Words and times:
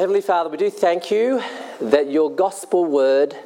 Heavenly 0.00 0.20
Father, 0.20 0.48
we 0.48 0.56
do 0.56 0.70
thank 0.70 1.10
you 1.10 1.42
that 1.80 2.08
your 2.08 2.30
gospel 2.30 2.84
word 2.84 3.36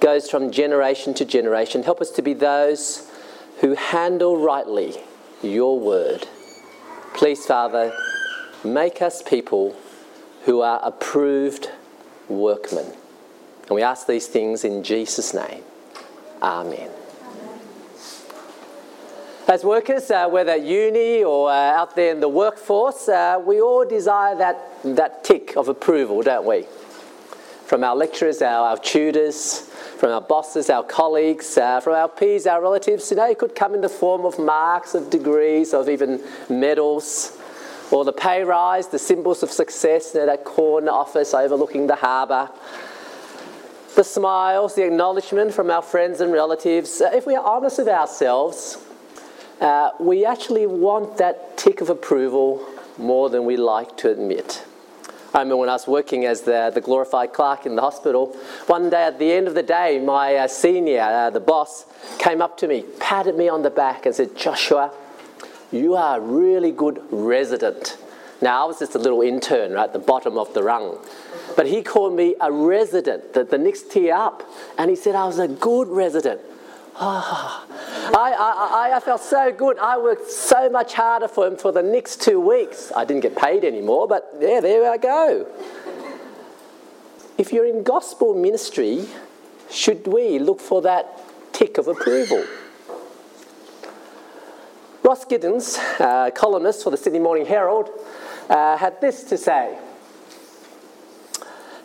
goes 0.00 0.30
from 0.30 0.50
generation 0.50 1.12
to 1.12 1.26
generation. 1.26 1.82
Help 1.82 2.00
us 2.00 2.10
to 2.12 2.22
be 2.22 2.32
those 2.32 3.06
who 3.60 3.74
handle 3.74 4.38
rightly 4.38 4.96
your 5.42 5.78
word. 5.78 6.26
Please, 7.12 7.44
Father, 7.44 7.92
make 8.64 9.02
us 9.02 9.22
people 9.22 9.76
who 10.44 10.62
are 10.62 10.80
approved 10.82 11.70
workmen. 12.26 12.86
And 13.66 13.70
we 13.72 13.82
ask 13.82 14.06
these 14.06 14.28
things 14.28 14.64
in 14.64 14.82
Jesus' 14.82 15.34
name. 15.34 15.62
Amen. 16.40 16.90
As 19.48 19.64
workers, 19.64 20.10
uh, 20.10 20.28
whether 20.28 20.56
uni 20.56 21.24
or 21.24 21.48
uh, 21.48 21.54
out 21.54 21.96
there 21.96 22.12
in 22.12 22.20
the 22.20 22.28
workforce, 22.28 23.08
uh, 23.08 23.40
we 23.42 23.62
all 23.62 23.82
desire 23.86 24.36
that, 24.36 24.62
that 24.84 25.24
tick 25.24 25.56
of 25.56 25.68
approval, 25.68 26.20
don't 26.20 26.44
we? 26.44 26.66
From 27.64 27.82
our 27.82 27.96
lecturers, 27.96 28.42
our, 28.42 28.68
our 28.68 28.76
tutors, 28.76 29.60
from 29.96 30.10
our 30.10 30.20
bosses, 30.20 30.68
our 30.68 30.82
colleagues, 30.82 31.56
uh, 31.56 31.80
from 31.80 31.94
our 31.94 32.10
peers, 32.10 32.46
our 32.46 32.60
relatives. 32.60 33.10
You 33.10 33.16
know, 33.16 33.30
it 33.30 33.38
could 33.38 33.54
come 33.54 33.74
in 33.74 33.80
the 33.80 33.88
form 33.88 34.26
of 34.26 34.38
marks, 34.38 34.94
of 34.94 35.08
degrees, 35.08 35.72
of 35.72 35.88
even 35.88 36.22
medals, 36.50 37.38
or 37.90 38.04
the 38.04 38.12
pay 38.12 38.44
rise, 38.44 38.88
the 38.88 38.98
symbols 38.98 39.42
of 39.42 39.50
success 39.50 40.14
in 40.14 40.26
that 40.26 40.44
corner 40.44 40.90
office 40.90 41.32
overlooking 41.32 41.86
the 41.86 41.96
harbour. 41.96 42.50
The 43.96 44.04
smiles, 44.04 44.74
the 44.74 44.84
acknowledgement 44.84 45.54
from 45.54 45.70
our 45.70 45.80
friends 45.80 46.20
and 46.20 46.34
relatives. 46.34 47.00
Uh, 47.00 47.12
if 47.14 47.26
we 47.26 47.34
are 47.34 47.46
honest 47.46 47.78
with 47.78 47.88
ourselves, 47.88 48.84
we 50.00 50.24
actually 50.24 50.66
want 50.66 51.18
that 51.18 51.56
tick 51.56 51.80
of 51.80 51.90
approval 51.90 52.66
more 52.98 53.30
than 53.30 53.44
we 53.44 53.56
like 53.56 53.96
to 53.98 54.10
admit. 54.10 54.64
I 55.34 55.40
remember 55.40 55.58
when 55.58 55.68
I 55.68 55.74
was 55.74 55.86
working 55.86 56.24
as 56.24 56.42
the, 56.42 56.70
the 56.72 56.80
glorified 56.80 57.34
clerk 57.34 57.66
in 57.66 57.76
the 57.76 57.82
hospital, 57.82 58.34
one 58.66 58.88
day 58.88 59.04
at 59.04 59.18
the 59.18 59.30
end 59.30 59.46
of 59.46 59.54
the 59.54 59.62
day, 59.62 60.00
my 60.02 60.34
uh, 60.36 60.48
senior, 60.48 61.02
uh, 61.02 61.30
the 61.30 61.38
boss, 61.38 61.84
came 62.18 62.40
up 62.40 62.56
to 62.58 62.66
me, 62.66 62.82
patted 62.98 63.36
me 63.36 63.48
on 63.48 63.62
the 63.62 63.70
back, 63.70 64.06
and 64.06 64.14
said, 64.14 64.36
Joshua, 64.36 64.90
you 65.70 65.94
are 65.96 66.16
a 66.16 66.20
really 66.20 66.72
good 66.72 67.02
resident. 67.10 67.98
Now, 68.40 68.64
I 68.64 68.66
was 68.66 68.78
just 68.78 68.94
a 68.94 68.98
little 68.98 69.20
intern 69.20 69.72
right 69.72 69.84
at 69.84 69.92
the 69.92 69.98
bottom 69.98 70.38
of 70.38 70.54
the 70.54 70.62
rung. 70.62 70.98
But 71.56 71.66
he 71.66 71.82
called 71.82 72.14
me 72.14 72.34
a 72.40 72.50
resident, 72.50 73.34
the, 73.34 73.44
the 73.44 73.58
next 73.58 73.90
tier 73.90 74.14
up. 74.14 74.42
And 74.78 74.88
he 74.88 74.96
said 74.96 75.14
I 75.14 75.26
was 75.26 75.38
a 75.38 75.48
good 75.48 75.88
resident. 75.88 76.40
Oh, 77.00 77.64
I, 78.16 78.90
I, 78.92 78.96
I 78.96 79.00
felt 79.00 79.20
so 79.20 79.52
good. 79.52 79.78
I 79.78 79.98
worked 79.98 80.28
so 80.28 80.68
much 80.68 80.94
harder 80.94 81.28
for 81.28 81.46
him 81.46 81.56
for 81.56 81.70
the 81.70 81.82
next 81.82 82.20
two 82.22 82.40
weeks. 82.40 82.90
I 82.96 83.04
didn't 83.04 83.22
get 83.22 83.36
paid 83.36 83.64
anymore, 83.64 84.08
but 84.08 84.34
yeah, 84.40 84.60
there 84.60 84.90
I 84.90 84.96
go. 84.96 85.46
If 87.36 87.52
you're 87.52 87.66
in 87.66 87.84
gospel 87.84 88.34
ministry, 88.34 89.06
should 89.70 90.08
we 90.08 90.40
look 90.40 90.60
for 90.60 90.82
that 90.82 91.20
tick 91.52 91.78
of 91.78 91.86
approval? 91.86 92.44
Ross 95.04 95.24
Gittins, 95.24 95.78
uh, 96.00 96.32
columnist 96.32 96.82
for 96.82 96.90
the 96.90 96.96
Sydney 96.96 97.20
Morning 97.20 97.46
Herald, 97.46 97.90
uh, 98.50 98.76
had 98.76 99.00
this 99.00 99.22
to 99.24 99.38
say. 99.38 99.78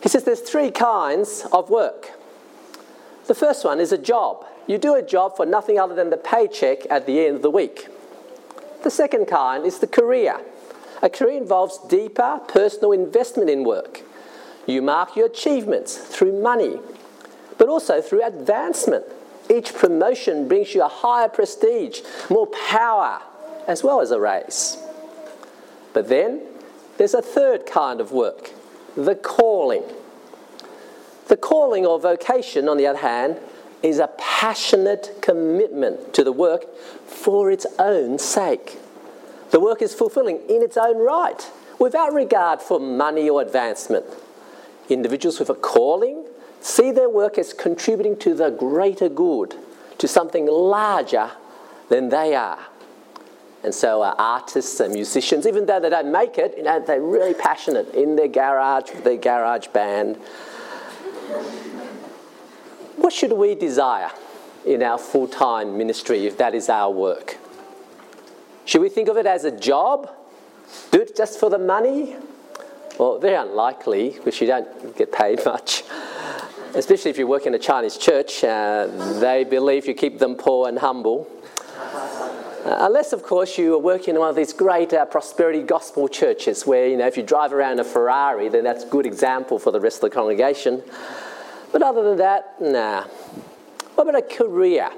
He 0.02 0.08
says 0.08 0.24
there's 0.24 0.40
three 0.40 0.72
kinds 0.72 1.46
of 1.52 1.70
work. 1.70 2.10
The 3.26 3.34
first 3.34 3.64
one 3.64 3.78
is 3.78 3.92
a 3.92 3.98
job. 3.98 4.44
You 4.66 4.78
do 4.78 4.94
a 4.94 5.02
job 5.02 5.36
for 5.36 5.44
nothing 5.44 5.78
other 5.78 5.94
than 5.94 6.10
the 6.10 6.16
paycheck 6.16 6.90
at 6.90 7.06
the 7.06 7.26
end 7.26 7.36
of 7.36 7.42
the 7.42 7.50
week. 7.50 7.88
The 8.82 8.90
second 8.90 9.26
kind 9.26 9.64
is 9.64 9.78
the 9.78 9.86
career. 9.86 10.40
A 11.02 11.10
career 11.10 11.36
involves 11.36 11.78
deeper 11.88 12.40
personal 12.48 12.92
investment 12.92 13.50
in 13.50 13.64
work. 13.64 14.02
You 14.66 14.80
mark 14.80 15.16
your 15.16 15.26
achievements 15.26 15.96
through 15.96 16.40
money, 16.40 16.78
but 17.58 17.68
also 17.68 18.00
through 18.00 18.24
advancement. 18.24 19.04
Each 19.54 19.74
promotion 19.74 20.48
brings 20.48 20.74
you 20.74 20.82
a 20.82 20.88
higher 20.88 21.28
prestige, 21.28 22.00
more 22.30 22.46
power, 22.46 23.20
as 23.66 23.84
well 23.84 24.00
as 24.00 24.10
a 24.10 24.18
raise. 24.18 24.78
But 25.92 26.08
then 26.08 26.40
there's 26.96 27.14
a 27.14 27.22
third 27.22 27.66
kind 27.66 28.00
of 28.00 28.12
work 28.12 28.52
the 28.96 29.14
calling. 29.14 29.82
The 31.28 31.36
calling 31.36 31.84
or 31.84 31.98
vocation, 31.98 32.68
on 32.68 32.76
the 32.76 32.86
other 32.86 32.98
hand, 32.98 33.38
is 33.84 33.98
a 33.98 34.08
passionate 34.18 35.18
commitment 35.20 36.14
to 36.14 36.24
the 36.24 36.32
work 36.32 36.74
for 37.06 37.50
its 37.50 37.66
own 37.78 38.18
sake. 38.18 38.78
The 39.50 39.60
work 39.60 39.82
is 39.82 39.94
fulfilling 39.94 40.38
in 40.48 40.62
its 40.62 40.76
own 40.76 40.98
right, 40.98 41.50
without 41.78 42.12
regard 42.12 42.62
for 42.62 42.80
money 42.80 43.28
or 43.28 43.42
advancement. 43.42 44.06
Individuals 44.88 45.38
with 45.38 45.50
a 45.50 45.54
calling 45.54 46.24
see 46.60 46.90
their 46.90 47.10
work 47.10 47.36
as 47.36 47.52
contributing 47.52 48.16
to 48.18 48.34
the 48.34 48.50
greater 48.50 49.08
good, 49.08 49.54
to 49.98 50.08
something 50.08 50.46
larger 50.46 51.30
than 51.90 52.08
they 52.08 52.34
are. 52.34 52.66
And 53.62 53.74
so, 53.74 54.02
uh, 54.02 54.14
artists 54.18 54.80
and 54.80 54.92
musicians, 54.92 55.46
even 55.46 55.66
though 55.66 55.80
they 55.80 55.90
don't 55.90 56.10
make 56.10 56.38
it, 56.38 56.54
you 56.56 56.62
know, 56.62 56.80
they're 56.80 57.00
really 57.00 57.34
passionate 57.34 57.94
in 57.94 58.16
their 58.16 58.28
garage, 58.28 58.90
with 58.92 59.04
their 59.04 59.16
garage 59.16 59.68
band. 59.68 60.18
What 62.96 63.12
should 63.12 63.32
we 63.32 63.54
desire 63.54 64.10
in 64.64 64.82
our 64.82 64.98
full 64.98 65.28
time 65.28 65.76
ministry 65.76 66.26
if 66.26 66.38
that 66.38 66.54
is 66.54 66.68
our 66.68 66.90
work? 66.90 67.38
Should 68.64 68.80
we 68.80 68.88
think 68.88 69.08
of 69.08 69.16
it 69.16 69.26
as 69.26 69.44
a 69.44 69.50
job? 69.50 70.10
Do 70.90 71.00
it 71.00 71.16
just 71.16 71.38
for 71.38 71.50
the 71.50 71.58
money? 71.58 72.16
Well, 72.98 73.18
very 73.18 73.34
unlikely 73.34 74.10
because 74.10 74.40
you 74.40 74.46
don't 74.46 74.96
get 74.96 75.12
paid 75.12 75.44
much. 75.44 75.84
Especially 76.74 77.10
if 77.10 77.18
you 77.18 77.26
work 77.26 77.46
in 77.46 77.54
a 77.54 77.58
Chinese 77.58 77.96
church, 77.96 78.42
uh, 78.42 78.86
they 79.20 79.44
believe 79.44 79.86
you 79.86 79.94
keep 79.94 80.18
them 80.18 80.34
poor 80.34 80.68
and 80.68 80.78
humble. 80.78 81.28
Uh, 82.64 82.78
unless, 82.80 83.12
of 83.12 83.22
course, 83.22 83.58
you 83.58 83.74
are 83.74 83.78
working 83.78 84.14
in 84.14 84.20
one 84.20 84.30
of 84.30 84.34
these 84.34 84.52
great 84.54 84.92
uh, 84.92 85.04
prosperity 85.04 85.62
gospel 85.62 86.08
churches 86.08 86.66
where, 86.66 86.88
you 86.88 86.96
know, 86.96 87.06
if 87.06 87.16
you 87.16 87.22
drive 87.22 87.52
around 87.52 87.78
a 87.78 87.84
Ferrari, 87.84 88.48
then 88.48 88.64
that's 88.64 88.84
a 88.84 88.88
good 88.88 89.04
example 89.04 89.58
for 89.58 89.70
the 89.70 89.80
rest 89.80 89.96
of 90.02 90.10
the 90.10 90.10
congregation. 90.10 90.82
But 91.74 91.82
other 91.82 92.04
than 92.04 92.18
that, 92.18 92.54
nah. 92.60 93.02
What 93.96 94.08
about 94.08 94.14
a 94.14 94.22
career? 94.22 94.90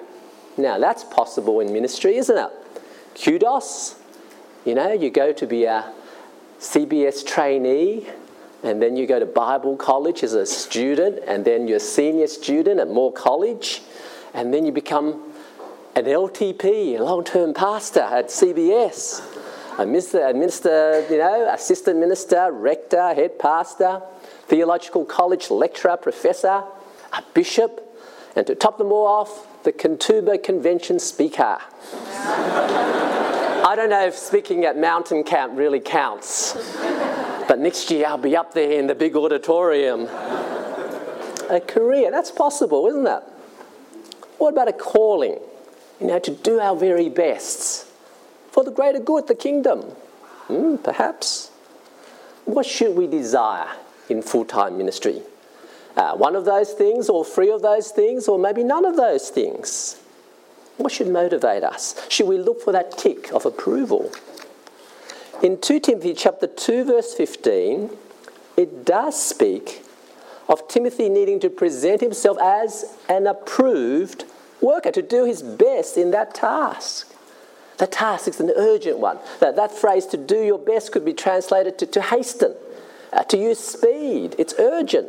Now, 0.59 0.78
that's 0.78 1.04
possible 1.04 1.60
in 1.60 1.72
ministry, 1.72 2.16
isn't 2.16 2.37
it? 2.37 2.50
Kudos. 3.14 3.94
You 4.66 4.75
know, 4.75 4.92
you 4.92 5.09
go 5.09 5.32
to 5.32 5.47
be 5.47 5.65
a 5.65 5.91
CBS 6.60 7.26
trainee, 7.26 8.06
and 8.62 8.82
then 8.82 8.94
you 8.94 9.06
go 9.06 9.19
to 9.19 9.25
Bible 9.25 9.78
college 9.78 10.22
as 10.22 10.34
a 10.34 10.44
student, 10.44 11.20
and 11.26 11.47
then 11.47 11.66
you're 11.66 11.78
a 11.78 11.81
senior 11.81 12.26
student 12.26 12.78
at 12.78 12.88
Moore 12.88 13.10
College, 13.10 13.81
and 14.34 14.53
then 14.53 14.66
you 14.66 14.72
become 14.72 15.32
an 15.94 16.04
LTP, 16.04 17.00
a 17.00 17.03
long 17.03 17.25
term 17.25 17.54
pastor 17.54 18.00
at 18.03 18.26
CBS, 18.26 19.22
a 19.78 19.86
minister, 19.86 20.26
a 20.26 20.34
minister, 20.34 21.06
you 21.09 21.16
know, 21.16 21.48
assistant 21.50 21.98
minister, 21.98 22.53
rector, 22.53 23.15
head 23.15 23.38
pastor 23.38 24.03
theological 24.46 25.04
college 25.04 25.50
lecturer, 25.50 25.96
professor, 25.96 26.64
a 27.12 27.22
bishop, 27.34 27.82
and 28.34 28.46
to 28.46 28.54
top 28.54 28.78
them 28.78 28.92
all 28.92 29.06
off, 29.06 29.62
the 29.64 29.72
Katoomba 29.72 30.42
Convention 30.42 30.98
speaker. 30.98 31.58
I 33.68 33.74
don't 33.74 33.90
know 33.90 34.06
if 34.06 34.14
speaking 34.14 34.64
at 34.64 34.78
Mountain 34.78 35.24
Camp 35.24 35.56
really 35.56 35.80
counts, 35.80 36.52
but 37.48 37.58
next 37.58 37.90
year 37.90 38.06
I'll 38.06 38.18
be 38.18 38.36
up 38.36 38.54
there 38.54 38.70
in 38.70 38.86
the 38.86 38.94
big 38.94 39.16
auditorium. 39.16 40.02
A 41.50 41.60
career, 41.66 42.10
that's 42.10 42.30
possible, 42.30 42.86
isn't 42.86 43.06
it? 43.06 43.22
What 44.38 44.50
about 44.50 44.68
a 44.68 44.72
calling? 44.72 45.38
You 46.00 46.06
know, 46.08 46.18
to 46.18 46.30
do 46.30 46.60
our 46.60 46.76
very 46.76 47.08
best 47.08 47.86
for 48.52 48.62
the 48.62 48.70
greater 48.70 49.00
good, 49.00 49.26
the 49.26 49.34
kingdom? 49.34 49.80
Hmm, 50.48 50.76
perhaps. 50.76 51.50
What 52.44 52.66
should 52.66 52.94
we 52.94 53.06
desire 53.06 53.68
in 54.08 54.22
full 54.22 54.44
time 54.44 54.76
ministry. 54.78 55.22
Uh, 55.97 56.14
one 56.14 56.36
of 56.36 56.44
those 56.44 56.72
things, 56.72 57.08
or 57.08 57.24
three 57.24 57.50
of 57.50 57.62
those 57.62 57.91
things, 57.91 58.28
or 58.28 58.38
maybe 58.38 58.62
none 58.62 58.84
of 58.84 58.97
those 58.97 59.30
things. 59.30 59.98
What 60.76 60.92
should 60.92 61.08
motivate 61.08 61.64
us? 61.64 61.94
Should 62.10 62.26
we 62.26 62.36
look 62.36 62.60
for 62.60 62.72
that 62.72 62.98
tick 62.98 63.32
of 63.32 63.47
approval? 63.47 64.12
In 65.42 65.58
2 65.58 65.80
Timothy 65.80 66.12
chapter 66.12 66.47
2 66.47 66.84
verse 66.84 67.14
15, 67.14 67.91
it 68.56 68.84
does 68.84 69.20
speak 69.20 69.82
of 70.48 70.68
Timothy 70.68 71.09
needing 71.09 71.41
to 71.41 71.50
present 71.50 72.00
himself 72.00 72.38
as 72.41 72.97
an 73.09 73.26
approved 73.26 74.24
worker, 74.60 74.91
to 74.91 75.02
do 75.02 75.24
his 75.24 75.42
best 75.42 75.97
in 75.97 76.10
that 76.10 76.34
task. 76.34 77.12
The 77.78 77.86
task 77.86 78.28
is 78.28 78.41
an 78.41 78.50
urgent 78.56 78.98
one. 78.98 79.18
That, 79.41 79.56
that 79.56 79.72
phrase, 79.72 80.06
to 80.06 80.16
do 80.16 80.42
your 80.42 80.59
best, 80.59 80.92
could 80.92 81.04
be 81.04 81.12
translated 81.12 81.78
to, 81.78 81.86
to 81.86 82.00
hasten 82.00 82.54
uh, 83.16 83.24
to 83.24 83.36
use 83.39 83.59
speed. 83.59 84.36
It's 84.39 84.54
urgent. 84.59 85.09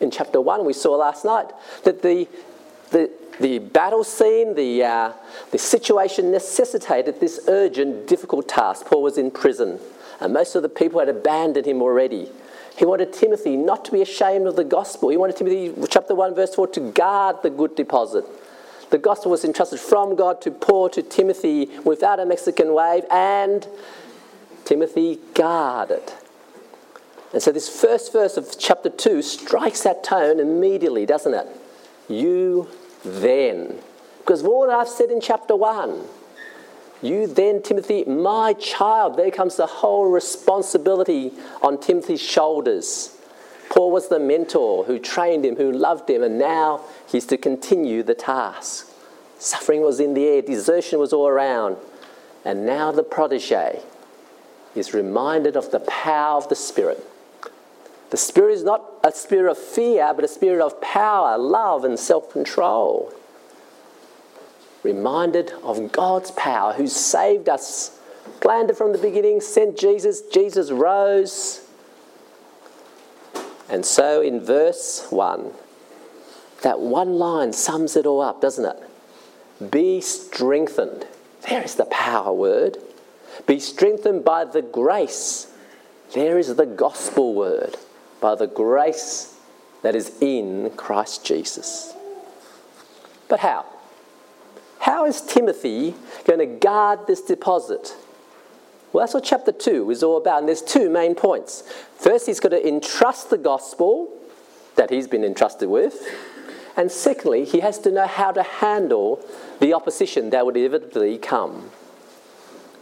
In 0.00 0.10
chapter 0.10 0.40
1, 0.40 0.64
we 0.64 0.72
saw 0.72 0.96
last 0.96 1.24
night 1.24 1.46
that 1.84 2.02
the, 2.02 2.26
the, 2.90 3.10
the 3.40 3.60
battle 3.60 4.02
scene, 4.02 4.56
the, 4.56 4.82
uh, 4.82 5.12
the 5.52 5.58
situation 5.58 6.32
necessitated 6.32 7.20
this 7.20 7.40
urgent, 7.46 8.08
difficult 8.08 8.48
task. 8.48 8.86
Paul 8.86 9.02
was 9.02 9.16
in 9.16 9.30
prison, 9.30 9.78
and 10.20 10.32
most 10.32 10.56
of 10.56 10.62
the 10.62 10.68
people 10.68 10.98
had 10.98 11.08
abandoned 11.08 11.66
him 11.66 11.80
already. 11.80 12.28
He 12.76 12.84
wanted 12.84 13.12
Timothy 13.12 13.56
not 13.56 13.84
to 13.84 13.92
be 13.92 14.02
ashamed 14.02 14.46
of 14.48 14.56
the 14.56 14.64
gospel. 14.64 15.10
He 15.10 15.16
wanted 15.16 15.36
Timothy, 15.36 15.72
chapter 15.88 16.16
1, 16.16 16.34
verse 16.34 16.54
4, 16.54 16.66
to 16.68 16.92
guard 16.92 17.36
the 17.42 17.50
good 17.50 17.76
deposit. 17.76 18.24
The 18.90 18.98
gospel 18.98 19.30
was 19.30 19.44
entrusted 19.44 19.78
from 19.78 20.16
God 20.16 20.40
to 20.42 20.50
Paul 20.50 20.90
to 20.90 21.02
Timothy 21.02 21.70
without 21.84 22.18
a 22.18 22.26
Mexican 22.26 22.74
wave, 22.74 23.04
and 23.10 23.66
Timothy 24.64 25.20
guarded. 25.34 26.12
And 27.32 27.42
so, 27.42 27.50
this 27.50 27.68
first 27.68 28.12
verse 28.12 28.36
of 28.36 28.58
chapter 28.58 28.90
2 28.90 29.22
strikes 29.22 29.82
that 29.82 30.04
tone 30.04 30.38
immediately, 30.38 31.06
doesn't 31.06 31.32
it? 31.32 31.46
You 32.08 32.68
then. 33.04 33.78
Because 34.18 34.42
of 34.42 34.48
all 34.48 34.66
that 34.66 34.74
I've 34.74 34.88
said 34.88 35.10
in 35.10 35.20
chapter 35.20 35.56
1. 35.56 36.04
You 37.00 37.26
then, 37.26 37.62
Timothy, 37.62 38.04
my 38.04 38.52
child, 38.52 39.16
there 39.16 39.30
comes 39.30 39.56
the 39.56 39.66
whole 39.66 40.06
responsibility 40.06 41.32
on 41.60 41.80
Timothy's 41.80 42.22
shoulders. 42.22 43.18
Paul 43.70 43.90
was 43.90 44.08
the 44.08 44.20
mentor 44.20 44.84
who 44.84 44.98
trained 44.98 45.44
him, 45.44 45.56
who 45.56 45.72
loved 45.72 46.08
him, 46.08 46.22
and 46.22 46.38
now 46.38 46.82
he's 47.08 47.26
to 47.26 47.36
continue 47.36 48.02
the 48.02 48.14
task. 48.14 48.88
Suffering 49.38 49.80
was 49.80 49.98
in 49.98 50.14
the 50.14 50.24
air, 50.26 50.42
desertion 50.42 51.00
was 51.00 51.12
all 51.12 51.26
around. 51.26 51.76
And 52.44 52.66
now 52.66 52.92
the 52.92 53.02
protege 53.02 53.80
is 54.76 54.94
reminded 54.94 55.56
of 55.56 55.70
the 55.70 55.80
power 55.80 56.36
of 56.36 56.48
the 56.48 56.54
Spirit. 56.54 57.04
The 58.12 58.18
Spirit 58.18 58.52
is 58.52 58.62
not 58.62 58.84
a 59.02 59.10
spirit 59.10 59.50
of 59.50 59.56
fear, 59.56 60.12
but 60.14 60.22
a 60.22 60.28
spirit 60.28 60.62
of 60.62 60.78
power, 60.82 61.38
love, 61.38 61.82
and 61.82 61.98
self 61.98 62.30
control 62.30 63.10
reminded 64.82 65.50
of 65.62 65.92
God's 65.92 66.30
power 66.32 66.74
who 66.74 66.86
saved 66.86 67.48
us, 67.48 67.98
planned 68.42 68.68
it 68.68 68.76
from 68.76 68.92
the 68.92 68.98
beginning, 68.98 69.40
sent 69.40 69.78
Jesus, 69.78 70.20
Jesus 70.20 70.70
rose. 70.70 71.66
And 73.70 73.86
so 73.86 74.20
in 74.20 74.44
verse 74.44 75.06
1, 75.08 75.50
that 76.60 76.80
one 76.80 77.14
line 77.14 77.54
sums 77.54 77.96
it 77.96 78.04
all 78.04 78.20
up, 78.20 78.42
doesn't 78.42 78.66
it? 78.66 79.70
Be 79.70 80.02
strengthened. 80.02 81.06
There 81.48 81.62
is 81.62 81.76
the 81.76 81.86
power 81.86 82.34
word. 82.34 82.76
Be 83.46 83.58
strengthened 83.58 84.22
by 84.22 84.44
the 84.44 84.60
grace. 84.60 85.50
There 86.12 86.38
is 86.38 86.54
the 86.56 86.66
gospel 86.66 87.32
word. 87.32 87.78
By 88.22 88.36
the 88.36 88.46
grace 88.46 89.36
that 89.82 89.94
is 89.94 90.12
in 90.22 90.70
Christ 90.76 91.26
Jesus. 91.26 91.92
But 93.28 93.40
how? 93.40 93.66
How 94.78 95.04
is 95.04 95.20
Timothy 95.20 95.94
going 96.24 96.38
to 96.38 96.46
guard 96.46 97.06
this 97.06 97.20
deposit? 97.20 97.94
Well, 98.92 99.02
that's 99.02 99.14
what 99.14 99.24
chapter 99.24 99.52
2 99.52 99.90
is 99.90 100.02
all 100.02 100.16
about. 100.16 100.38
And 100.38 100.48
there's 100.48 100.62
two 100.62 100.88
main 100.88 101.14
points. 101.14 101.62
First, 101.96 102.26
he's 102.26 102.40
got 102.40 102.50
to 102.50 102.66
entrust 102.66 103.30
the 103.30 103.38
gospel 103.38 104.08
that 104.76 104.90
he's 104.90 105.08
been 105.08 105.24
entrusted 105.24 105.68
with. 105.68 106.06
And 106.76 106.90
secondly, 106.90 107.44
he 107.44 107.60
has 107.60 107.78
to 107.80 107.90
know 107.90 108.06
how 108.06 108.32
to 108.32 108.42
handle 108.42 109.24
the 109.60 109.74
opposition 109.74 110.30
that 110.30 110.46
would 110.46 110.56
inevitably 110.56 111.18
come. 111.18 111.70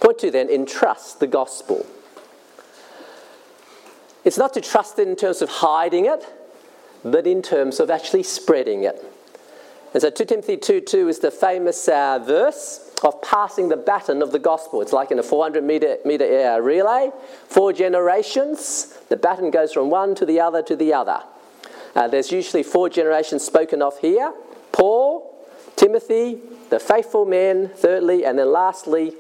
Point 0.00 0.18
two 0.18 0.30
then, 0.30 0.48
entrust 0.48 1.20
the 1.20 1.26
gospel. 1.26 1.86
It's 4.24 4.38
not 4.38 4.52
to 4.54 4.60
trust 4.60 4.98
it 4.98 5.08
in 5.08 5.16
terms 5.16 5.42
of 5.42 5.48
hiding 5.48 6.06
it, 6.06 6.26
but 7.04 7.26
in 7.26 7.42
terms 7.42 7.80
of 7.80 7.90
actually 7.90 8.22
spreading 8.22 8.84
it. 8.84 9.02
And 9.92 10.02
so 10.02 10.10
2 10.10 10.24
Timothy 10.24 10.56
2 10.56 10.82
2 10.82 11.08
is 11.08 11.18
the 11.18 11.30
famous 11.30 11.88
uh, 11.88 12.20
verse 12.20 12.92
of 13.02 13.20
passing 13.22 13.68
the 13.68 13.76
baton 13.76 14.22
of 14.22 14.30
the 14.30 14.38
gospel. 14.38 14.82
It's 14.82 14.92
like 14.92 15.10
in 15.10 15.18
a 15.18 15.22
400 15.22 15.64
meter, 15.64 15.96
meter 16.04 16.24
uh, 16.24 16.58
relay, 16.58 17.10
four 17.48 17.72
generations, 17.72 18.98
the 19.08 19.16
baton 19.16 19.50
goes 19.50 19.72
from 19.72 19.90
one 19.90 20.14
to 20.16 20.26
the 20.26 20.38
other 20.40 20.62
to 20.62 20.76
the 20.76 20.92
other. 20.92 21.22
Uh, 21.96 22.06
there's 22.06 22.30
usually 22.30 22.62
four 22.62 22.88
generations 22.88 23.44
spoken 23.44 23.82
of 23.82 23.98
here 23.98 24.32
Paul, 24.70 25.34
Timothy, 25.76 26.38
the 26.68 26.78
faithful 26.78 27.24
men, 27.24 27.68
thirdly, 27.68 28.24
and 28.24 28.38
then 28.38 28.52
lastly, 28.52 29.14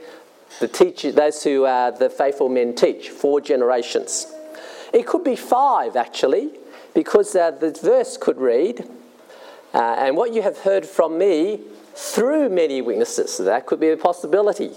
the 0.60 0.68
teacher, 0.68 1.10
those 1.10 1.42
who 1.42 1.64
uh, 1.64 1.90
the 1.90 2.10
faithful 2.10 2.48
men 2.48 2.74
teach, 2.74 3.08
four 3.08 3.40
generations. 3.40 4.32
It 4.92 5.06
could 5.06 5.24
be 5.24 5.36
five 5.36 5.96
actually, 5.96 6.50
because 6.94 7.34
uh, 7.36 7.52
the 7.52 7.70
verse 7.70 8.16
could 8.16 8.38
read, 8.38 8.88
uh, 9.72 9.96
and 9.98 10.16
what 10.16 10.34
you 10.34 10.42
have 10.42 10.58
heard 10.58 10.84
from 10.84 11.18
me 11.18 11.60
through 11.94 12.48
many 12.48 12.82
witnesses. 12.82 13.32
So 13.34 13.44
that 13.44 13.66
could 13.66 13.80
be 13.80 13.90
a 13.90 13.96
possibility. 13.96 14.72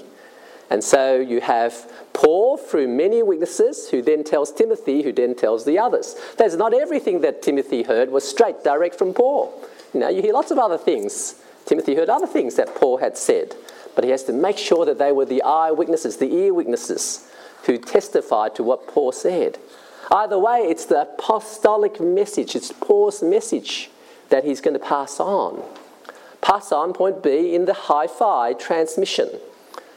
And 0.69 0.83
so 0.83 1.19
you 1.19 1.41
have 1.41 1.91
Paul 2.13 2.57
through 2.57 2.87
many 2.87 3.21
witnesses 3.21 3.89
who 3.89 4.01
then 4.01 4.23
tells 4.23 4.51
Timothy, 4.51 5.03
who 5.03 5.11
then 5.11 5.35
tells 5.35 5.65
the 5.65 5.77
others. 5.77 6.15
That's 6.37 6.55
not 6.55 6.73
everything 6.73 7.21
that 7.21 7.41
Timothy 7.41 7.83
heard 7.83 8.09
was 8.09 8.27
straight, 8.27 8.63
direct 8.63 8.97
from 8.97 9.13
Paul. 9.13 9.53
You 9.93 9.99
know, 9.99 10.09
you 10.09 10.21
hear 10.21 10.33
lots 10.33 10.51
of 10.51 10.57
other 10.57 10.77
things. 10.77 11.35
Timothy 11.65 11.95
heard 11.95 12.09
other 12.09 12.27
things 12.27 12.55
that 12.55 12.75
Paul 12.75 12.97
had 12.97 13.17
said, 13.17 13.55
but 13.95 14.03
he 14.03 14.09
has 14.09 14.23
to 14.23 14.33
make 14.33 14.57
sure 14.57 14.85
that 14.85 14.97
they 14.97 15.11
were 15.11 15.25
the 15.25 15.43
eyewitnesses, 15.43 16.17
the 16.17 16.33
ear 16.33 16.53
witnesses, 16.53 17.29
who 17.65 17.77
testified 17.77 18.55
to 18.55 18.63
what 18.63 18.87
Paul 18.87 19.11
said. 19.11 19.57
Either 20.11 20.37
way, 20.37 20.59
it's 20.59 20.85
the 20.85 21.01
apostolic 21.01 21.99
message, 21.99 22.55
it's 22.55 22.71
Paul's 22.71 23.23
message 23.23 23.89
that 24.29 24.43
he's 24.43 24.61
going 24.61 24.73
to 24.73 24.79
pass 24.79 25.19
on. 25.19 25.63
Pass 26.41 26.71
on, 26.71 26.93
point 26.93 27.23
B, 27.23 27.55
in 27.55 27.65
the 27.65 27.73
hi 27.73 28.07
fi 28.07 28.53
transmission. 28.53 29.29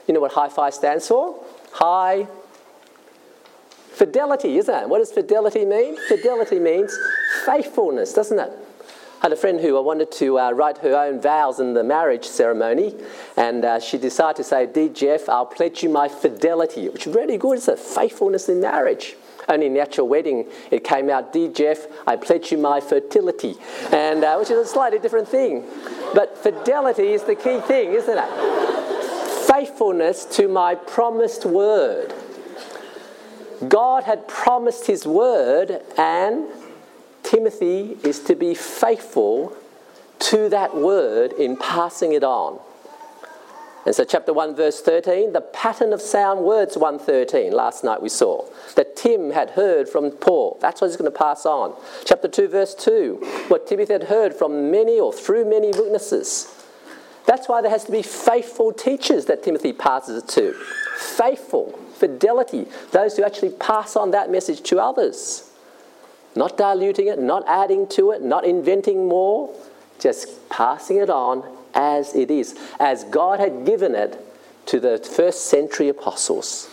You 0.07 0.15
know 0.15 0.21
what 0.21 0.33
hi 0.33 0.49
fi 0.49 0.71
stands 0.71 1.09
for? 1.09 1.43
High 1.73 2.29
fidelity, 3.93 4.59
isn't 4.59 4.75
it? 4.75 4.89
What 4.89 4.99
does 4.99 5.11
fidelity 5.11 5.65
mean? 5.65 5.97
Fidelity 6.07 6.61
means 6.61 6.97
faithfulness, 7.45 8.13
doesn't 8.13 8.39
it? 8.39 8.53
I 9.21 9.23
had 9.23 9.33
a 9.33 9.37
friend 9.37 9.59
who 9.59 9.77
I 9.77 9.81
wanted 9.81 10.13
to 10.13 10.39
uh, 10.39 10.51
write 10.53 10.79
her 10.79 10.95
own 10.95 11.21
vows 11.21 11.59
in 11.59 11.73
the 11.73 11.83
marriage 11.83 12.27
ceremony, 12.27 12.95
and 13.37 13.65
uh, 13.65 13.81
she 13.81 13.97
decided 13.97 14.37
to 14.37 14.45
say, 14.45 14.67
Dear 14.67 14.91
Jeff, 14.91 15.29
I'll 15.29 15.47
pledge 15.47 15.83
you 15.83 15.89
my 15.89 16.09
fidelity, 16.09 16.89
which 16.91 17.07
is 17.07 17.15
really 17.15 17.39
good. 17.39 17.57
It's 17.57 17.69
a 17.69 17.77
faithfulness 17.77 18.49
in 18.49 18.61
marriage. 18.61 19.17
Only 19.49 19.79
actual 19.81 20.09
wedding, 20.09 20.47
it 20.71 20.83
came 20.83 21.09
out, 21.09 21.33
Dear 21.33 21.51
Jeff, 21.53 21.87
I 22.07 22.17
pledge 22.17 22.51
you 22.51 22.59
my 22.59 22.81
fertility, 22.81 23.57
and 23.93 24.25
uh, 24.25 24.37
which 24.37 24.51
is 24.51 24.59
a 24.59 24.67
slightly 24.67 24.99
different 24.99 25.29
thing. 25.29 25.65
But 26.15 26.37
fidelity 26.37 27.13
is 27.13 27.23
the 27.23 27.37
key 27.37 27.61
thing, 27.61 27.93
isn't 27.93 28.19
it? 28.19 29.47
Faithfulness 29.47 30.25
to 30.37 30.49
my 30.49 30.75
promised 30.75 31.45
word. 31.45 32.13
God 33.69 34.05
had 34.05 34.27
promised 34.29 34.87
his 34.87 35.07
word, 35.07 35.81
and 35.97 36.47
Timothy 37.23 37.97
is 38.03 38.21
to 38.21 38.35
be 38.35 38.55
faithful 38.55 39.57
to 40.19 40.49
that 40.49 40.75
word 40.77 41.33
in 41.33 41.57
passing 41.57 42.13
it 42.13 42.25
on. 42.25 42.59
And 43.87 43.95
so, 43.95 44.03
chapter 44.03 44.33
1, 44.33 44.57
verse 44.57 44.81
13, 44.81 45.33
the 45.33 45.41
pattern 45.41 45.93
of 45.93 46.03
sound 46.03 46.41
words 46.41 46.77
113, 46.77 47.53
last 47.53 47.85
night 47.85 48.03
we 48.03 48.09
saw, 48.09 48.45
that 48.75 48.97
Tim 48.97 49.31
had 49.31 49.51
heard 49.51 49.89
from 49.89 50.11
Paul. 50.11 50.59
That's 50.61 50.81
what 50.81 50.89
he's 50.89 50.97
going 50.97 51.11
to 51.11 51.17
pass 51.17 51.47
on. 51.47 51.73
Chapter 52.05 52.27
2, 52.27 52.49
verse 52.49 52.75
2, 52.75 53.47
what 53.47 53.69
Timothy 53.69 53.93
had 53.93 54.03
heard 54.05 54.35
from 54.35 54.73
many 54.73 54.99
or 54.99 55.13
through 55.13 55.49
many 55.49 55.69
witnesses. 55.69 56.53
That's 57.27 57.49
why 57.49 57.63
there 57.63 57.71
has 57.71 57.85
to 57.85 57.93
be 57.93 58.03
faithful 58.03 58.73
teachers 58.73 59.27
that 59.27 59.45
Timothy 59.45 59.73
passes 59.73 60.25
it 60.25 60.29
to. 60.31 60.53
Faithful, 60.99 61.79
fidelity, 61.95 62.67
those 62.91 63.17
who 63.17 63.23
actually 63.23 63.51
pass 63.51 63.95
on 63.95 64.11
that 64.11 64.33
message 64.33 64.63
to 64.63 64.81
others. 64.81 65.49
Not 66.35 66.57
diluting 66.57 67.07
it, 67.07 67.21
not 67.21 67.45
adding 67.47 67.87
to 67.91 68.11
it, 68.11 68.21
not 68.21 68.45
inventing 68.45 69.07
more, 69.07 69.55
just 70.01 70.49
passing 70.49 70.97
it 70.97 71.09
on 71.09 71.56
as 71.77 72.15
it 72.17 72.31
is, 72.31 72.57
as 72.81 73.05
God 73.05 73.39
had 73.39 73.65
given 73.65 73.95
it 73.95 74.19
to 74.67 74.81
the 74.81 74.99
first 74.99 75.47
century 75.47 75.89
apostles, 75.89 76.69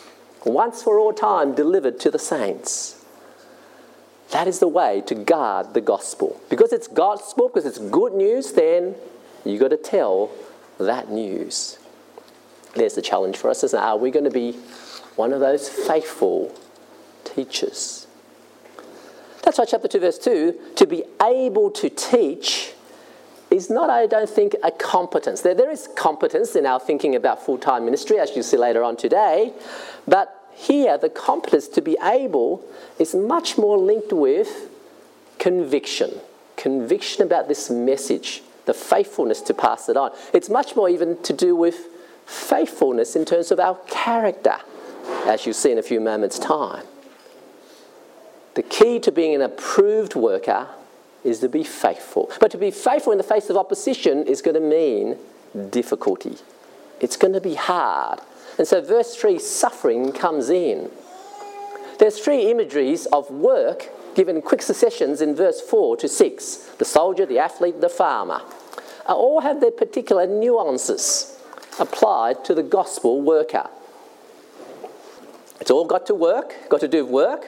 once 0.45 0.81
for 0.81 0.97
all 0.97 1.13
time 1.13 1.53
delivered 1.53 1.99
to 1.99 2.09
the 2.09 2.17
saints. 2.17 3.05
That 4.31 4.47
is 4.47 4.57
the 4.59 4.67
way 4.67 5.03
to 5.05 5.13
guard 5.13 5.75
the 5.75 5.81
gospel. 5.81 6.41
Because 6.49 6.73
it's 6.73 6.87
gospel, 6.87 7.49
because 7.49 7.65
it's 7.67 7.77
good 7.77 8.13
news, 8.13 8.53
then 8.53 8.95
you've 9.45 9.61
got 9.61 9.67
to 9.67 9.77
tell 9.77 10.31
that 10.79 11.11
news. 11.11 11.77
There's 12.75 12.95
the 12.95 13.01
challenge 13.03 13.37
for 13.37 13.51
us, 13.51 13.63
it? 13.63 13.75
Are 13.75 13.97
we 13.97 14.09
going 14.09 14.23
to 14.23 14.31
be 14.31 14.53
one 15.15 15.33
of 15.33 15.39
those 15.39 15.69
faithful 15.69 16.55
teachers? 17.23 18.07
That's 19.43 19.59
why, 19.59 19.65
chapter 19.65 19.87
2, 19.87 19.99
verse 19.99 20.17
2 20.17 20.57
to 20.77 20.87
be 20.87 21.03
able 21.21 21.69
to 21.71 21.89
teach 21.89 22.72
is 23.55 23.69
not, 23.69 23.89
I 23.89 24.07
don't 24.07 24.29
think, 24.29 24.55
a 24.63 24.71
competence. 24.71 25.41
There, 25.41 25.53
there 25.53 25.71
is 25.71 25.87
competence 25.95 26.55
in 26.55 26.65
our 26.65 26.79
thinking 26.79 27.15
about 27.15 27.45
full 27.45 27.57
time 27.57 27.85
ministry, 27.85 28.19
as 28.19 28.35
you 28.35 28.43
see 28.43 28.57
later 28.57 28.83
on 28.83 28.97
today, 28.97 29.53
but 30.07 30.39
here 30.53 30.97
the 30.97 31.09
competence 31.09 31.67
to 31.69 31.81
be 31.81 31.97
able 32.03 32.63
is 32.99 33.15
much 33.15 33.57
more 33.57 33.77
linked 33.77 34.13
with 34.13 34.69
conviction. 35.39 36.11
Conviction 36.55 37.23
about 37.23 37.47
this 37.47 37.69
message, 37.69 38.43
the 38.65 38.73
faithfulness 38.73 39.41
to 39.41 39.53
pass 39.53 39.89
it 39.89 39.97
on. 39.97 40.11
It's 40.33 40.49
much 40.49 40.75
more 40.75 40.89
even 40.89 41.21
to 41.23 41.33
do 41.33 41.55
with 41.55 41.87
faithfulness 42.25 43.15
in 43.15 43.25
terms 43.25 43.51
of 43.51 43.59
our 43.59 43.75
character, 43.87 44.57
as 45.25 45.45
you 45.45 45.53
see 45.53 45.71
in 45.71 45.77
a 45.77 45.83
few 45.83 45.99
moments' 45.99 46.39
time. 46.39 46.85
The 48.53 48.63
key 48.63 48.99
to 48.99 49.11
being 49.11 49.33
an 49.33 49.41
approved 49.41 50.15
worker 50.15 50.67
is 51.23 51.39
to 51.39 51.49
be 51.49 51.63
faithful. 51.63 52.31
But 52.39 52.51
to 52.51 52.57
be 52.57 52.71
faithful 52.71 53.11
in 53.11 53.17
the 53.17 53.23
face 53.23 53.49
of 53.49 53.57
opposition 53.57 54.25
is 54.27 54.41
going 54.41 54.55
to 54.55 54.61
mean 54.61 55.17
difficulty. 55.69 56.37
It's 56.99 57.17
going 57.17 57.33
to 57.33 57.41
be 57.41 57.55
hard. 57.55 58.19
And 58.57 58.67
so, 58.67 58.81
verse 58.81 59.15
3 59.15 59.39
suffering 59.39 60.11
comes 60.11 60.49
in. 60.49 60.91
There's 61.99 62.19
three 62.19 62.49
imageries 62.51 63.05
of 63.07 63.29
work 63.29 63.89
given 64.15 64.41
quick 64.41 64.61
successions 64.61 65.21
in 65.21 65.35
verse 65.35 65.61
4 65.61 65.97
to 65.97 66.07
6 66.07 66.55
the 66.77 66.85
soldier, 66.85 67.25
the 67.25 67.39
athlete, 67.39 67.81
the 67.81 67.89
farmer. 67.89 68.41
Uh, 69.07 69.15
all 69.15 69.41
have 69.41 69.59
their 69.59 69.71
particular 69.71 70.25
nuances 70.27 71.39
applied 71.79 72.45
to 72.45 72.53
the 72.53 72.63
gospel 72.63 73.21
worker. 73.21 73.69
It's 75.59 75.71
all 75.71 75.85
got 75.85 76.05
to 76.07 76.15
work, 76.15 76.69
got 76.69 76.81
to 76.81 76.87
do 76.87 77.05
work, 77.05 77.47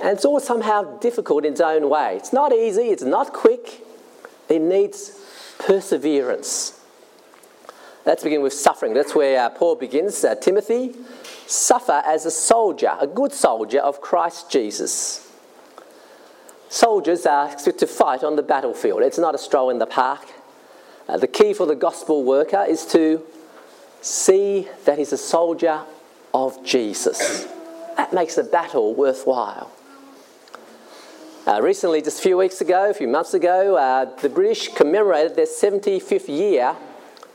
and 0.00 0.08
it's 0.08 0.24
all 0.24 0.40
somehow 0.40 0.98
difficult 0.98 1.44
in 1.44 1.52
its 1.52 1.60
own 1.60 1.88
way. 1.88 2.16
It's 2.16 2.32
not 2.32 2.52
easy, 2.52 2.88
it's 2.88 3.02
not 3.02 3.32
quick, 3.32 3.82
it 4.48 4.60
needs 4.60 5.18
perseverance. 5.58 6.80
Let's 8.06 8.22
begin 8.22 8.42
with 8.42 8.54
suffering. 8.54 8.94
That's 8.94 9.14
where 9.14 9.38
uh, 9.38 9.50
Paul 9.50 9.74
begins. 9.74 10.24
Uh, 10.24 10.34
Timothy, 10.34 10.94
suffer 11.46 12.02
as 12.06 12.24
a 12.24 12.30
soldier, 12.30 12.96
a 12.98 13.06
good 13.06 13.32
soldier 13.32 13.80
of 13.80 14.00
Christ 14.00 14.50
Jesus. 14.50 15.30
Soldiers 16.70 17.26
are 17.26 17.54
to 17.54 17.86
fight 17.86 18.24
on 18.24 18.36
the 18.36 18.42
battlefield. 18.42 19.02
It's 19.02 19.18
not 19.18 19.34
a 19.34 19.38
stroll 19.38 19.70
in 19.70 19.78
the 19.78 19.86
park. 19.86 20.26
Uh, 21.08 21.16
the 21.16 21.26
key 21.26 21.52
for 21.52 21.66
the 21.66 21.74
gospel 21.74 22.24
worker 22.24 22.64
is 22.68 22.86
to 22.86 23.22
see 24.00 24.68
that 24.84 24.98
he's 24.98 25.12
a 25.12 25.18
soldier 25.18 25.82
of 26.32 26.64
Jesus. 26.64 27.46
That 27.96 28.12
makes 28.12 28.36
the 28.36 28.44
battle 28.44 28.94
worthwhile. 28.94 29.70
Uh, 31.48 31.62
recently, 31.62 32.02
just 32.02 32.18
a 32.18 32.22
few 32.22 32.36
weeks 32.36 32.60
ago, 32.60 32.90
a 32.90 32.92
few 32.92 33.08
months 33.08 33.32
ago, 33.32 33.74
uh, 33.74 34.04
the 34.20 34.28
British 34.28 34.68
commemorated 34.68 35.34
their 35.34 35.46
75th 35.46 36.28
year 36.28 36.76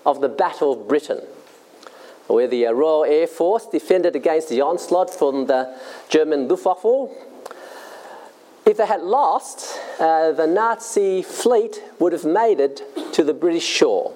of 0.05 0.21
the 0.21 0.29
Battle 0.29 0.71
of 0.71 0.87
Britain, 0.87 1.19
where 2.27 2.47
the 2.47 2.67
uh, 2.67 2.71
Royal 2.73 3.05
Air 3.05 3.25
Force 3.25 3.65
defended 3.65 4.15
against 4.15 4.49
the 4.49 4.61
onslaught 4.61 5.09
from 5.11 5.47
the 5.47 5.75
German 6.09 6.47
Luftwaffe. 6.47 7.09
If 8.67 8.77
they 8.77 8.85
had 8.85 9.01
lost, 9.01 9.79
uh, 9.99 10.31
the 10.31 10.45
Nazi 10.45 11.23
fleet 11.23 11.81
would 11.97 12.13
have 12.13 12.23
made 12.23 12.59
it 12.59 12.83
to 13.13 13.23
the 13.23 13.33
British 13.33 13.65
shore. 13.65 14.13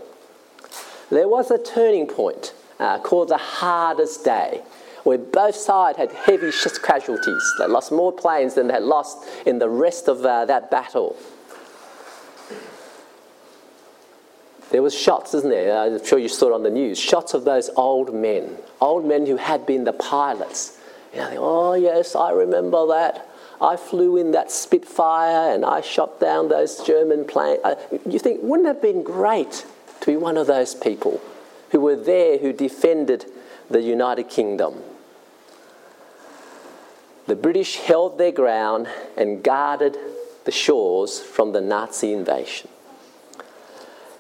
There 1.09 1.27
was 1.27 1.49
a 1.49 1.57
turning 1.57 2.05
point 2.05 2.53
uh, 2.79 2.99
called 2.99 3.29
the 3.29 3.37
hardest 3.37 4.23
day 4.23 4.61
where 5.07 5.17
both 5.17 5.55
sides 5.55 5.97
had 5.97 6.11
heavy 6.11 6.51
casualties. 6.83 7.53
They 7.57 7.65
lost 7.65 7.93
more 7.93 8.11
planes 8.11 8.55
than 8.55 8.67
they 8.67 8.73
had 8.73 8.83
lost 8.83 9.25
in 9.45 9.57
the 9.57 9.69
rest 9.69 10.09
of 10.09 10.25
uh, 10.25 10.43
that 10.47 10.69
battle. 10.69 11.15
There 14.69 14.81
was 14.81 14.93
shots, 14.93 15.33
isn't 15.33 15.49
there? 15.49 15.77
I'm 15.77 16.03
sure 16.03 16.19
you 16.19 16.27
saw 16.27 16.47
it 16.47 16.53
on 16.53 16.63
the 16.63 16.69
news. 16.69 16.99
Shots 16.99 17.33
of 17.33 17.45
those 17.45 17.69
old 17.77 18.13
men, 18.13 18.57
old 18.81 19.05
men 19.05 19.25
who 19.25 19.37
had 19.37 19.65
been 19.65 19.85
the 19.85 19.93
pilots. 19.93 20.77
You 21.13 21.19
know, 21.19 21.35
oh 21.37 21.73
yes, 21.75 22.13
I 22.13 22.31
remember 22.31 22.85
that. 22.87 23.29
I 23.61 23.77
flew 23.77 24.17
in 24.17 24.31
that 24.31 24.51
Spitfire 24.51 25.53
and 25.53 25.63
I 25.63 25.79
shot 25.79 26.19
down 26.19 26.49
those 26.49 26.83
German 26.85 27.23
planes. 27.23 27.61
Uh, 27.63 27.75
you 28.05 28.19
think, 28.19 28.41
wouldn't 28.43 28.67
it 28.67 28.73
have 28.73 28.81
been 28.81 29.03
great 29.03 29.65
to 30.01 30.05
be 30.05 30.17
one 30.17 30.35
of 30.35 30.47
those 30.47 30.75
people 30.75 31.21
who 31.71 31.79
were 31.79 31.95
there, 31.95 32.39
who 32.39 32.51
defended 32.51 33.25
the 33.69 33.81
United 33.81 34.27
Kingdom? 34.27 34.83
The 37.27 37.36
British 37.36 37.75
held 37.75 38.17
their 38.17 38.31
ground 38.31 38.88
and 39.17 39.43
guarded 39.43 39.98
the 40.46 40.51
shores 40.51 41.19
from 41.19 41.51
the 41.51 41.62
Nazi 41.62 42.13
invasion. 42.13 42.69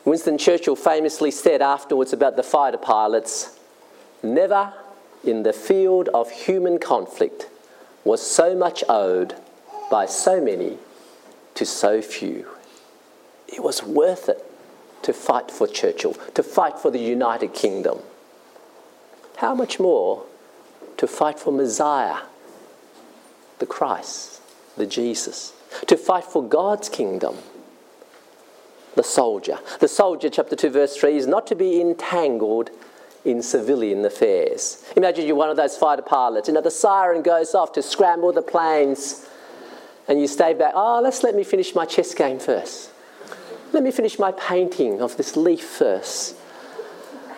Winston 0.03 0.37
Churchill 0.37 0.75
famously 0.75 1.31
said 1.31 1.61
afterwards 1.61 2.13
about 2.13 2.35
the 2.35 2.43
fighter 2.43 2.77
pilots 2.77 3.57
never 4.21 4.73
in 5.23 5.43
the 5.43 5.53
field 5.53 6.09
of 6.13 6.29
human 6.29 6.79
conflict 6.79 7.49
was 8.03 8.21
so 8.21 8.55
much 8.55 8.83
owed 8.87 9.35
by 9.89 10.05
so 10.05 10.41
many 10.41 10.77
to 11.55 11.65
so 11.65 12.01
few. 12.01 12.45
It 13.47 13.63
was 13.63 13.83
worth 13.83 14.29
it 14.29 14.43
to 15.03 15.13
fight 15.13 15.49
for 15.49 15.67
Churchill, 15.67 16.13
to 16.33 16.43
fight 16.43 16.77
for 16.79 16.91
the 16.91 16.99
United 16.99 17.53
Kingdom. 17.53 17.99
How 19.37 19.55
much 19.55 19.79
more 19.79 20.25
to 20.97 21.07
fight 21.07 21.39
for 21.39 21.51
Messiah 21.51 22.19
the 23.59 23.65
Christ, 23.65 24.41
the 24.75 24.85
Jesus, 24.85 25.53
to 25.87 25.97
fight 25.97 26.23
for 26.23 26.43
God's 26.43 26.89
kingdom. 26.89 27.37
The 28.95 29.03
soldier. 29.03 29.59
The 29.79 29.87
soldier, 29.87 30.29
chapter 30.29 30.55
2, 30.55 30.69
verse 30.71 30.97
3, 30.97 31.17
is 31.17 31.27
not 31.27 31.45
to 31.47 31.55
be 31.55 31.79
entangled 31.79 32.71
in 33.25 33.43
civilian 33.43 34.03
affairs. 34.05 34.83
Imagine 34.95 35.27
you're 35.27 35.35
one 35.35 35.49
of 35.49 35.57
those 35.57 35.77
fighter 35.77 36.01
pilots. 36.01 36.47
You 36.47 36.55
know, 36.55 36.61
the 36.61 36.71
siren 36.71 37.21
goes 37.21 37.53
off 37.53 37.73
to 37.73 37.83
scramble 37.83 38.31
the 38.31 38.41
planes, 38.41 39.27
and 40.07 40.19
you 40.19 40.27
stay 40.27 40.53
back. 40.53 40.73
Oh, 40.75 41.01
let's 41.03 41.21
let 41.23 41.35
me 41.35 41.43
finish 41.43 41.75
my 41.75 41.85
chess 41.85 42.13
game 42.15 42.39
first. 42.39 42.91
Let 43.73 43.83
me 43.83 43.91
finish 43.91 44.17
my 44.17 44.31
painting 44.31 45.01
of 45.01 45.17
this 45.17 45.35
leaf 45.35 45.63
first. 45.63 46.35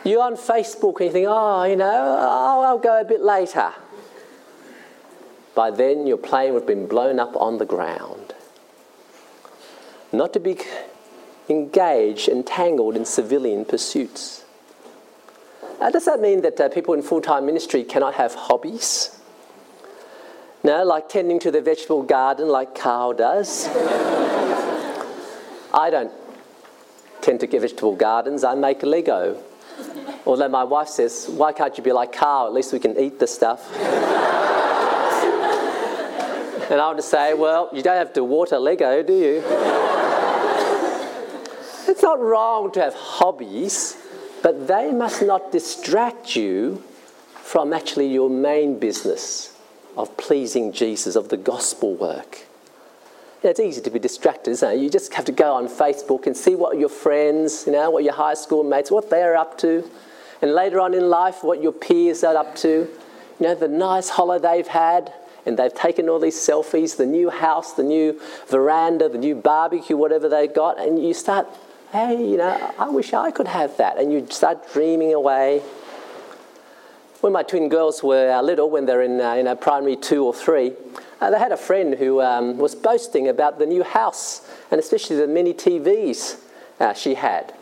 You're 0.06 0.22
on 0.22 0.36
Facebook 0.36 0.98
and 0.98 1.08
you 1.08 1.12
think, 1.12 1.28
oh, 1.30 1.64
you 1.64 1.76
know, 1.76 2.18
I'll 2.66 2.78
go 2.78 3.02
a 3.02 3.04
bit 3.04 3.22
later. 3.22 3.74
By 5.56 5.72
then, 5.72 6.08
your 6.08 6.18
plane 6.18 6.54
would 6.54 6.62
have 6.62 6.68
been 6.68 6.88
blown 6.88 7.20
up 7.20 7.36
on 7.36 7.58
the 7.58 7.66
ground. 7.66 8.34
Not 10.12 10.34
to 10.34 10.40
be 10.40 10.58
engaged, 11.48 12.30
entangled 12.30 12.96
in 12.96 13.06
civilian 13.06 13.66
pursuits. 13.66 14.44
Now, 15.80 15.90
does 15.90 16.06
that 16.06 16.20
mean 16.20 16.42
that 16.42 16.60
uh, 16.60 16.70
people 16.70 16.94
in 16.94 17.02
full 17.02 17.22
time 17.22 17.46
ministry 17.46 17.84
cannot 17.84 18.16
have 18.16 18.36
hobbies? 18.36 19.18
No, 20.64 20.84
like 20.84 21.08
tending 21.08 21.40
to 21.40 21.52
the 21.52 21.62
vegetable 21.62 22.04
garden 22.04 22.50
like 22.50 22.76
Carl 22.76 23.14
does. 23.14 23.68
I 25.74 25.90
don't 25.90 26.12
tend 27.22 27.40
to 27.40 27.48
get 27.48 27.62
vegetable 27.62 27.96
gardens, 27.96 28.44
I 28.44 28.56
make 28.56 28.84
Lego. 28.84 29.42
Although 30.26 30.50
my 30.50 30.64
wife 30.64 30.90
says, 30.90 31.28
Why 31.30 31.54
can't 31.54 31.78
you 31.78 31.84
be 31.84 31.94
like 31.94 32.12
Carl? 32.12 32.48
At 32.48 32.54
least 32.54 32.74
we 32.74 32.80
can 32.80 33.00
eat 33.00 33.20
the 33.20 33.28
stuff. 33.28 33.70
And 36.70 36.80
I 36.80 36.92
would 36.92 37.04
say, 37.04 37.34
well, 37.34 37.70
you 37.74 37.82
don't 37.82 37.98
have 37.98 38.14
to 38.14 38.24
water 38.24 38.60
Lego, 38.60 39.02
do 39.02 39.14
you? 39.14 39.44
it's 41.88 42.04
not 42.04 42.20
wrong 42.20 42.72
to 42.74 42.80
have 42.80 42.94
hobbies, 42.94 43.98
but 44.44 44.68
they 44.68 44.92
must 44.92 45.24
not 45.24 45.52
distract 45.52 46.36
you 46.36 46.84
from 47.34 47.74
actually 47.74 48.08
your 48.08 48.30
main 48.30 48.78
business 48.78 49.58
of 49.98 50.16
pleasing 50.16 50.72
Jesus, 50.72 51.16
of 51.16 51.30
the 51.30 51.38
gospel 51.38 51.96
work. 51.96 52.46
It's 53.42 53.60
easy 53.60 53.82
to 53.82 53.90
be 53.90 54.00
distracted, 54.00 54.52
isn't 54.52 54.72
it? 54.72 54.80
You 54.80 54.90
just 54.90 55.14
have 55.16 55.26
to 55.26 55.32
go 55.32 55.56
on 55.56 55.68
Facebook 55.68 56.28
and 56.28 56.38
see 56.38 56.56
what 56.56 56.78
your 56.78 56.90
friends, 56.90 57.64
you 57.66 57.72
know, 57.74 57.90
what 57.90 58.04
your 58.04 58.14
high 58.14 58.34
school 58.34 58.64
mates, 58.64 58.92
what 58.92 59.10
they're 59.10 59.36
up 59.36 59.58
to. 59.60 59.90
And 60.42 60.54
later 60.54 60.80
on 60.80 60.94
in 60.94 61.10
life, 61.10 61.44
what 61.44 61.64
your 61.64 61.72
peers 61.72 62.24
are 62.24 62.36
up 62.36 62.56
to. 62.58 62.88
You 63.40 63.48
know, 63.48 63.56
the 63.56 63.68
nice 63.68 64.10
holiday 64.10 64.58
they've 64.58 64.68
had, 64.68 65.14
and 65.46 65.58
they've 65.58 65.74
taken 65.74 66.10
all 66.10 66.20
these 66.20 66.36
selfies, 66.36 66.98
the 66.98 67.06
new 67.06 67.30
house, 67.30 67.74
the 67.74 67.84
new 67.84 68.20
veranda, 68.48 69.10
the 69.10 69.18
new 69.18 69.36
barbecue, 69.36 69.98
whatever 69.98 70.30
they 70.30 70.48
got, 70.48 70.80
and 70.80 71.02
you 71.04 71.14
start, 71.14 71.48
hey, 71.92 72.16
you 72.18 72.38
know, 72.38 72.74
I 72.78 72.90
wish 72.90 73.14
I 73.14 73.32
could 73.32 73.48
have 73.48 73.78
that. 73.78 73.98
And 73.98 74.12
you 74.12 74.28
start 74.30 74.72
dreaming 74.74 75.14
away. 75.14 75.62
When 77.22 77.34
my 77.34 77.44
twin 77.44 77.68
girls 77.68 78.02
were 78.02 78.32
uh, 78.32 78.42
little, 78.42 78.70
when 78.70 78.86
they're 78.86 79.02
in, 79.02 79.20
uh, 79.20 79.34
in 79.34 79.58
primary 79.58 79.98
two 79.98 80.24
or 80.24 80.34
three, 80.34 80.74
uh, 81.20 81.30
they 81.30 81.40
had 81.40 81.52
a 81.52 81.58
friend 81.58 81.96
who 81.96 82.22
um, 82.22 82.58
was 82.58 82.76
boasting 82.76 83.28
about 83.28 83.60
the 83.60 83.66
new 83.66 83.84
house 83.84 84.48
and 84.72 84.80
especially 84.80 85.18
the 85.18 85.28
mini 85.28 85.54
TVs 85.54 86.40
uh, 86.80 86.94
she 86.94 87.16
had. 87.16 87.54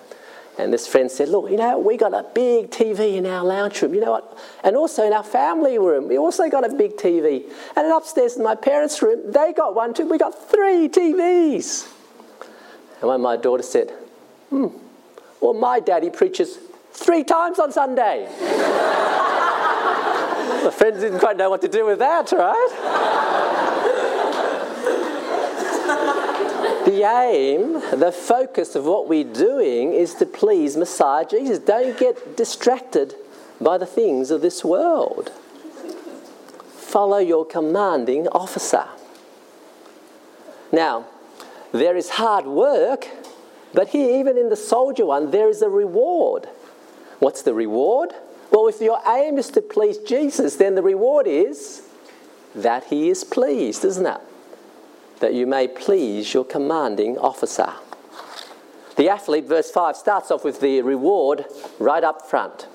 And 0.58 0.74
this 0.74 0.88
friend 0.88 1.12
said, 1.12 1.30
Look, 1.30 1.52
you 1.52 1.58
know, 1.58 1.78
we 1.78 1.98
got 1.98 2.14
a 2.14 2.26
big 2.34 2.72
TV 2.72 3.16
in 3.16 3.26
our 3.26 3.44
lounge 3.46 3.82
room. 3.82 3.94
You 3.94 4.02
know 4.02 4.12
what? 4.12 4.38
And 4.64 4.76
also 4.76 5.06
in 5.06 5.14
our 5.14 5.24
family 5.24 5.78
room, 5.78 6.08
we 6.08 6.18
also 6.18 6.50
got 6.50 6.66
a 6.66 6.74
big 6.74 6.98
TV. 6.98 7.44
And 7.76 7.92
upstairs 7.92 8.38
in 8.38 8.44
my 8.44 8.56
parents' 8.56 9.02
room, 9.02 9.32
they 9.32 9.54
got 9.54 9.76
one 9.76 9.94
too. 9.94 10.08
We 10.08 10.18
got 10.18 10.50
three 10.50 10.90
TVs. 10.90 11.88
And 13.02 13.10
when 13.10 13.22
my 13.22 13.38
daughter 13.38 13.64
said, 13.64 13.92
Hmm, 14.50 14.68
well, 15.42 15.54
my 15.54 15.80
daddy 15.80 16.10
preaches 16.10 16.58
three 16.92 17.24
times 17.24 17.60
on 17.60 17.72
Sunday. 17.72 18.28
the 20.64 20.72
friends 20.72 21.02
didn't 21.02 21.20
quite 21.20 21.38
know 21.38 21.52
what 21.52 21.62
to 21.62 21.68
do 21.68 21.86
with 21.86 22.00
that, 22.00 22.32
right? 22.32 23.27
The 26.98 27.04
aim, 27.04 27.74
the 28.00 28.12
focus 28.12 28.76
of 28.76 28.86
what 28.86 29.08
we're 29.08 29.24
doing 29.24 29.94
is 29.94 30.16
to 30.16 30.26
please 30.26 30.76
Messiah 30.76 31.26
Jesus. 31.30 31.60
Don't 31.60 31.98
get 31.98 32.36
distracted 32.36 33.14
by 33.62 33.78
the 33.78 33.86
things 33.86 34.32
of 34.32 34.42
this 34.42 34.64
world. 34.64 35.32
Follow 36.74 37.20
your 37.20 37.46
commanding 37.46 38.28
officer. 38.30 38.86
Now, 40.72 41.06
there 41.72 41.96
is 41.96 42.10
hard 42.10 42.46
work, 42.46 43.08
but 43.74 43.90
here, 43.90 44.20
even 44.20 44.38
in 44.38 44.50
the 44.50 44.56
soldier 44.56 45.06
one, 45.06 45.30
there 45.30 45.50
is 45.50 45.62
a 45.62 45.70
reward. 45.70 46.48
What's 47.20 47.44
the 47.44 47.54
reward? 47.54 48.14
Well, 48.52 48.68
if 48.68 48.82
your 48.82 49.00
aim 49.06 49.38
is 49.38 49.50
to 49.50 49.62
please 49.62 50.00
Jesus, 50.00 50.56
then 50.56 50.74
the 50.74 50.82
reward 50.82 51.28
is 51.28 51.84
that 52.56 52.86
he 52.86 53.10
is 53.10 53.24
pleased, 53.24 53.86
isn't 53.86 54.06
it? 54.06 54.22
That 55.20 55.34
you 55.34 55.48
may 55.48 55.68
please 55.68 56.34
your 56.34 56.46
commanding 56.46 57.18
officer. 57.18 57.74
The 58.96 59.10
athlete, 59.10 59.46
verse 59.46 59.70
5, 59.70 59.96
starts 59.96 60.32
off 60.32 60.44
with 60.44 60.60
the 60.60 60.82
reward 60.82 61.46
right 61.80 62.04
up 62.04 62.28
front 62.28 62.68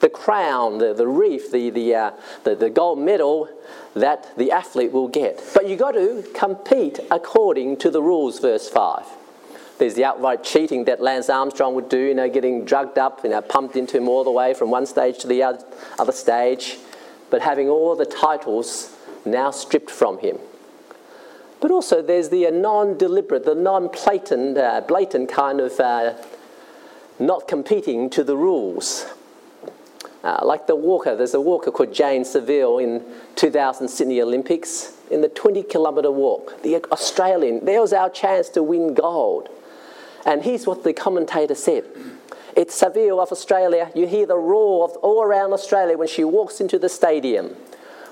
the 0.00 0.08
crown, 0.10 0.78
the, 0.78 0.92
the 0.92 1.06
wreath, 1.06 1.52
the, 1.52 1.70
the, 1.70 1.94
uh, 1.94 2.10
the, 2.44 2.54
the 2.54 2.70
gold 2.70 2.98
medal 2.98 3.48
that 3.94 4.28
the 4.36 4.52
athlete 4.52 4.92
will 4.92 5.08
get. 5.08 5.42
But 5.54 5.68
you've 5.68 5.78
got 5.78 5.92
to 5.92 6.22
compete 6.34 7.00
according 7.10 7.78
to 7.78 7.90
the 7.90 8.02
rules, 8.02 8.38
verse 8.38 8.68
5. 8.68 9.06
There's 9.78 9.94
the 9.94 10.04
outright 10.04 10.42
cheating 10.42 10.84
that 10.84 11.02
Lance 11.02 11.28
Armstrong 11.28 11.74
would 11.74 11.88
do, 11.88 11.98
you 11.98 12.14
know, 12.14 12.28
getting 12.28 12.64
drugged 12.64 12.98
up, 12.98 13.20
you 13.24 13.30
know, 13.30 13.42
pumped 13.42 13.76
into 13.76 13.96
him 13.96 14.08
all 14.08 14.24
the 14.24 14.30
way 14.30 14.54
from 14.54 14.70
one 14.70 14.86
stage 14.86 15.18
to 15.18 15.26
the 15.26 15.42
other 15.42 16.12
stage, 16.12 16.78
but 17.30 17.42
having 17.42 17.68
all 17.68 17.94
the 17.94 18.06
titles 18.06 18.96
now 19.24 19.50
stripped 19.50 19.90
from 19.90 20.18
him. 20.18 20.38
But 21.66 21.72
also 21.72 22.00
there's 22.00 22.28
the 22.28 22.48
non 22.52 22.96
deliberate, 22.96 23.44
the 23.44 23.56
non 23.56 23.88
blatant, 23.88 24.56
uh, 24.56 24.82
blatant 24.82 25.28
kind 25.28 25.60
of 25.60 25.80
uh, 25.80 26.14
not 27.18 27.48
competing 27.48 28.08
to 28.10 28.22
the 28.22 28.36
rules. 28.36 29.04
Uh, 30.22 30.38
like 30.44 30.68
the 30.68 30.76
walker, 30.76 31.16
there's 31.16 31.34
a 31.34 31.40
walker 31.40 31.72
called 31.72 31.92
Jane 31.92 32.24
Saville 32.24 32.78
in 32.78 33.04
2000 33.34 33.88
Sydney 33.88 34.22
Olympics 34.22 34.92
in 35.10 35.22
the 35.22 35.28
20 35.28 35.64
kilometre 35.64 36.12
walk. 36.12 36.62
The 36.62 36.76
Australian, 36.92 37.64
there 37.64 37.80
was 37.80 37.92
our 37.92 38.10
chance 38.10 38.48
to 38.50 38.62
win 38.62 38.94
gold. 38.94 39.48
And 40.24 40.44
here's 40.44 40.68
what 40.68 40.84
the 40.84 40.92
commentator 40.92 41.56
said. 41.56 41.84
It's 42.56 42.76
Saville 42.76 43.18
of 43.18 43.32
Australia. 43.32 43.90
You 43.92 44.06
hear 44.06 44.26
the 44.26 44.38
roar 44.38 44.84
of 44.84 44.92
all 44.98 45.20
around 45.20 45.52
Australia 45.52 45.98
when 45.98 46.06
she 46.06 46.22
walks 46.22 46.60
into 46.60 46.78
the 46.78 46.88
stadium. 46.88 47.56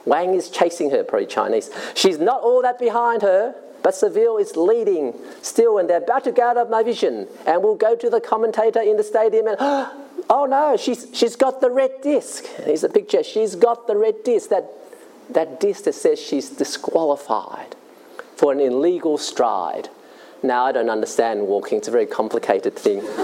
Wang 0.05 0.35
is 0.35 0.51
chasing 0.51 0.91
her, 0.91 1.03
probably 1.05 1.27
Chinese. 1.27 1.71
She's 1.95 2.19
not 2.19 2.43
all 2.43 2.63
that 2.63 2.79
behind 2.79 3.23
her, 3.23 3.55
but 3.83 3.95
Saville 3.95 4.39
is 4.39 4.57
leading 4.57 5.15
still, 5.43 5.79
and 5.79 5.89
they're 5.89 5.99
about 5.99 6.25
to 6.25 6.33
go 6.33 6.43
out 6.43 6.57
of 6.57 6.71
my 6.71 6.83
vision. 6.83 7.29
And 7.47 7.63
we'll 7.63 7.75
go 7.75 7.95
to 7.95 8.11
the 8.11 8.21
commentator 8.21 8.81
in 8.81 8.97
the 8.97 9.05
stadium 9.05 9.47
and, 9.47 9.57
oh 9.61 10.47
no, 10.49 10.77
she's, 10.77 11.07
she's 11.13 11.37
got 11.37 11.61
the 11.61 11.71
red 11.71 12.01
disc. 12.03 12.47
Here's 12.65 12.85
a 12.85 12.89
picture. 12.89 13.23
She's 13.23 13.55
got 13.57 13.87
the 13.87 13.97
red 13.97 14.25
disc, 14.25 14.51
that, 14.51 14.71
that 15.31 15.61
disc 15.61 15.85
that 15.85 15.95
says 15.95 16.19
she's 16.19 16.51
disqualified 16.51 17.77
for 18.37 18.53
an 18.53 18.61
illegal 18.61 19.19
stride. 19.19 19.89
Now, 20.43 20.67
I 20.67 20.73
don't 20.73 20.91
understand 20.91 21.47
walking, 21.47 21.79
it's 21.79 21.89
a 21.89 21.91
very 21.91 22.07
complicated 22.07 22.77
thing. 22.77 23.01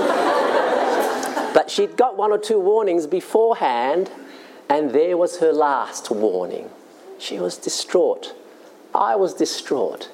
but 1.54 1.70
she'd 1.70 1.96
got 1.96 2.16
one 2.16 2.32
or 2.32 2.38
two 2.38 2.58
warnings 2.58 3.06
beforehand, 3.06 4.10
and 4.70 4.92
there 4.92 5.18
was 5.18 5.40
her 5.40 5.52
last 5.52 6.10
warning. 6.10 6.70
She 7.18 7.38
was 7.38 7.58
distraught. 7.58 8.34
I 8.94 9.16
was 9.16 9.34
distraught 9.34 10.10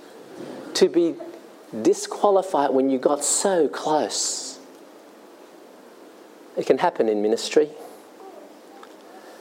to 0.75 0.88
be 0.88 1.14
disqualified 1.82 2.70
when 2.70 2.90
you 2.90 2.98
got 2.98 3.22
so 3.22 3.68
close. 3.68 4.58
It 6.56 6.66
can 6.66 6.78
happen 6.78 7.08
in 7.08 7.22
ministry. 7.22 7.70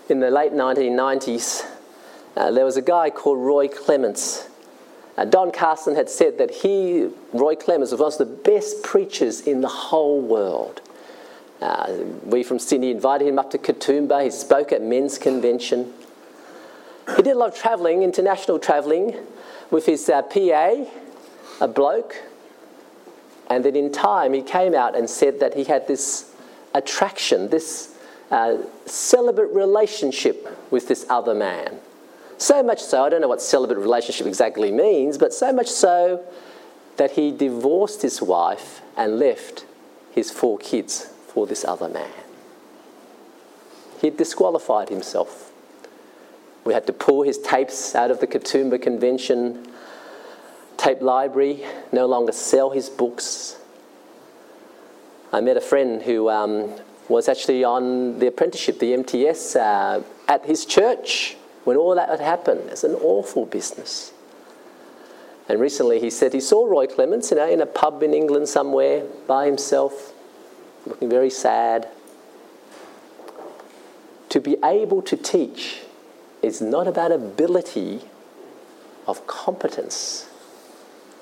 In 0.08 0.20
the 0.20 0.30
late 0.30 0.52
1990s, 0.52 1.66
uh, 2.38 2.52
there 2.52 2.66
was 2.66 2.78
a 2.78 2.82
guy 2.84 3.10
called 3.10 3.40
Roy 3.40 3.68
Clements 3.68 4.50
uh, 5.18 5.26
Don 5.26 5.52
Carson 5.52 5.96
had 5.96 6.10
said 6.10 6.38
that 6.40 6.52
he, 6.52 7.10
Roy 7.32 7.56
Clements, 7.56 7.92
was 7.92 8.02
one 8.02 8.12
of 8.12 8.18
the 8.18 8.26
best 8.52 8.84
preachers 8.84 9.42
in 9.42 9.62
the 9.62 9.68
whole 9.68 10.20
world. 10.20 10.82
Uh, 11.62 11.94
we 12.24 12.44
from 12.44 12.60
Sydney 12.60 12.92
invited 12.92 13.28
him 13.28 13.40
up 13.40 13.52
to 13.52 13.58
Katoomba. 13.58 14.24
He 14.24 14.32
spoke 14.32 14.72
at 14.72 14.82
men's 14.82 15.18
convention. 15.18 15.94
He 17.16 17.22
did 17.22 17.32
a 17.32 17.36
lot 17.36 17.50
of 17.50 17.56
travelling, 17.56 18.04
international 18.04 18.60
travelling, 18.60 19.16
with 19.72 19.86
his 19.86 20.10
uh, 20.10 20.22
PA, 20.24 20.86
a 21.62 21.68
bloke. 21.68 22.16
And 23.50 23.64
then 23.64 23.76
in 23.76 23.92
time, 23.92 24.34
he 24.34 24.42
came 24.42 24.74
out 24.74 24.96
and 24.96 25.10
said 25.10 25.40
that 25.40 25.54
he 25.54 25.64
had 25.64 25.88
this 25.88 26.32
attraction, 26.74 27.50
this 27.50 27.96
uh, 28.32 28.58
celibate 28.86 29.50
relationship 29.52 30.72
with 30.72 30.88
this 30.88 31.06
other 31.10 31.36
man. 31.36 31.80
So 32.38 32.62
much 32.64 32.82
so, 32.82 33.04
I 33.04 33.10
don't 33.10 33.22
know 33.22 33.28
what 33.28 33.42
celibate 33.42 33.78
relationship 33.78 34.28
exactly 34.28 34.72
means, 34.72 35.18
but 35.18 35.34
so 35.34 35.54
much 35.54 35.68
so 35.68 36.26
that 36.98 37.12
he 37.12 37.32
divorced 37.32 38.02
his 38.02 38.22
wife 38.22 38.82
and 38.98 39.20
left 39.20 39.66
his 40.12 40.32
four 40.32 40.58
kids 40.58 41.15
for 41.36 41.46
this 41.46 41.66
other 41.66 41.90
man. 41.90 42.10
He 44.00 44.10
disqualified 44.10 44.88
himself. 44.88 45.52
We 46.64 46.74
had 46.74 46.88
to 46.88 46.94
pull 46.94 47.24
his 47.24 47.38
tapes 47.38 47.94
out 47.94 48.10
of 48.10 48.22
the 48.22 48.26
Katoomba 48.26 48.82
Convention 48.82 49.68
tape 50.78 51.02
library, 51.02 51.64
no 51.92 52.06
longer 52.06 52.32
sell 52.32 52.70
his 52.70 52.90
books. 52.90 53.58
I 55.34 55.42
met 55.42 55.58
a 55.58 55.62
friend 55.62 56.02
who 56.02 56.30
um, 56.30 56.72
was 57.10 57.28
actually 57.28 57.66
on 57.66 58.20
the 58.20 58.28
apprenticeship, 58.28 58.80
the 58.80 58.94
MTS, 58.94 59.58
uh, 59.58 60.04
at 60.30 60.46
his 60.46 60.66
church 60.66 61.36
when 61.66 61.76
all 61.76 61.96
that 61.96 62.08
had 62.08 62.22
happened. 62.22 62.62
It's 62.70 62.86
an 62.86 62.96
awful 62.96 63.46
business. 63.46 64.14
And 65.50 65.60
recently 65.60 66.00
he 66.00 66.10
said 66.10 66.32
he 66.32 66.40
saw 66.40 66.66
Roy 66.66 66.88
Clements 66.88 67.32
you 67.32 67.38
know, 67.38 67.50
in 67.50 67.60
a 67.60 67.66
pub 67.66 68.02
in 68.04 68.14
England 68.14 68.48
somewhere 68.48 69.04
by 69.28 69.46
himself, 69.46 70.14
looking 70.86 71.10
very 71.10 71.30
sad. 71.30 71.88
To 74.30 74.40
be 74.40 74.58
able 74.64 75.02
to 75.04 75.16
teach 75.16 75.82
is 76.42 76.62
not 76.62 76.88
about 76.88 77.12
ability 77.12 78.02
of 79.08 79.26
competence, 79.28 80.30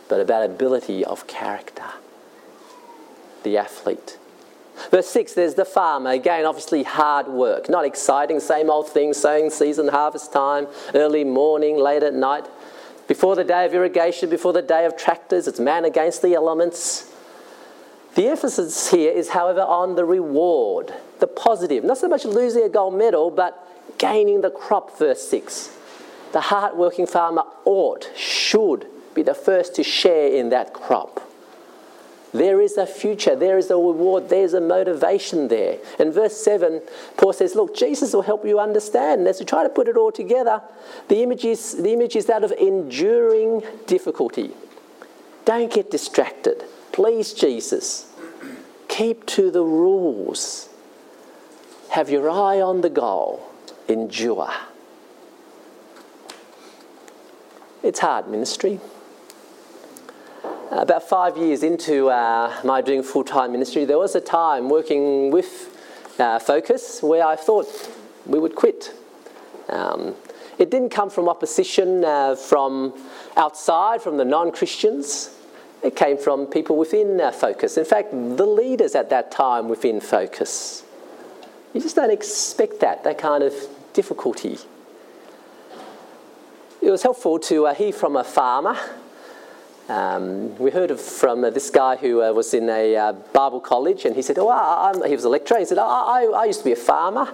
but 0.09 0.19
about 0.19 0.43
ability 0.43 1.05
of 1.05 1.27
character. 1.27 1.83
The 3.43 3.57
athlete. 3.57 4.17
Verse 4.89 5.07
6, 5.07 5.33
there's 5.33 5.53
the 5.53 5.65
farmer. 5.65 6.11
Again, 6.11 6.45
obviously 6.45 6.83
hard 6.83 7.27
work. 7.27 7.69
Not 7.69 7.85
exciting, 7.85 8.39
same 8.39 8.69
old 8.69 8.89
thing, 8.89 9.13
sowing 9.13 9.49
season, 9.49 9.87
harvest 9.89 10.33
time, 10.33 10.67
early 10.95 11.23
morning, 11.23 11.77
late 11.77 12.03
at 12.03 12.13
night. 12.13 12.47
Before 13.07 13.35
the 13.35 13.43
day 13.43 13.65
of 13.65 13.73
irrigation, 13.73 14.29
before 14.29 14.53
the 14.53 14.61
day 14.61 14.85
of 14.85 14.97
tractors, 14.97 15.47
it's 15.47 15.59
man 15.59 15.85
against 15.85 16.21
the 16.21 16.33
elements. 16.33 17.12
The 18.15 18.27
emphasis 18.27 18.91
here 18.91 19.11
is, 19.11 19.29
however, 19.29 19.61
on 19.61 19.95
the 19.95 20.05
reward, 20.05 20.93
the 21.19 21.27
positive. 21.27 21.83
Not 21.83 21.97
so 21.97 22.07
much 22.07 22.25
losing 22.25 22.63
a 22.63 22.69
gold 22.69 22.95
medal, 22.95 23.31
but 23.31 23.67
gaining 23.97 24.41
the 24.41 24.51
crop, 24.51 24.97
verse 24.99 25.27
6. 25.27 25.75
The 26.31 26.41
hard-working 26.41 27.07
farmer 27.07 27.43
ought, 27.65 28.09
should 28.15 28.85
be 29.15 29.23
the 29.23 29.33
first 29.33 29.75
to 29.75 29.83
share 29.83 30.27
in 30.33 30.49
that 30.49 30.73
crop. 30.73 31.21
There 32.33 32.59
is 32.61 32.77
a 32.77 32.87
future, 32.87 33.35
there 33.35 33.59
is 33.59 33.69
a 33.69 33.75
reward, 33.75 34.29
there's 34.29 34.55
a 34.55 34.61
motivation 34.61 35.47
there. 35.49 35.77
In 35.99 36.11
verse 36.11 36.35
7, 36.35 36.81
Paul 37.15 37.33
says, 37.33 37.53
Look, 37.53 37.75
Jesus 37.75 38.11
will 38.13 38.23
help 38.23 38.43
you 38.43 38.59
understand. 38.59 39.21
And 39.21 39.27
as 39.27 39.39
we 39.39 39.45
try 39.45 39.61
to 39.61 39.69
put 39.69 39.87
it 39.87 39.97
all 39.97 40.11
together, 40.11 40.61
the 41.09 41.21
image 41.21 41.45
is, 41.45 41.77
the 41.77 41.93
image 41.93 42.15
is 42.15 42.25
that 42.25 42.43
of 42.43 42.51
enduring 42.53 43.61
difficulty. 43.85 44.51
Don't 45.45 45.71
get 45.71 45.91
distracted. 45.91 46.63
Please, 46.93 47.33
Jesus. 47.33 48.09
Keep 48.87 49.25
to 49.25 49.51
the 49.51 49.63
rules. 49.63 50.69
Have 51.89 52.09
your 52.09 52.29
eye 52.29 52.61
on 52.61 52.79
the 52.79 52.89
goal. 52.89 53.45
Endure. 53.89 54.53
It's 57.83 57.99
hard 57.99 58.29
ministry 58.29 58.79
about 60.81 61.07
five 61.07 61.37
years 61.37 61.63
into 61.63 62.09
uh, 62.09 62.53
my 62.63 62.81
doing 62.81 63.03
full 63.03 63.23
time 63.23 63.51
ministry, 63.51 63.85
there 63.85 63.97
was 63.97 64.15
a 64.15 64.21
time 64.21 64.69
working 64.69 65.31
with 65.31 65.69
uh, 66.19 66.39
Focus 66.39 67.01
where 67.01 67.25
I 67.25 67.35
thought 67.35 67.67
we 68.25 68.39
would 68.39 68.55
quit. 68.55 68.93
Um, 69.69 70.15
it 70.57 70.69
didn't 70.69 70.89
come 70.89 71.09
from 71.09 71.29
opposition 71.29 72.03
uh, 72.03 72.35
from 72.35 72.93
outside, 73.37 74.01
from 74.01 74.17
the 74.17 74.25
non 74.25 74.51
Christians. 74.51 75.29
It 75.83 75.95
came 75.95 76.17
from 76.17 76.45
people 76.47 76.77
within 76.77 77.19
Focus. 77.33 77.77
In 77.77 77.85
fact, 77.85 78.11
the 78.11 78.45
leaders 78.45 78.95
at 78.95 79.09
that 79.09 79.31
time 79.31 79.67
within 79.67 79.99
Focus. 79.99 80.83
You 81.73 81.81
just 81.81 81.95
don't 81.95 82.11
expect 82.11 82.79
that, 82.79 83.03
that 83.03 83.17
kind 83.17 83.43
of 83.43 83.53
difficulty. 83.93 84.57
It 86.81 86.89
was 86.89 87.03
helpful 87.03 87.39
to 87.39 87.67
uh, 87.67 87.73
hear 87.73 87.91
from 87.91 88.15
a 88.15 88.23
farmer 88.23 88.77
um, 89.89 90.57
we 90.57 90.71
heard 90.71 90.97
from 90.97 91.43
uh, 91.43 91.49
this 91.49 91.69
guy 91.69 91.97
who 91.97 92.21
uh, 92.21 92.31
was 92.31 92.53
in 92.53 92.69
a 92.69 92.95
uh, 92.95 93.11
Bible 93.11 93.59
college, 93.59 94.05
and 94.05 94.15
he 94.15 94.21
said, 94.21 94.37
"Oh, 94.39 94.49
I, 94.49 94.93
he 95.07 95.15
was 95.15 95.25
a 95.25 95.29
lecturer." 95.29 95.59
He 95.59 95.65
said, 95.65 95.77
oh, 95.77 95.83
I, 95.85 96.43
I, 96.43 96.45
used 96.45 96.59
to 96.59 96.65
be 96.65 96.71
a 96.71 96.77
farmer, 96.77 97.33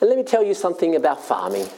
and 0.00 0.08
let 0.08 0.16
me 0.16 0.24
tell 0.24 0.42
you 0.42 0.54
something 0.54 0.96
about 0.96 1.22
farming." 1.22 1.68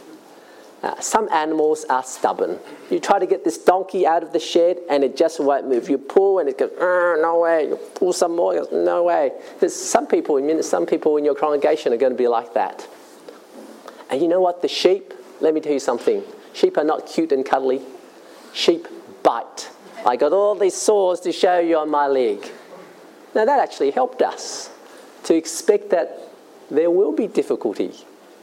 Uh, 0.87 0.95
some 1.01 1.29
animals 1.33 1.85
are 1.91 2.05
stubborn. 2.05 2.61
You 2.91 3.01
try 3.01 3.19
to 3.19 3.27
get 3.27 3.43
this 3.43 3.59
donkey 3.59 4.07
out 4.07 4.23
of 4.23 4.33
the 4.33 4.39
shed 4.39 4.79
and 4.89 5.03
it 5.03 5.17
just 5.17 5.41
won't 5.41 5.69
move. 5.69 5.91
You 5.91 5.99
pull 5.99 6.39
and 6.39 6.49
it 6.49 6.59
goes, 6.59 6.71
no 6.79 7.41
way. 7.41 7.67
You 7.71 7.77
pull 7.97 8.13
some 8.13 8.37
more, 8.37 8.55
goes, 8.55 8.69
no 8.71 9.03
way. 9.03 9.33
There's 9.59 9.75
some 9.75 10.07
people, 10.07 10.39
some 10.63 10.87
people 10.87 11.17
in 11.17 11.25
your 11.25 11.35
congregation 11.35 11.93
are 11.93 11.97
going 11.97 12.13
to 12.13 12.17
be 12.17 12.29
like 12.29 12.55
that. 12.55 12.87
And 14.11 14.23
you 14.23 14.29
know 14.29 14.41
what? 14.41 14.63
The 14.63 14.69
sheep, 14.69 15.13
let 15.41 15.55
me 15.55 15.61
tell 15.61 15.73
you 15.73 15.81
something. 15.81 16.23
Sheep 16.53 16.79
are 16.79 16.85
not 16.85 17.05
cute 17.05 17.33
and 17.33 17.45
cuddly. 17.45 17.83
Sheep 18.53 18.87
bite. 19.25 19.69
I 20.07 20.15
got 20.15 20.33
all 20.33 20.55
these 20.55 20.77
sores 20.77 21.19
to 21.23 21.33
show 21.33 21.59
you 21.59 21.79
on 21.79 21.91
my 21.91 22.07
leg. 22.07 22.49
Now 23.35 23.45
that 23.45 23.59
actually 23.59 23.91
helped 23.91 24.23
us 24.23 24.71
to 25.25 25.35
expect 25.35 25.91
that 25.91 26.21
there 26.71 26.93
will 26.93 27.11
be 27.13 27.27
difficulty 27.27 27.93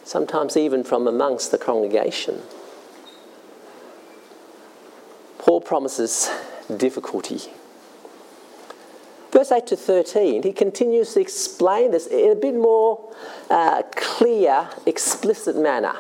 sometimes 0.04 0.58
even 0.58 0.84
from 0.84 1.08
amongst 1.08 1.52
the 1.52 1.58
congregation. 1.58 2.42
Paul 5.38 5.62
promises 5.62 6.30
difficulty. 6.78 7.40
Verse 9.32 9.52
8 9.52 9.66
to 9.68 9.76
13, 9.76 10.44
he 10.44 10.54
continues 10.54 11.14
to 11.16 11.20
explain 11.20 11.92
this 11.92 12.06
in 12.08 12.32
a 12.32 12.36
bit 12.36 12.54
more 12.54 13.00
uh, 13.50 13.82
clear, 13.96 14.70
explicit 14.86 15.56
manner. 15.56 15.96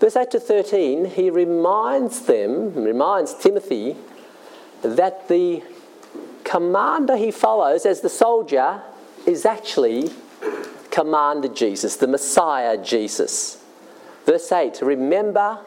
Verse 0.00 0.16
8 0.16 0.30
to 0.30 0.40
13, 0.40 1.04
he 1.04 1.30
reminds 1.30 2.22
them, 2.22 2.74
reminds 2.74 3.34
Timothy, 3.34 3.96
that 4.82 5.28
the 5.28 5.62
commander 6.42 7.16
he 7.16 7.30
follows 7.30 7.86
as 7.86 8.00
the 8.00 8.08
soldier 8.08 8.80
is 9.26 9.44
actually 9.44 10.10
commander 10.94 11.48
Jesus, 11.48 11.96
the 11.96 12.06
Messiah 12.06 12.82
Jesus. 12.82 13.62
Verse 14.24 14.50
8 14.50 14.80
Remember 14.80 15.58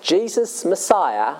Jesus, 0.00 0.64
Messiah, 0.64 1.36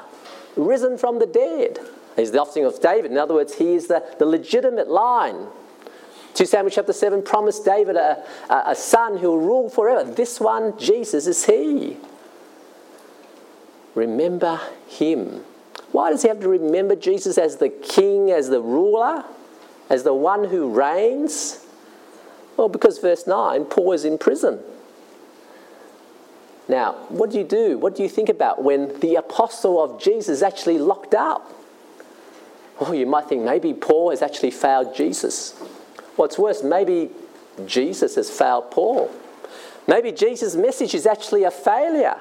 risen 0.57 0.98
from 0.98 1.18
the 1.18 1.26
dead. 1.26 1.79
He's 2.16 2.33
the 2.33 2.40
offspring 2.40 2.66
of 2.66 2.79
David. 2.81 3.11
In 3.11 3.16
other 3.16 3.35
words, 3.35 3.55
he 3.55 3.74
is 3.74 3.87
the, 3.87 4.05
the 4.18 4.26
legitimate 4.26 4.88
line. 4.88 5.46
2 6.35 6.44
Samuel 6.44 6.70
chapter 6.70 6.92
7 6.92 7.22
promised 7.22 7.64
David 7.64 7.96
a, 7.96 8.22
a, 8.50 8.62
a 8.66 8.74
son 8.74 9.16
who 9.16 9.29
will 9.29 9.40
rule 9.40 9.70
forever. 9.70 10.09
This 10.11 10.38
one, 10.38 10.79
Jesus, 10.79 11.26
is 11.26 11.46
he. 11.46 11.96
Remember 13.94 14.61
him. 14.87 15.44
Why 15.92 16.11
does 16.11 16.22
he 16.22 16.29
have 16.29 16.40
to 16.40 16.48
remember 16.48 16.94
Jesus 16.94 17.38
as 17.38 17.57
the 17.57 17.70
king, 17.70 18.31
as 18.31 18.48
the 18.48 18.61
ruler, 18.61 19.24
as 19.88 20.05
the 20.05 20.14
one 20.14 20.44
who 20.44 20.70
reigns? 20.72 21.60
Well, 22.57 22.69
because 22.69 22.99
verse 22.99 23.27
9, 23.27 23.65
Paul 23.67 23.93
is 23.93 24.05
in 24.05 24.19
prison. 24.19 24.61
Now, 26.69 26.93
what 27.09 27.31
do 27.31 27.39
you 27.39 27.45
do? 27.45 27.79
What 27.79 27.97
do 27.97 28.03
you 28.03 28.09
think 28.09 28.29
about 28.29 28.63
when 28.63 29.01
the 29.01 29.17
apostle 29.17 29.83
of 29.83 30.01
Jesus 30.01 30.37
is 30.37 30.43
actually 30.43 30.79
locked 30.79 31.15
up? 31.15 31.51
Oh, 32.79 32.93
you 32.93 33.07
might 33.07 33.27
think 33.27 33.43
maybe 33.43 33.75
Paul 33.75 34.11
has 34.11 34.23
actually 34.23 34.53
failed 34.53 34.95
Jesus. 34.95 35.59
What's 36.17 36.39
worse, 36.39 36.63
maybe 36.63 37.11
Jesus 37.67 38.15
has 38.15 38.31
failed 38.31 38.71
Paul. 38.71 39.11
Maybe 39.89 40.13
Jesus' 40.13 40.55
message 40.55 40.95
is 40.95 41.07
actually 41.07 41.45
a 41.45 41.51
failure. 41.51 42.19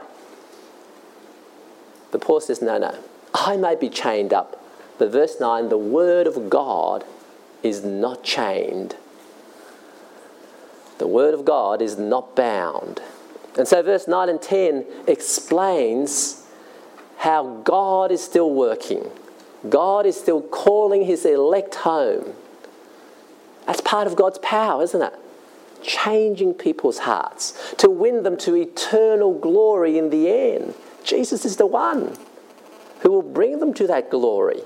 But 2.12 2.22
Paul 2.22 2.42
says, 2.42 2.62
no, 2.62 2.78
no, 2.78 2.98
I 3.34 3.58
may 3.58 3.76
be 3.76 3.90
chained 3.90 4.34
up. 4.34 4.66
But 4.98 5.12
verse 5.12 5.40
9, 5.40 5.70
the 5.70 5.78
word 5.78 6.28
of 6.28 6.50
God 6.50 7.06
is 7.62 7.84
not 7.84 8.24
chained. 8.24 8.96
The 11.00 11.08
Word 11.08 11.34
of 11.34 11.46
God 11.46 11.82
is 11.82 11.98
not 11.98 12.36
bound. 12.36 13.02
And 13.58 13.68
so, 13.68 13.82
verse 13.82 14.08
9 14.08 14.30
and 14.30 14.42
10 14.42 14.86
explains 15.08 16.46
how 17.18 17.62
God 17.64 18.12
is 18.12 18.24
still 18.24 18.54
working. 18.54 19.10
God 19.68 20.06
is 20.06 20.18
still 20.18 20.42
calling 20.42 21.06
His 21.06 21.26
elect 21.26 21.76
home. 21.76 22.34
That's 23.66 23.82
part 23.82 24.08
of 24.08 24.16
God's 24.16 24.40
power, 24.40 24.84
isn't 24.84 25.02
it? 25.02 25.14
Changing 25.82 26.54
people's 26.54 27.00
hearts 27.00 27.74
to 27.78 27.90
win 27.90 28.24
them 28.24 28.38
to 28.38 28.56
eternal 28.56 29.38
glory 29.38 29.98
in 29.98 30.10
the 30.10 30.30
end. 30.30 30.76
Jesus 31.04 31.46
is 31.46 31.56
the 31.58 31.66
one 31.66 32.18
who 33.02 33.12
will 33.12 33.22
bring 33.22 33.60
them 33.60 33.74
to 33.76 33.88
that 33.88 34.10
glory. 34.10 34.62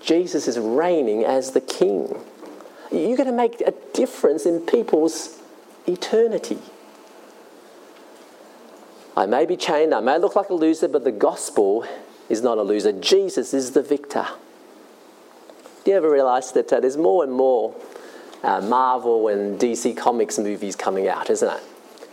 Jesus 0.00 0.48
is 0.48 0.58
reigning 0.58 1.24
as 1.24 1.52
the 1.52 1.60
King. 1.60 2.16
You're 2.92 3.16
going 3.16 3.28
to 3.28 3.32
make 3.32 3.60
a 3.62 3.72
difference 3.94 4.44
in 4.44 4.60
people's 4.60 5.40
eternity. 5.86 6.58
I 9.16 9.26
may 9.26 9.46
be 9.46 9.56
chained, 9.56 9.94
I 9.94 10.00
may 10.00 10.18
look 10.18 10.36
like 10.36 10.50
a 10.50 10.54
loser, 10.54 10.88
but 10.88 11.04
the 11.04 11.12
gospel 11.12 11.86
is 12.28 12.42
not 12.42 12.58
a 12.58 12.62
loser. 12.62 12.92
Jesus 12.92 13.52
is 13.52 13.72
the 13.72 13.82
victor. 13.82 14.26
Do 15.84 15.90
you 15.90 15.96
ever 15.96 16.10
realize 16.10 16.52
that 16.52 16.72
uh, 16.72 16.80
there's 16.80 16.96
more 16.96 17.24
and 17.24 17.32
more 17.32 17.74
uh, 18.42 18.60
Marvel 18.60 19.28
and 19.28 19.58
DC 19.58 19.96
Comics 19.96 20.38
movies 20.38 20.76
coming 20.76 21.08
out, 21.08 21.28
isn't 21.30 21.48
it? 21.48 21.62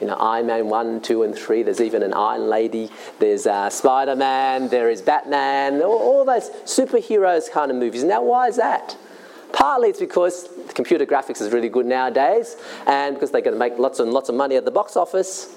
You 0.01 0.07
know, 0.07 0.15
Iron 0.15 0.47
Man 0.47 0.67
1, 0.67 1.01
2, 1.01 1.23
and 1.23 1.35
3. 1.35 1.63
There's 1.63 1.81
even 1.81 2.03
an 2.03 2.13
Iron 2.13 2.47
Lady. 2.47 2.89
There's 3.19 3.45
uh, 3.45 3.69
Spider 3.69 4.15
Man. 4.15 4.69
There 4.69 4.89
is 4.89 5.01
Batman. 5.01 5.81
All, 5.81 5.97
all 5.97 6.25
those 6.25 6.49
superheroes 6.63 7.51
kind 7.51 7.69
of 7.69 7.77
movies. 7.77 8.03
Now, 8.03 8.23
why 8.23 8.47
is 8.47 8.55
that? 8.55 8.95
Partly 9.53 9.89
it's 9.89 9.99
because 9.99 10.47
computer 10.73 11.05
graphics 11.05 11.41
is 11.41 11.51
really 11.51 11.69
good 11.69 11.85
nowadays 11.85 12.55
and 12.85 13.15
because 13.15 13.31
they're 13.31 13.41
going 13.41 13.55
to 13.55 13.59
make 13.59 13.77
lots 13.77 13.99
and 13.99 14.13
lots 14.13 14.29
of 14.29 14.35
money 14.35 14.55
at 14.55 14.65
the 14.65 14.71
box 14.71 14.95
office. 14.95 15.55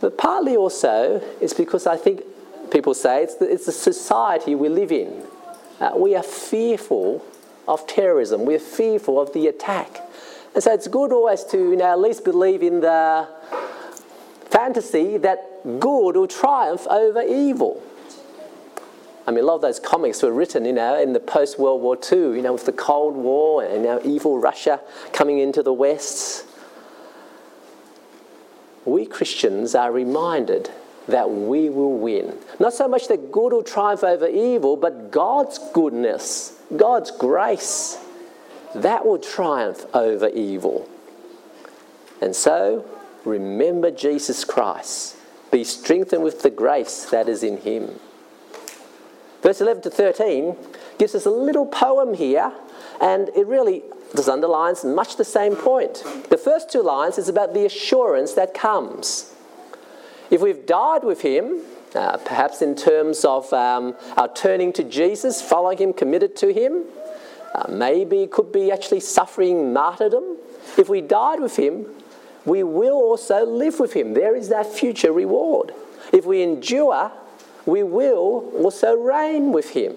But 0.00 0.18
partly 0.18 0.56
also 0.56 1.22
it's 1.40 1.54
because 1.54 1.86
I 1.86 1.96
think 1.96 2.22
people 2.70 2.94
say 2.94 3.22
it's 3.22 3.36
the, 3.36 3.50
it's 3.50 3.66
the 3.66 3.72
society 3.72 4.54
we 4.54 4.68
live 4.68 4.92
in. 4.92 5.22
Uh, 5.80 5.92
we 5.96 6.14
are 6.14 6.22
fearful 6.22 7.24
of 7.68 7.86
terrorism, 7.86 8.44
we're 8.44 8.58
fearful 8.58 9.20
of 9.20 9.32
the 9.32 9.46
attack. 9.46 10.00
And 10.54 10.62
so 10.62 10.72
it's 10.72 10.88
good 10.88 11.12
always 11.12 11.44
to 11.44 11.56
you 11.56 11.76
know, 11.76 11.92
at 11.92 11.98
least 11.98 12.24
believe 12.24 12.62
in 12.62 12.80
the 12.80 13.28
fantasy 14.50 15.16
that 15.18 15.62
good 15.80 16.16
will 16.16 16.26
triumph 16.26 16.86
over 16.88 17.22
evil. 17.22 17.82
I 19.26 19.30
mean, 19.30 19.44
a 19.44 19.46
lot 19.46 19.56
of 19.56 19.60
those 19.62 19.78
comics 19.78 20.22
were 20.22 20.32
written, 20.32 20.64
you 20.64 20.72
know, 20.72 21.00
in 21.00 21.12
the 21.12 21.20
post 21.20 21.58
World 21.58 21.80
War 21.80 21.96
II, 21.96 22.18
you 22.18 22.42
know, 22.42 22.52
with 22.52 22.66
the 22.66 22.72
Cold 22.72 23.14
War 23.14 23.64
and 23.64 23.84
now 23.84 24.00
evil 24.04 24.38
Russia 24.38 24.80
coming 25.12 25.38
into 25.38 25.62
the 25.62 25.72
West. 25.72 26.44
We 28.84 29.06
Christians 29.06 29.76
are 29.76 29.92
reminded 29.92 30.70
that 31.06 31.30
we 31.30 31.68
will 31.68 31.96
win. 31.98 32.36
Not 32.58 32.74
so 32.74 32.88
much 32.88 33.08
that 33.08 33.30
good 33.30 33.52
will 33.52 33.62
triumph 33.62 34.02
over 34.02 34.26
evil, 34.26 34.76
but 34.76 35.10
God's 35.10 35.58
goodness, 35.72 36.58
God's 36.76 37.10
grace, 37.12 37.98
that 38.74 39.06
will 39.06 39.18
triumph 39.18 39.86
over 39.94 40.28
evil. 40.28 40.88
And 42.20 42.34
so, 42.34 42.88
remember 43.24 43.90
Jesus 43.90 44.44
Christ. 44.44 45.16
Be 45.50 45.64
strengthened 45.64 46.24
with 46.24 46.42
the 46.42 46.50
grace 46.50 47.04
that 47.06 47.28
is 47.28 47.42
in 47.42 47.58
Him. 47.58 48.00
Verse 49.42 49.60
11 49.60 49.82
to 49.82 49.90
13 49.90 50.56
gives 50.98 51.14
us 51.16 51.26
a 51.26 51.30
little 51.30 51.66
poem 51.66 52.14
here, 52.14 52.52
and 53.00 53.28
it 53.36 53.46
really 53.46 53.82
just 54.14 54.28
underlines 54.28 54.84
much 54.84 55.16
the 55.16 55.24
same 55.24 55.56
point. 55.56 56.04
The 56.30 56.38
first 56.38 56.70
two 56.70 56.82
lines 56.82 57.18
is 57.18 57.28
about 57.28 57.52
the 57.52 57.66
assurance 57.66 58.34
that 58.34 58.54
comes. 58.54 59.34
If 60.30 60.40
we've 60.40 60.64
died 60.64 61.02
with 61.02 61.22
him, 61.22 61.62
uh, 61.94 62.18
perhaps 62.18 62.62
in 62.62 62.74
terms 62.74 63.24
of 63.24 63.52
um, 63.52 63.96
our 64.16 64.32
turning 64.32 64.72
to 64.74 64.84
Jesus, 64.84 65.42
following 65.42 65.78
him, 65.78 65.92
committed 65.92 66.36
to 66.36 66.52
him, 66.52 66.84
uh, 67.54 67.66
maybe 67.68 68.26
could 68.28 68.52
be 68.52 68.70
actually 68.70 69.00
suffering 69.00 69.72
martyrdom. 69.72 70.38
If 70.78 70.88
we 70.88 71.00
died 71.00 71.40
with 71.40 71.56
him, 71.56 71.86
we 72.44 72.62
will 72.62 72.94
also 72.94 73.44
live 73.44 73.78
with 73.78 73.92
him. 73.92 74.14
There 74.14 74.34
is 74.34 74.48
that 74.48 74.66
future 74.66 75.12
reward. 75.12 75.74
If 76.12 76.24
we 76.24 76.42
endure, 76.42 77.12
we 77.66 77.82
will 77.82 78.50
also 78.56 78.94
reign 78.94 79.52
with 79.52 79.70
him. 79.70 79.96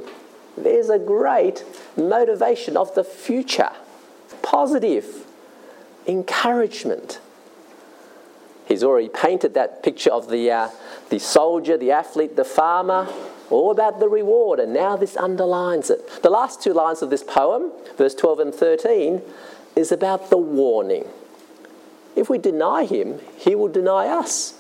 There's 0.58 0.90
a 0.90 1.00
great 1.00 1.64
motivation 1.98 2.78
of 2.78 2.94
the 2.96 3.04
future, 3.04 3.72
positive 4.42 5.26
encouragement. 6.08 7.20
He's 8.68 8.84
already 8.84 9.10
painted 9.10 9.54
that 9.54 9.84
picture 9.84 10.12
of 10.12 10.30
the, 10.30 10.50
uh, 10.52 10.70
the 11.10 11.20
soldier, 11.20 11.78
the 11.78 11.92
athlete, 11.92 12.36
the 12.36 12.46
farmer, 12.46 13.08
all 13.50 13.70
about 13.70 14.00
the 14.00 14.10
reward, 14.10 14.60
and 14.60 14.74
now 14.74 14.96
this 14.96 15.16
underlines 15.18 15.90
it. 15.90 16.24
The 16.24 16.30
last 16.30 16.64
two 16.64 16.74
lines 16.74 17.02
of 17.02 17.10
this 17.10 17.24
poem, 17.24 17.72
verse 17.98 18.16
12 18.16 18.40
and 18.40 18.56
13, 18.56 19.22
is 19.76 19.92
about 19.92 20.30
the 20.30 20.38
warning. 20.38 21.06
If 22.16 22.30
we 22.30 22.38
deny 22.38 22.86
him, 22.86 23.20
he 23.38 23.56
will 23.56 23.68
deny 23.68 24.08
us. 24.08 24.60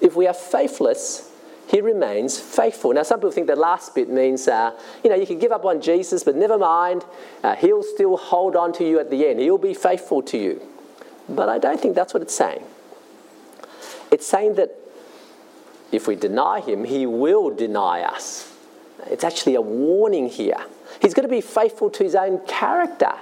If 0.00 0.16
we 0.16 0.26
are 0.26 0.34
faithless, 0.34 1.30
he 1.74 1.80
remains 1.80 2.38
faithful. 2.38 2.92
Now, 2.92 3.02
some 3.02 3.18
people 3.18 3.32
think 3.32 3.48
the 3.48 3.56
last 3.56 3.96
bit 3.96 4.08
means, 4.08 4.46
uh, 4.46 4.78
you 5.02 5.10
know, 5.10 5.16
you 5.16 5.26
can 5.26 5.40
give 5.40 5.50
up 5.50 5.64
on 5.64 5.80
Jesus, 5.80 6.22
but 6.22 6.36
never 6.36 6.56
mind, 6.56 7.04
uh, 7.42 7.56
he'll 7.56 7.82
still 7.82 8.16
hold 8.16 8.54
on 8.54 8.72
to 8.74 8.88
you 8.88 9.00
at 9.00 9.10
the 9.10 9.26
end. 9.26 9.40
He'll 9.40 9.58
be 9.58 9.74
faithful 9.74 10.22
to 10.22 10.38
you. 10.38 10.62
But 11.28 11.48
I 11.48 11.58
don't 11.58 11.80
think 11.80 11.96
that's 11.96 12.14
what 12.14 12.22
it's 12.22 12.32
saying. 12.36 12.62
It's 14.12 14.24
saying 14.24 14.54
that 14.54 14.78
if 15.90 16.06
we 16.06 16.14
deny 16.14 16.60
him, 16.60 16.84
he 16.84 17.06
will 17.06 17.50
deny 17.50 18.02
us. 18.02 18.56
It's 19.06 19.24
actually 19.24 19.56
a 19.56 19.60
warning 19.60 20.28
here. 20.28 20.64
He's 21.02 21.12
going 21.12 21.28
to 21.28 21.34
be 21.34 21.40
faithful 21.40 21.90
to 21.90 22.04
his 22.04 22.14
own 22.14 22.38
character. 22.46 23.14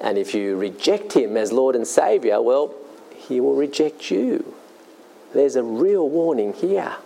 And 0.00 0.16
if 0.16 0.34
you 0.34 0.56
reject 0.56 1.12
him 1.12 1.36
as 1.36 1.52
Lord 1.52 1.76
and 1.76 1.86
Saviour, 1.86 2.40
well, 2.40 2.74
he 3.14 3.38
will 3.38 3.54
reject 3.54 4.10
you. 4.10 4.54
There's 5.32 5.56
a 5.56 5.62
real 5.62 6.08
warning 6.08 6.52
here. 6.52 6.96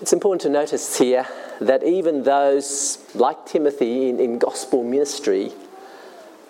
It's 0.00 0.12
important 0.12 0.42
to 0.42 0.48
notice 0.48 0.98
here 0.98 1.26
that 1.60 1.82
even 1.82 2.22
those 2.22 2.98
like 3.14 3.46
Timothy 3.46 4.08
in, 4.08 4.20
in 4.20 4.38
gospel 4.38 4.84
ministry 4.84 5.52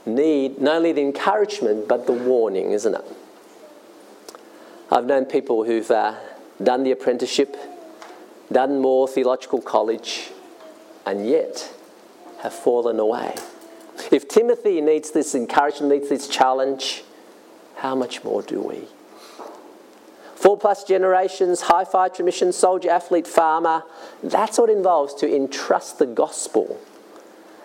need 0.04 0.60
not 0.60 0.76
only 0.76 0.92
the 0.92 1.00
encouragement 1.00 1.88
but 1.88 2.06
the 2.06 2.12
warning, 2.12 2.72
isn't 2.72 2.94
it? 2.94 3.04
I've 4.90 5.06
known 5.06 5.24
people 5.24 5.64
who've 5.64 5.90
uh, 5.90 6.14
done 6.62 6.84
the 6.84 6.92
apprenticeship, 6.92 7.56
done 8.52 8.80
Moore 8.80 9.08
theological 9.08 9.60
college, 9.60 10.30
and 11.04 11.26
yet 11.26 11.72
have 12.40 12.52
fallen 12.52 13.00
away. 13.00 13.34
If 14.12 14.28
Timothy 14.28 14.80
needs 14.80 15.10
this 15.10 15.34
encouragement, 15.34 15.92
needs 15.92 16.08
this 16.08 16.28
challenge, 16.28 17.02
how 17.76 17.94
much 17.94 18.22
more 18.22 18.42
do 18.42 18.60
we? 18.60 18.88
Four 20.46 20.56
plus 20.56 20.84
generations, 20.84 21.62
high 21.62 21.84
five 21.84 22.14
tradition, 22.14 22.52
soldier, 22.52 22.88
athlete, 22.88 23.26
farmer. 23.26 23.82
That's 24.22 24.58
what 24.58 24.70
it 24.70 24.76
involves 24.76 25.12
to 25.14 25.34
entrust 25.34 25.98
the 25.98 26.06
gospel. 26.06 26.80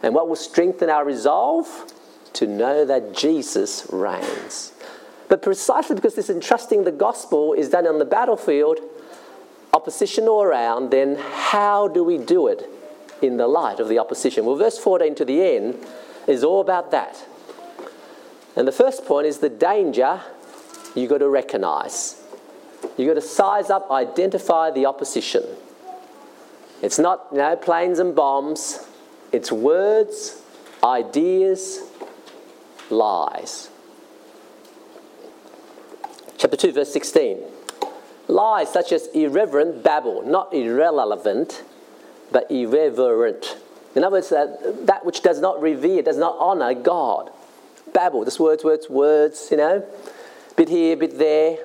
And 0.01 0.15
what 0.15 0.27
will 0.27 0.35
strengthen 0.35 0.89
our 0.89 1.05
resolve? 1.05 1.93
To 2.33 2.47
know 2.47 2.83
that 2.83 3.13
Jesus 3.13 3.85
reigns. 3.91 4.73
But 5.29 5.43
precisely 5.43 5.93
because 5.95 6.15
this 6.15 6.31
entrusting 6.31 6.83
the 6.83 6.91
gospel 6.91 7.53
is 7.53 7.69
done 7.69 7.85
on 7.85 7.99
the 7.99 8.03
battlefield, 8.03 8.79
opposition 9.75 10.27
all 10.27 10.41
around, 10.41 10.89
then 10.89 11.17
how 11.17 11.87
do 11.87 12.03
we 12.03 12.17
do 12.17 12.47
it 12.47 12.67
in 13.21 13.37
the 13.37 13.47
light 13.47 13.79
of 13.79 13.89
the 13.89 13.99
opposition? 13.99 14.43
Well, 14.43 14.55
verse 14.55 14.79
14 14.79 15.13
to 15.13 15.25
the 15.25 15.39
end 15.39 15.85
is 16.25 16.43
all 16.43 16.61
about 16.61 16.89
that. 16.89 17.23
And 18.55 18.67
the 18.67 18.71
first 18.71 19.05
point 19.05 19.27
is 19.27 19.37
the 19.37 19.49
danger 19.49 20.21
you've 20.95 21.11
got 21.11 21.19
to 21.19 21.29
recognize. 21.29 22.20
You've 22.97 23.07
got 23.07 23.21
to 23.21 23.21
size 23.21 23.69
up, 23.69 23.89
identify 23.91 24.71
the 24.71 24.85
opposition. 24.85 25.43
It's 26.81 26.97
not 26.97 27.27
you 27.31 27.37
know, 27.37 27.55
planes 27.55 27.99
and 27.99 28.15
bombs, 28.15 28.85
it's 29.31 29.51
words, 29.51 30.41
ideas, 30.83 31.81
lies. 32.89 33.69
Chapter 36.37 36.57
2, 36.57 36.71
verse 36.73 36.91
16. 36.91 37.39
Lies 38.27 38.71
such 38.71 38.91
as 38.91 39.07
irreverent 39.13 39.83
babble, 39.83 40.23
not 40.23 40.53
irrelevant, 40.53 41.63
but 42.31 42.49
irreverent. 42.49 43.57
In 43.95 44.03
other 44.03 44.17
words, 44.17 44.29
that, 44.29 44.87
that 44.87 45.05
which 45.05 45.21
does 45.21 45.39
not 45.39 45.61
revere, 45.61 46.01
does 46.01 46.17
not 46.17 46.37
honour 46.37 46.73
God. 46.73 47.29
Babble, 47.93 48.23
just 48.23 48.39
words, 48.39 48.63
words, 48.63 48.89
words, 48.89 49.49
you 49.51 49.57
know, 49.57 49.85
bit 50.55 50.69
here, 50.69 50.95
bit 50.95 51.17
there. 51.17 51.57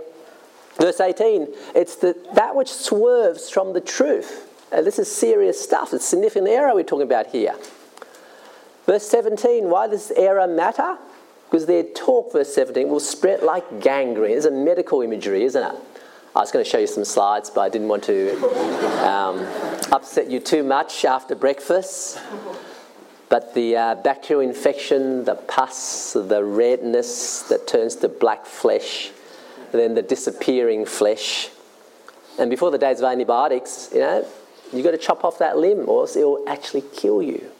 Verse 0.77 1.01
18, 1.01 1.49
it's 1.75 1.97
the, 1.97 2.17
that 2.35 2.55
which 2.55 2.71
swerves 2.71 3.49
from 3.49 3.73
the 3.73 3.81
truth. 3.81 4.53
And 4.73 4.87
this 4.87 4.99
is 4.99 5.11
serious 5.11 5.61
stuff. 5.61 5.95
It's 5.95 6.05
significant 6.05 6.49
error 6.49 6.75
we're 6.75 6.85
talking 6.85 7.07
about 7.07 7.29
here. 7.29 7.55
Verse 8.85 9.09
17, 9.09 9.71
why 9.71 9.89
does 9.89 10.11
error 10.13 10.47
matter? 10.47 10.99
Because 11.51 11.67
their 11.67 11.83
talk, 11.83 12.33
verse 12.33 12.55
17, 12.55 12.89
will 12.89 13.01
spread 13.01 13.43
like 13.43 13.81
gangrene. 13.81 14.37
It's 14.37 14.47
a 14.47 14.51
medical 14.51 15.03
imagery, 15.03 15.45
isn't 15.45 15.63
it? 15.63 15.81
I 16.35 16.41
was 16.41 16.53
going 16.53 16.65
to 16.65 16.71
show 16.71 16.79
you 16.79 16.87
some 16.87 17.05
slides, 17.05 17.49
but 17.49 17.63
I 17.63 17.69
didn't 17.71 17.89
want 17.89 18.05
to 18.05 18.37
um, 19.09 19.39
upset 19.91 20.31
you 20.31 20.39
too 20.39 20.63
much 20.63 21.05
after 21.07 21.35
breakfast. 21.35 22.21
But 23.29 23.55
the 23.55 23.77
uh, 23.77 23.95
bacterial 23.97 24.47
infection, 24.47 25.25
the 25.25 25.37
pus, 25.37 26.13
the 26.13 26.45
redness 26.45 27.43
that 27.43 27.67
turns 27.67 27.97
to 27.97 28.09
black 28.09 28.45
flesh, 28.45 29.11
then 29.73 29.95
the 29.95 30.03
disappearing 30.03 30.87
flesh. 30.87 31.51
And 32.39 32.51
before 32.51 32.71
the 32.71 32.79
days 32.79 33.01
of 33.01 33.05
antibiotics, 33.05 33.91
you 33.93 34.01
know, 34.01 34.27
you've 34.73 34.85
got 34.85 34.91
to 34.93 34.99
chop 34.99 35.25
off 35.25 35.39
that 35.39 35.57
limb 35.57 35.89
or 35.89 36.03
else 36.03 36.17
it 36.17 36.25
will 36.25 36.45
actually 36.47 36.85
kill 36.95 37.23
you. 37.23 37.51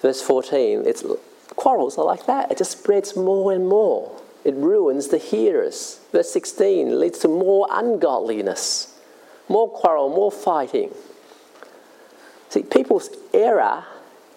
Verse 0.00 0.22
14, 0.22 0.84
it's 0.86 1.02
Quarrels 1.56 1.96
are 1.96 2.04
like 2.04 2.26
that. 2.26 2.50
It 2.50 2.58
just 2.58 2.72
spreads 2.72 3.16
more 3.16 3.52
and 3.52 3.66
more. 3.66 4.20
It 4.44 4.54
ruins 4.54 5.08
the 5.08 5.18
hearers. 5.18 6.00
Verse 6.12 6.30
16 6.30 7.00
leads 7.00 7.18
to 7.20 7.28
more 7.28 7.66
ungodliness, 7.70 8.98
more 9.48 9.68
quarrel, 9.68 10.08
more 10.08 10.30
fighting. 10.30 10.90
See, 12.50 12.62
people's 12.62 13.10
error 13.32 13.84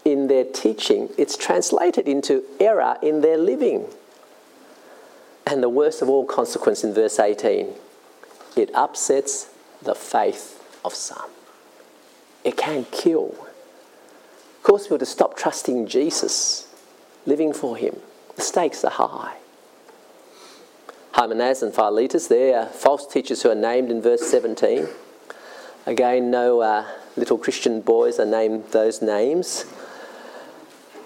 in 0.05 0.27
their 0.27 0.45
teaching, 0.45 1.09
it's 1.17 1.37
translated 1.37 2.07
into 2.07 2.43
error 2.59 2.97
in 3.03 3.21
their 3.21 3.37
living. 3.37 3.85
And 5.49 5.63
the 5.63 5.69
worst 5.69 6.03
of 6.03 6.09
all 6.09 6.25
consequence 6.25 6.83
in 6.83 6.93
verse 6.93 7.19
18, 7.19 7.73
it 8.55 8.69
upsets 8.75 9.49
the 9.81 9.95
faith 9.95 10.63
of 10.85 10.93
some. 10.93 11.31
It 12.43 12.55
can 12.55 12.85
kill. 12.91 13.35
Of 14.57 14.63
course, 14.63 14.91
we're 14.91 14.99
to 14.99 15.07
stop 15.07 15.35
trusting 15.35 15.87
Jesus 15.87 16.71
living 17.25 17.51
for 17.51 17.75
Him. 17.75 17.95
The 18.35 18.43
stakes 18.43 18.83
are 18.83 18.91
high. 18.91 19.37
Hymenaeus 21.13 21.63
and 21.63 21.73
Philetus, 21.73 22.27
they're 22.27 22.67
false 22.67 23.07
teachers 23.07 23.41
who 23.41 23.49
are 23.49 23.55
named 23.55 23.89
in 23.89 24.03
verse 24.03 24.21
17. 24.29 24.87
Again, 25.87 26.29
no 26.29 26.59
uh, 26.59 26.85
little 27.15 27.39
Christian 27.39 27.81
boys 27.81 28.19
are 28.19 28.25
named 28.25 28.65
those 28.67 29.01
names. 29.01 29.65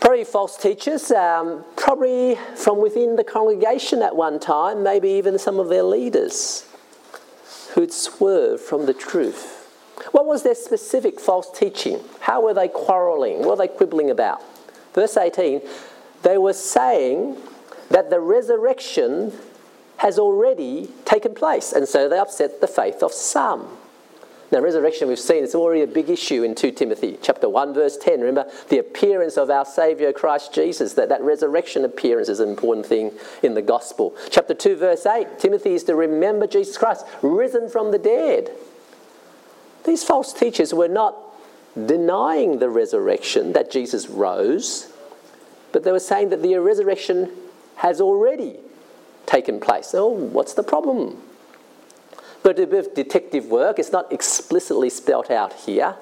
Probably 0.04 0.26
false 0.26 0.58
teachers, 0.58 1.12
um, 1.12 1.63
probably 1.78 2.38
from 2.58 2.82
within 2.82 3.16
the 3.16 3.24
congregation 3.24 4.02
at 4.02 4.13
one 4.13 4.38
time, 4.38 4.84
maybe 4.84 5.08
even 5.08 5.39
some 5.39 5.62
of 5.62 5.70
their 5.70 5.82
leaders 5.82 6.68
who'd 7.74 7.94
swerved 7.94 8.62
from 8.62 8.86
the 8.86 8.94
truth. 8.94 9.66
What 10.12 10.26
was 10.26 10.44
their 10.44 10.56
specific 10.56 11.22
false 11.22 11.50
teaching? 11.58 12.02
How 12.20 12.44
were 12.44 12.54
they 12.54 12.68
quarrelling? 12.68 13.39
What 13.39 13.58
were 13.58 13.66
they 13.66 13.70
quibbling 13.70 14.10
about? 14.10 14.42
Verse 14.94 15.16
18 15.16 15.62
they 16.24 16.38
were 16.38 16.52
saying 16.52 17.38
that 17.89 18.10
the 18.10 18.20
resurrection 18.20 19.32
has 19.96 20.20
already 20.20 20.89
taken 21.06 21.34
place, 21.34 21.72
and 21.72 21.88
so 21.88 22.10
they 22.10 22.20
upset 22.20 22.60
the 22.60 22.68
faith 22.68 23.04
of 23.04 23.13
some. 23.13 23.70
Now, 24.51 24.60
resurrection 24.60 25.08
we've 25.08 25.17
seen 25.19 25.43
it's 25.43 25.56
already 25.56 25.82
a 25.82 25.88
big 25.88 26.10
issue 26.10 26.43
in 26.43 26.53
2 26.53 26.71
Timothy 26.73 27.17
chapter 27.21 27.49
1, 27.49 27.73
verse 27.73 27.97
10. 27.97 28.19
Remember 28.19 28.49
the 28.69 28.77
appearance 28.77 29.38
of 29.38 29.49
our 29.49 29.65
Saviour 29.65 30.13
Christ 30.13 30.53
Jesus, 30.53 30.93
that, 30.93 31.10
that 31.10 31.21
resurrection 31.21 31.84
appearance 31.84 32.29
is 32.29 32.39
an 32.39 32.49
important 32.49 32.86
thing 32.86 33.12
in 33.41 33.56
the 33.56 33.62
gospel. 33.62 34.15
Chapter 34.29 34.53
2, 34.53 34.75
verse 34.75 35.06
8, 35.06 35.39
Timothy 35.39 35.73
is 35.73 35.84
to 35.86 35.95
remember 35.95 36.45
Jesus 36.45 36.77
Christ, 36.77 37.06
risen 37.21 37.69
from 37.69 37.91
the 37.91 37.97
dead. 37.97 38.51
These 39.86 40.03
false 40.03 40.34
teachers 40.34 40.73
were 40.73 40.88
not 40.88 41.17
denying 41.75 42.60
the 42.60 42.69
resurrection, 42.69 43.53
that 43.53 43.71
Jesus 43.71 44.08
rose 44.08 44.93
but 45.73 45.84
they 45.84 45.91
were 45.91 45.99
saying 45.99 46.29
that 46.29 46.41
the 46.41 46.56
resurrection 46.60 47.29
has 47.77 47.99
already 47.99 48.58
taken 49.25 49.60
place. 49.60 49.93
Oh, 49.93 50.08
what's 50.08 50.53
the 50.53 50.63
problem? 50.63 51.21
But 52.43 52.60
a 52.60 52.67
bit 52.67 52.88
of 52.88 52.93
detective 52.93 53.45
work, 53.45 53.79
it's 53.79 53.91
not 53.91 54.12
explicitly 54.12 54.89
spelt 54.89 55.32
out 55.32 55.53
here. 55.53 55.95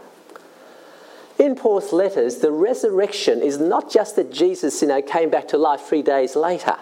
In 1.38 1.56
Paul's 1.56 1.94
letters, 1.94 2.38
the 2.38 2.52
resurrection 2.52 3.42
is 3.42 3.60
not 3.60 3.92
just 3.92 4.16
that 4.16 4.32
Jesus 4.32 4.82
you 4.82 4.88
know, 4.88 5.02
came 5.02 5.30
back 5.30 5.48
to 5.50 5.58
life 5.58 5.82
three 5.82 6.02
days 6.02 6.36
later. 6.36 6.76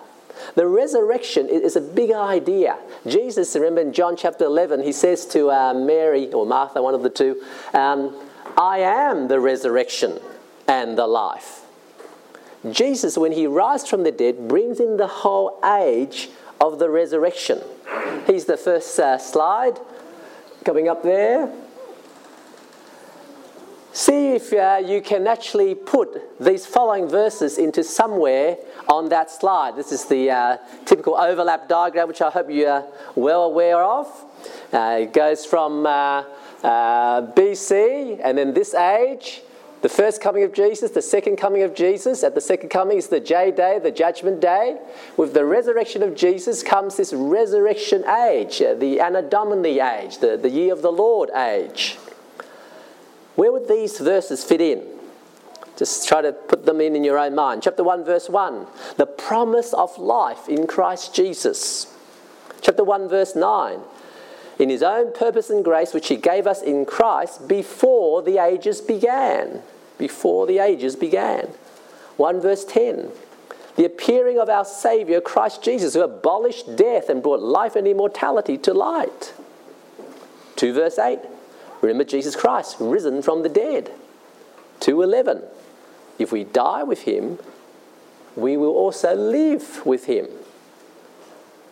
The 0.56 0.67
resurrection 0.67 1.48
is 1.50 1.76
a 1.76 1.82
big 1.82 2.12
idea. 2.12 2.78
Jesus, 3.06 3.56
remember 3.56 3.82
in 3.82 3.93
John 3.93 4.15
chapter 4.15 4.45
11, 4.45 4.84
he 4.84 4.91
says 4.91 5.26
to 5.28 5.52
uh, 5.52 5.74
Mary 5.74 6.32
or 6.32 6.45
Martha, 6.45 6.82
one 6.82 6.93
of 6.93 7.04
the 7.04 7.10
two, 7.10 7.41
um, 7.74 8.15
I 8.58 8.80
am 8.80 9.28
the 9.28 9.39
resurrection 9.39 10.19
and 10.67 10.98
the 10.98 11.08
life. 11.08 11.62
Jesus, 12.69 13.17
when 13.17 13.32
he 13.32 13.48
rises 13.48 13.88
from 13.88 14.04
the 14.04 14.12
dead, 14.12 14.48
brings 14.48 14.80
in 14.80 14.98
the 14.98 15.08
whole 15.08 15.60
age 15.63 16.30
of 16.60 16.80
the 16.80 16.89
resurrection. 16.89 17.62
Here's 18.25 18.45
the 18.45 18.58
first 18.58 18.99
uh, 18.99 19.17
slide 19.17 19.80
coming 20.63 20.88
up 20.88 21.04
there. 21.04 21.52
See 23.91 24.34
if 24.36 24.54
uh, 24.54 24.82
you 24.86 25.02
can 25.02 25.28
actually 25.28 25.73
put 25.75 26.39
these 26.39 26.65
following 26.65 27.10
verses 27.10 27.58
into 27.58 27.84
somewhere 27.84 28.58
on 28.88 29.10
that 29.10 29.32
slide. 29.32 29.75
This 29.75 29.91
is 29.91 30.06
the 30.06 30.30
uh, 30.30 30.58
typical 30.86 31.15
overlap 31.15 31.67
diagram, 31.67 32.08
which 32.08 32.21
I 32.21 32.30
hope 32.30 32.49
you're 32.49 32.86
well 33.15 33.43
aware 33.43 33.84
of. 33.84 34.08
Uh, 34.71 34.99
it 35.02 35.13
goes 35.13 35.45
from 35.45 35.86
uh, 35.86 36.23
uh, 36.63 37.21
BC 37.34 38.21
and 38.23 38.38
then 38.38 38.54
this 38.54 38.73
age 38.73 39.41
the 39.82 39.89
first 39.89 40.22
coming 40.22 40.44
of 40.44 40.54
Jesus, 40.54 40.92
the 40.92 41.02
second 41.02 41.38
coming 41.38 41.63
of 41.63 41.74
Jesus. 41.74 42.24
At 42.24 42.36
the 42.36 42.42
second 42.42 42.70
coming 42.70 42.98
is 42.98 43.08
the 43.08 43.20
J 43.20 43.52
day, 43.52 43.80
the 43.80 43.92
judgment 43.92 44.42
day. 44.42 44.78
With 45.15 45.34
the 45.34 45.46
resurrection 45.46 46.04
of 46.04 46.15
Jesus 46.15 46.63
comes 46.63 46.98
this 46.98 47.13
resurrection 47.13 48.06
age, 48.08 48.62
uh, 48.62 48.74
the 48.74 49.00
Anno 49.00 49.22
Domini 49.22 49.80
age, 49.80 50.18
the, 50.18 50.36
the 50.36 50.50
year 50.50 50.74
of 50.74 50.82
the 50.82 50.92
Lord 50.92 51.30
age. 51.32 51.98
Where 53.36 53.54
would 53.54 53.70
these 53.70 54.00
verses 54.00 54.44
fit 54.44 54.60
in? 54.60 54.84
Just 55.78 56.10
try 56.10 56.22
to 56.22 56.34
put 56.34 56.65
them 56.65 56.82
in 56.82 56.94
in 56.94 57.06
your 57.06 57.18
own 57.18 57.36
mind. 57.36 57.63
Chapter 57.63 57.86
1, 57.86 58.04
verse 58.04 58.28
1 58.28 58.68
the 58.98 59.06
promise 59.06 59.74
of 59.74 59.98
life 59.98 60.50
in 60.50 60.68
Christ 60.68 61.15
Jesus. 61.15 61.96
Chapter 62.62 62.84
1, 62.84 63.08
verse 63.08 63.34
9 63.34 63.80
in 64.60 64.69
his 64.69 64.84
own 64.84 65.13
purpose 65.13 65.50
and 65.50 65.63
grace, 65.63 65.93
which 65.93 66.10
he 66.10 66.17
gave 66.17 66.45
us 66.45 66.62
in 66.62 66.86
Christ 66.86 67.48
before 67.48 68.22
the 68.22 68.38
ages 68.38 68.82
began. 68.82 69.63
Before 69.98 70.45
the 70.45 70.60
ages 70.60 70.98
began. 70.98 71.48
1 72.17 72.41
verse 72.41 72.65
10. 72.65 73.10
The 73.78 73.86
appearing 73.86 74.38
of 74.38 74.50
our 74.50 74.65
Saviour, 74.65 75.22
Christ 75.22 75.63
Jesus, 75.63 75.93
who 75.93 76.02
abolished 76.02 76.76
death 76.76 77.08
and 77.10 77.24
brought 77.24 77.39
life 77.39 77.78
and 77.78 77.88
immortality 77.88 78.58
to 78.60 78.74
light. 78.74 79.34
2 80.58 80.74
verse 80.74 81.00
8. 81.00 81.19
Remember 81.82 82.04
Jesus 82.04 82.36
Christ, 82.36 82.76
risen 82.82 83.22
from 83.22 83.43
the 83.43 83.50
dead. 83.50 83.91
2:11. 84.82 85.43
If 86.17 86.34
we 86.34 86.43
die 86.43 86.84
with 86.84 87.04
him, 87.04 87.39
we 88.36 88.58
will 88.58 88.76
also 88.76 89.15
live 89.15 89.86
with 89.86 90.06
him. 90.06 90.28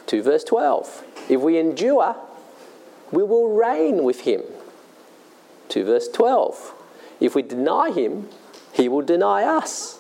2 0.06 0.24
verse 0.24 0.46
12. 0.46 1.04
If 1.28 1.42
we 1.42 1.58
endure, 1.58 2.16
we 3.12 3.24
will 3.24 3.50
reign 3.50 4.04
with 4.04 4.22
him. 4.22 4.42
2 5.70 5.84
verse 5.84 6.08
12. 6.08 6.74
If 7.20 7.36
we 7.36 7.42
deny 7.42 7.92
him, 7.92 8.30
he 8.72 8.88
will 8.88 9.02
deny 9.02 9.44
us. 9.44 10.00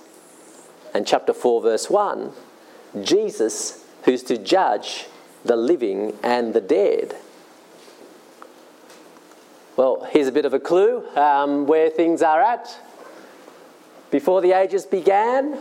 And 0.94 1.06
chapter 1.06 1.34
4, 1.34 1.62
verse 1.62 1.90
1 1.90 2.32
Jesus, 3.02 3.86
who's 4.04 4.24
to 4.24 4.38
judge 4.38 5.08
the 5.44 5.56
living 5.56 6.18
and 6.24 6.54
the 6.54 6.62
dead. 6.62 7.16
Well, 9.76 10.08
here's 10.10 10.28
a 10.28 10.32
bit 10.32 10.46
of 10.46 10.54
a 10.54 10.60
clue 10.60 11.08
um, 11.16 11.68
where 11.68 11.90
things 11.90 12.22
are 12.22 12.42
at. 12.42 12.80
Before 14.10 14.42
the 14.42 14.54
ages 14.54 14.86
began, 14.86 15.60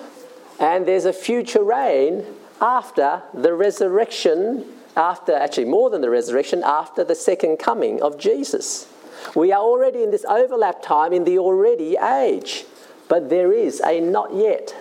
and 0.58 0.86
there's 0.86 1.04
a 1.04 1.12
future 1.12 1.62
reign 1.62 2.24
after 2.60 3.22
the 3.34 3.52
resurrection 3.52 4.64
after, 4.96 5.34
actually 5.34 5.66
more 5.66 5.90
than 5.90 6.00
the 6.00 6.10
resurrection, 6.10 6.62
after 6.64 7.04
the 7.04 7.14
second 7.14 7.58
coming 7.58 8.02
of 8.02 8.18
Jesus. 8.18 8.88
We 9.34 9.52
are 9.52 9.60
already 9.60 10.02
in 10.02 10.10
this 10.10 10.24
overlap 10.24 10.82
time 10.82 11.12
in 11.12 11.24
the 11.24 11.38
already 11.38 11.96
age, 11.96 12.64
but 13.08 13.28
there 13.28 13.52
is 13.52 13.80
a 13.80 14.00
not 14.00 14.34
yet 14.34 14.74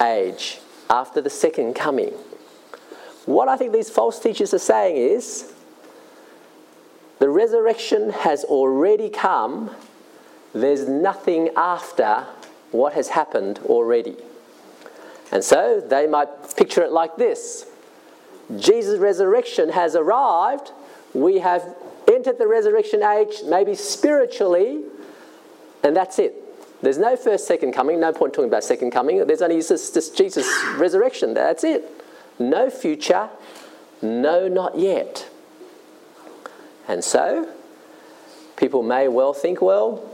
age 0.00 0.58
after 0.90 1.20
the 1.20 1.30
second 1.30 1.74
coming. 1.74 2.12
What 3.26 3.48
I 3.48 3.56
think 3.56 3.72
these 3.72 3.90
false 3.90 4.18
teachers 4.18 4.54
are 4.54 4.58
saying 4.58 4.96
is 4.96 5.52
the 7.18 7.28
resurrection 7.28 8.10
has 8.10 8.44
already 8.44 9.10
come, 9.10 9.70
there's 10.54 10.88
nothing 10.88 11.50
after 11.56 12.26
what 12.70 12.94
has 12.94 13.08
happened 13.08 13.58
already. 13.66 14.16
And 15.30 15.44
so 15.44 15.80
they 15.80 16.06
might 16.06 16.28
picture 16.56 16.82
it 16.82 16.90
like 16.90 17.16
this 17.16 17.67
Jesus' 18.56 18.98
resurrection 18.98 19.70
has 19.70 19.94
arrived. 19.94 20.72
We 21.14 21.38
have 21.38 21.76
entered 22.06 22.38
the 22.38 22.46
resurrection 22.46 23.02
age, 23.02 23.42
maybe 23.44 23.74
spiritually, 23.74 24.82
and 25.82 25.94
that's 25.94 26.18
it. 26.18 26.34
There's 26.80 26.98
no 26.98 27.16
first, 27.16 27.46
second 27.46 27.72
coming. 27.72 28.00
No 28.00 28.12
point 28.12 28.32
talking 28.32 28.48
about 28.48 28.64
second 28.64 28.92
coming. 28.92 29.26
There's 29.26 29.42
only 29.42 29.60
just 29.60 30.16
Jesus' 30.16 30.48
resurrection. 30.76 31.34
That's 31.34 31.64
it. 31.64 31.90
No 32.38 32.70
future. 32.70 33.28
No, 34.00 34.46
not 34.46 34.78
yet. 34.78 35.28
And 36.86 37.02
so, 37.02 37.48
people 38.56 38.82
may 38.82 39.08
well 39.08 39.34
think, 39.34 39.60
well, 39.60 40.08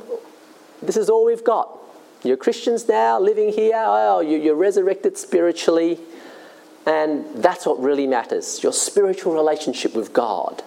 this 0.83 0.97
is 0.97 1.11
all 1.11 1.25
we've 1.25 1.45
got. 1.45 1.79
You're 2.23 2.39
Christians 2.39 2.89
now, 2.89 3.21
living 3.21 3.53
here. 3.53 3.75
Oh, 3.77 4.21
you're 4.21 4.55
resurrected 4.55 5.19
spiritually. 5.19 6.01
And 6.87 7.43
that's 7.43 7.67
what 7.67 7.81
really 7.81 8.07
matters 8.07 8.63
your 8.63 8.73
spiritual 8.73 9.35
relationship 9.35 9.95
with 9.95 10.13
God. 10.13 10.63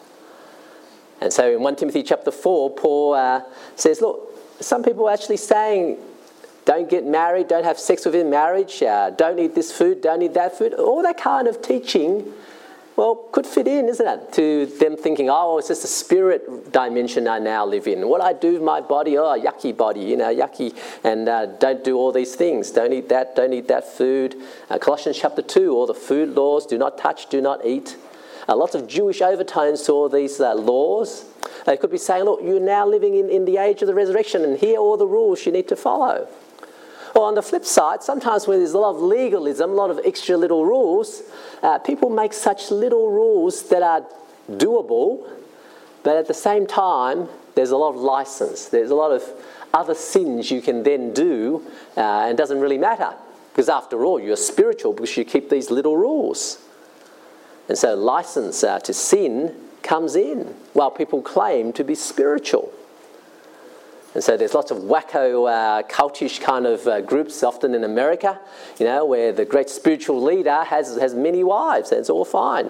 And 1.22 1.32
so 1.32 1.52
in 1.56 1.62
1 1.62 1.76
Timothy 1.76 2.04
chapter 2.04 2.32
4, 2.32 2.72
Paul 2.72 3.14
uh, 3.14 3.42
says, 3.76 4.02
Look, 4.02 4.34
some 4.60 4.84
people 4.84 5.08
are 5.08 5.14
actually 5.14 5.38
saying, 5.38 5.98
don't 6.66 6.90
get 6.90 7.06
married, 7.06 7.48
don't 7.48 7.64
have 7.64 7.80
sex 7.80 8.06
within 8.06 8.30
marriage, 8.30 8.84
uh, 8.84 9.10
don't 9.12 9.40
eat 9.40 9.56
this 9.56 9.72
food, 9.72 10.02
don't 10.02 10.22
eat 10.22 10.34
that 10.34 10.58
food. 10.58 10.74
All 10.74 11.02
that 11.02 11.18
kind 11.18 11.48
of 11.48 11.62
teaching 11.62 12.34
well, 12.98 13.30
could 13.32 13.46
fit 13.46 13.68
in, 13.68 13.88
isn't 13.90 14.08
it? 14.08 14.34
To 14.34 14.66
them 14.66 14.98
thinking, 14.98 15.30
oh, 15.30 15.60
it's 15.60 15.68
just 15.68 15.84
a 15.84 15.88
spirit 15.88 16.74
dimension 16.74 17.28
I 17.28 17.38
now 17.38 17.64
live 17.64 17.86
in. 17.86 18.08
What 18.08 18.22
I 18.22 18.34
do 18.34 18.54
with 18.54 18.64
my 18.64 18.82
body, 18.82 19.20
oh, 19.20 19.40
yucky 19.40 19.78
body, 19.78 20.00
you 20.00 20.18
know, 20.18 20.36
yucky, 20.36 20.76
and 21.04 21.30
uh, 21.30 21.46
don't 21.46 21.84
do 21.84 21.96
all 21.96 22.12
these 22.12 22.34
things. 22.34 22.72
Don't 22.72 22.92
eat 22.92 23.08
that, 23.10 23.36
don't 23.36 23.54
eat 23.54 23.68
that 23.68 23.88
food. 23.88 24.36
Uh, 24.72 24.80
Colossians 24.80 25.20
chapter 25.20 25.44
2, 25.44 25.72
all 25.76 25.86
the 25.86 25.94
food 25.94 26.30
laws 26.30 26.66
do 26.66 26.80
not 26.80 26.98
touch, 26.98 27.30
do 27.30 27.40
not 27.40 27.64
eat. 27.64 27.98
Uh, 28.50 28.56
lots 28.56 28.74
of 28.74 28.88
Jewish 28.88 29.22
overtones 29.22 29.84
to 29.84 29.92
all 29.92 30.10
these 30.10 30.40
uh, 30.40 30.56
laws. 30.56 31.26
They 31.68 31.78
could 31.78 31.92
be 31.92 32.00
saying, 32.00 32.24
look, 32.24 32.42
you're 32.42 32.60
now 32.60 32.88
living 32.88 33.14
in, 33.14 33.30
in 33.30 33.46
the 33.46 33.58
age 33.58 33.84
of 33.84 33.88
the 33.88 33.94
resurrection, 33.94 34.44
and 34.44 34.58
here 34.58 34.78
are 34.78 34.82
all 34.82 34.98
the 34.98 35.06
rules 35.06 35.46
you 35.46 35.52
need 35.52 35.68
to 35.68 35.76
follow. 35.76 36.28
On 37.18 37.34
the 37.34 37.42
flip 37.42 37.66
side, 37.66 38.04
sometimes 38.04 38.48
when 38.48 38.60
there's 38.60 38.74
a 38.74 38.78
lot 38.78 38.96
of 38.96 39.02
legalism, 39.02 39.72
a 39.72 39.74
lot 39.74 39.90
of 39.90 40.00
extra 40.06 40.38
little 40.38 40.66
rules, 40.66 41.24
uh, 41.64 41.80
people 41.80 42.12
make 42.12 42.32
such 42.32 42.70
little 42.70 43.10
rules 43.10 43.64
that 43.70 43.82
are 43.82 44.06
doable, 44.52 45.28
but 46.04 46.16
at 46.16 46.28
the 46.28 46.34
same 46.36 46.68
time, 46.68 47.28
there's 47.56 47.72
a 47.72 47.76
lot 47.76 47.90
of 47.90 47.96
license. 47.96 48.68
There's 48.68 48.92
a 48.92 48.96
lot 48.96 49.12
of 49.12 49.24
other 49.74 49.96
sins 49.96 50.52
you 50.52 50.62
can 50.62 50.84
then 50.84 51.12
do, 51.12 51.66
uh, 51.98 52.02
and 52.02 52.38
doesn't 52.38 52.60
really 52.60 52.78
matter. 52.78 53.16
Because 53.52 53.68
after 53.68 54.06
all, 54.06 54.20
you're 54.20 54.36
spiritual 54.38 54.94
because 54.94 55.18
you 55.18 55.26
keep 55.26 55.50
these 55.50 55.72
little 55.72 55.98
rules. 55.98 56.60
And 57.68 57.76
so, 57.76 57.96
license 57.96 58.64
uh, 58.64 58.78
to 58.82 58.94
sin 58.94 59.56
comes 59.82 60.16
in 60.16 60.54
while 60.74 60.92
people 60.92 61.24
claim 61.24 61.74
to 61.74 61.84
be 61.84 61.96
spiritual. 61.96 62.72
And 64.18 64.24
so 64.24 64.36
there's 64.36 64.56
lots 64.56 64.72
of 64.72 64.80
wacko, 64.80 65.48
uh, 65.48 65.84
cultish 65.84 66.42
kind 66.42 66.66
of 66.66 66.88
uh, 66.88 67.02
groups, 67.02 67.44
often 67.44 67.76
in 67.76 67.84
America, 67.84 68.40
you 68.80 68.86
know, 68.88 69.06
where 69.06 69.32
the 69.32 69.46
great 69.46 69.70
spiritual 69.70 70.20
leader 70.20 70.64
has, 70.64 70.98
has 70.98 71.14
many 71.14 71.44
wives, 71.44 71.92
and 71.92 72.00
it's 72.00 72.10
all 72.10 72.26
fine. 72.26 72.68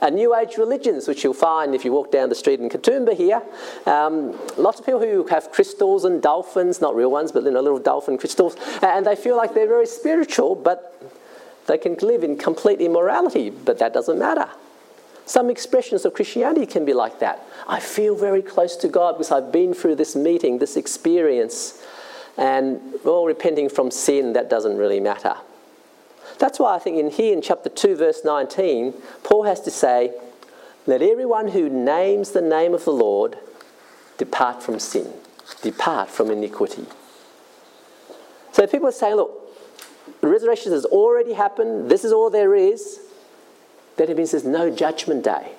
And 0.00 0.14
New 0.14 0.34
Age 0.34 0.56
religions, 0.56 1.06
which 1.06 1.22
you'll 1.22 1.34
find 1.34 1.74
if 1.74 1.84
you 1.84 1.92
walk 1.92 2.10
down 2.10 2.30
the 2.30 2.34
street 2.34 2.60
in 2.60 2.70
Katoomba 2.70 3.14
here, 3.14 3.42
um, 3.84 4.34
lots 4.56 4.80
of 4.80 4.86
people 4.86 5.02
who 5.02 5.26
have 5.26 5.52
crystals 5.52 6.06
and 6.06 6.22
dolphins, 6.22 6.80
not 6.80 6.96
real 6.96 7.10
ones, 7.10 7.30
but 7.30 7.44
you 7.44 7.50
know, 7.50 7.60
little 7.60 7.78
dolphin 7.78 8.16
crystals, 8.16 8.56
and 8.80 9.04
they 9.04 9.16
feel 9.16 9.36
like 9.36 9.52
they're 9.52 9.68
very 9.68 9.86
spiritual, 9.86 10.54
but 10.54 10.98
they 11.66 11.76
can 11.76 11.96
live 11.96 12.24
in 12.24 12.38
complete 12.38 12.80
immorality, 12.80 13.50
but 13.50 13.78
that 13.80 13.92
doesn't 13.92 14.18
matter. 14.18 14.48
Some 15.26 15.50
expressions 15.50 16.04
of 16.04 16.14
Christianity 16.14 16.66
can 16.66 16.84
be 16.84 16.92
like 16.92 17.18
that. 17.18 17.44
I 17.66 17.80
feel 17.80 18.14
very 18.14 18.42
close 18.42 18.76
to 18.76 18.88
God 18.88 19.14
because 19.14 19.32
I've 19.32 19.50
been 19.50 19.74
through 19.74 19.96
this 19.96 20.14
meeting, 20.14 20.58
this 20.58 20.76
experience, 20.76 21.82
and 22.38 22.80
well, 23.04 23.24
repenting 23.24 23.68
from 23.68 23.90
sin, 23.90 24.34
that 24.34 24.48
doesn't 24.48 24.76
really 24.76 25.00
matter. 25.00 25.34
That's 26.38 26.60
why 26.60 26.76
I 26.76 26.78
think 26.78 26.98
in 26.98 27.10
here 27.10 27.32
in 27.32 27.42
chapter 27.42 27.68
2, 27.68 27.96
verse 27.96 28.20
19, 28.24 28.94
Paul 29.24 29.42
has 29.44 29.60
to 29.62 29.70
say, 29.70 30.14
Let 30.86 31.02
everyone 31.02 31.48
who 31.48 31.68
names 31.68 32.30
the 32.30 32.40
name 32.40 32.72
of 32.72 32.84
the 32.84 32.92
Lord 32.92 33.36
depart 34.18 34.62
from 34.62 34.78
sin, 34.78 35.12
depart 35.60 36.08
from 36.08 36.30
iniquity. 36.30 36.86
So 38.52 38.64
people 38.68 38.88
are 38.88 38.92
saying, 38.92 39.16
Look, 39.16 39.32
the 40.20 40.28
resurrection 40.28 40.70
has 40.70 40.84
already 40.84 41.32
happened, 41.32 41.90
this 41.90 42.04
is 42.04 42.12
all 42.12 42.30
there 42.30 42.54
is 42.54 43.00
then 43.96 44.10
it 44.10 44.16
means 44.16 44.32
there's 44.32 44.44
no 44.44 44.70
judgment 44.70 45.24
day. 45.24 45.52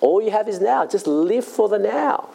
All 0.00 0.22
you 0.22 0.30
have 0.30 0.48
is 0.48 0.60
now. 0.60 0.86
Just 0.86 1.06
live 1.06 1.44
for 1.44 1.68
the 1.68 1.78
now. 1.78 2.28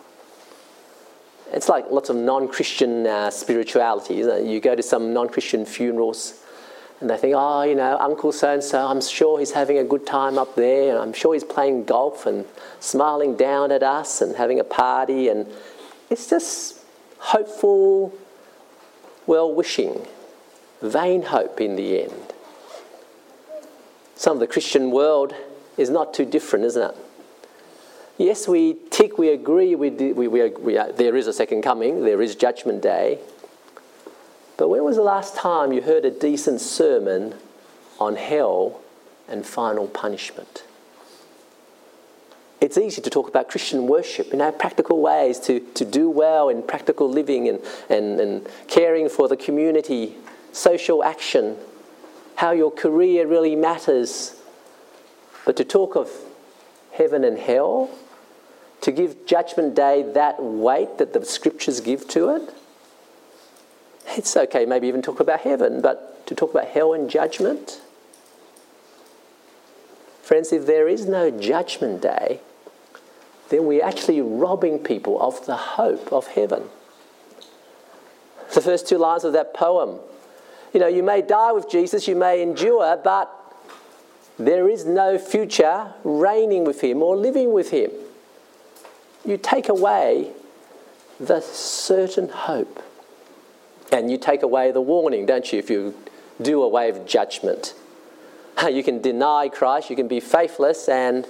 It's 1.53 1.69
like 1.69 1.89
lots 1.89 2.09
of 2.09 2.15
non 2.15 2.47
Christian 2.47 3.07
uh, 3.07 3.29
spirituality. 3.29 4.15
You 4.15 4.59
go 4.59 4.75
to 4.75 4.84
some 4.84 5.13
non 5.13 5.29
Christian 5.29 5.65
funerals 5.65 6.43
and 6.99 7.09
they 7.09 7.17
think, 7.17 7.34
oh, 7.38 7.63
you 7.63 7.75
know, 7.75 7.97
Uncle 7.99 8.31
so 8.31 8.53
and 8.53 8.63
so, 8.63 8.88
I'm 8.88 9.01
sure 9.01 9.38
he's 9.38 9.51
having 9.51 9.77
a 9.77 9.84
good 9.84 10.05
time 10.05 10.38
up 10.38 10.55
there, 10.55 10.91
and 10.91 10.97
I'm 10.99 11.11
sure 11.11 11.34
he's 11.34 11.43
playing 11.43 11.84
golf 11.84 12.25
and 12.25 12.45
smiling 12.79 13.36
down 13.36 13.71
at 13.71 13.84
us 13.84 14.21
and 14.21 14.36
having 14.38 14.59
a 14.59 14.63
party. 14.63 15.27
And 15.27 15.45
it's 16.09 16.29
just 16.29 16.79
hopeful, 17.17 18.13
well 19.27 19.53
wishing, 19.53 20.07
vain 20.81 21.23
hope 21.23 21.59
in 21.59 21.75
the 21.75 22.03
end 22.03 22.32
some 24.16 24.38
of 24.38 24.39
the 24.39 24.47
Christian 24.47 24.91
world 24.91 25.34
is 25.78 25.89
not 25.89 26.14
too 26.14 26.26
different, 26.26 26.66
isn't 26.66 26.91
it? 26.91 26.97
Yes, 28.18 28.47
we 28.47 28.76
tick, 28.91 29.18
we 29.18 29.30
agree, 29.30 29.74
we, 29.76 29.89
we, 29.89 30.28
we, 30.28 30.49
we, 30.49 30.78
uh, 30.78 30.91
there 30.91 31.16
is 31.16 31.28
a 31.28 31.34
second 31.34 31.64
coming, 31.64 32.03
there 32.03 32.22
is 32.22 32.36
judgment 32.36 32.82
day, 32.82 33.20
But 34.57 34.70
when 34.70 34.84
was 34.84 34.95
the 34.95 35.03
last 35.03 35.36
time 35.36 35.74
you 35.74 35.82
heard 35.82 36.05
a 36.05 36.11
decent 36.11 36.61
sermon 36.61 37.36
on 37.99 38.16
hell 38.16 38.82
and 39.28 39.45
final 39.45 39.88
punishment? 39.88 40.64
It's 42.61 42.78
easy 42.78 43.01
to 43.01 43.09
talk 43.09 43.28
about 43.28 43.49
Christian 43.49 43.88
worship, 43.88 44.28
you 44.32 44.38
know, 44.38 44.51
practical 44.51 45.01
ways 45.01 45.38
to, 45.41 45.59
to 45.59 45.84
do 45.84 46.09
well 46.09 46.47
in 46.47 46.64
practical 46.64 47.09
living 47.09 47.49
and, 47.49 47.59
and, 47.89 48.20
and 48.20 48.47
caring 48.68 49.09
for 49.09 49.28
the 49.28 49.36
community, 49.36 50.16
social 50.53 51.03
action, 51.03 51.57
how 52.36 52.51
your 52.51 52.71
career 52.71 53.27
really 53.27 53.55
matters. 53.55 54.36
But 55.45 55.57
to 55.57 55.63
talk 55.63 55.95
of 55.95 56.09
heaven 56.93 57.23
and 57.23 57.38
hell, 57.38 57.89
to 58.81 58.91
give 58.91 59.25
Judgment 59.25 59.75
Day 59.75 60.03
that 60.13 60.41
weight 60.41 60.97
that 60.97 61.13
the 61.13 61.25
scriptures 61.25 61.79
give 61.79 62.07
to 62.09 62.36
it, 62.36 62.53
it's 64.17 64.36
okay, 64.36 64.65
maybe 64.65 64.88
even 64.88 65.01
talk 65.01 65.19
about 65.19 65.41
heaven, 65.41 65.81
but 65.81 66.25
to 66.27 66.36
talk 66.36 66.51
about 66.51 66.67
hell 66.67 66.93
and 66.93 67.09
judgment? 67.09 67.81
Friends, 70.21 70.53
if 70.53 70.65
there 70.65 70.88
is 70.88 71.05
no 71.05 71.29
judgment 71.29 72.01
day, 72.01 72.39
then 73.49 73.65
we're 73.65 73.84
actually 73.84 74.21
robbing 74.21 74.79
people 74.79 75.21
of 75.21 75.45
the 75.45 75.55
hope 75.55 76.11
of 76.11 76.27
heaven. 76.27 76.63
The 78.53 78.61
first 78.61 78.88
two 78.88 78.97
lines 78.97 79.23
of 79.23 79.34
that 79.34 79.53
poem. 79.53 79.99
You 80.74 80.80
know, 80.80 80.88
you 80.88 81.03
may 81.03 81.21
die 81.21 81.51
with 81.51 81.69
Jesus, 81.69 82.07
you 82.07 82.15
may 82.15 82.41
endure, 82.41 82.97
but 83.03 83.32
there 84.39 84.67
is 84.67 84.86
no 84.86 85.19
future 85.19 85.93
reigning 86.03 86.63
with 86.63 86.82
him 86.82 87.03
or 87.03 87.15
living 87.15 87.53
with 87.53 87.69
him. 87.69 87.91
You 89.24 89.38
take 89.38 89.69
away 89.69 90.32
the 91.19 91.41
certain 91.41 92.30
hope 92.30 92.82
and 93.91 94.09
you 94.09 94.17
take 94.17 94.41
away 94.41 94.71
the 94.71 94.82
warning, 94.82 95.28
don't 95.28 95.53
you, 95.53 95.59
if 95.59 95.69
you 95.69 95.93
do 96.41 96.63
away 96.63 96.91
with 96.91 97.07
judgment. 97.07 97.74
You 98.63 98.84
can 98.84 99.01
deny 99.01 99.49
Christ, 99.49 99.89
you 99.89 99.95
can 99.95 100.07
be 100.07 100.21
faithless, 100.21 100.88
and 100.88 101.28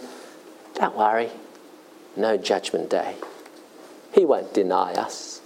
don't 0.76 0.96
worry, 0.96 1.32
no 2.16 2.38
judgment 2.38 2.90
day. 2.92 3.16
He 4.14 4.24
won't 4.24 4.54
deny 4.54 4.94
us. 4.94 5.42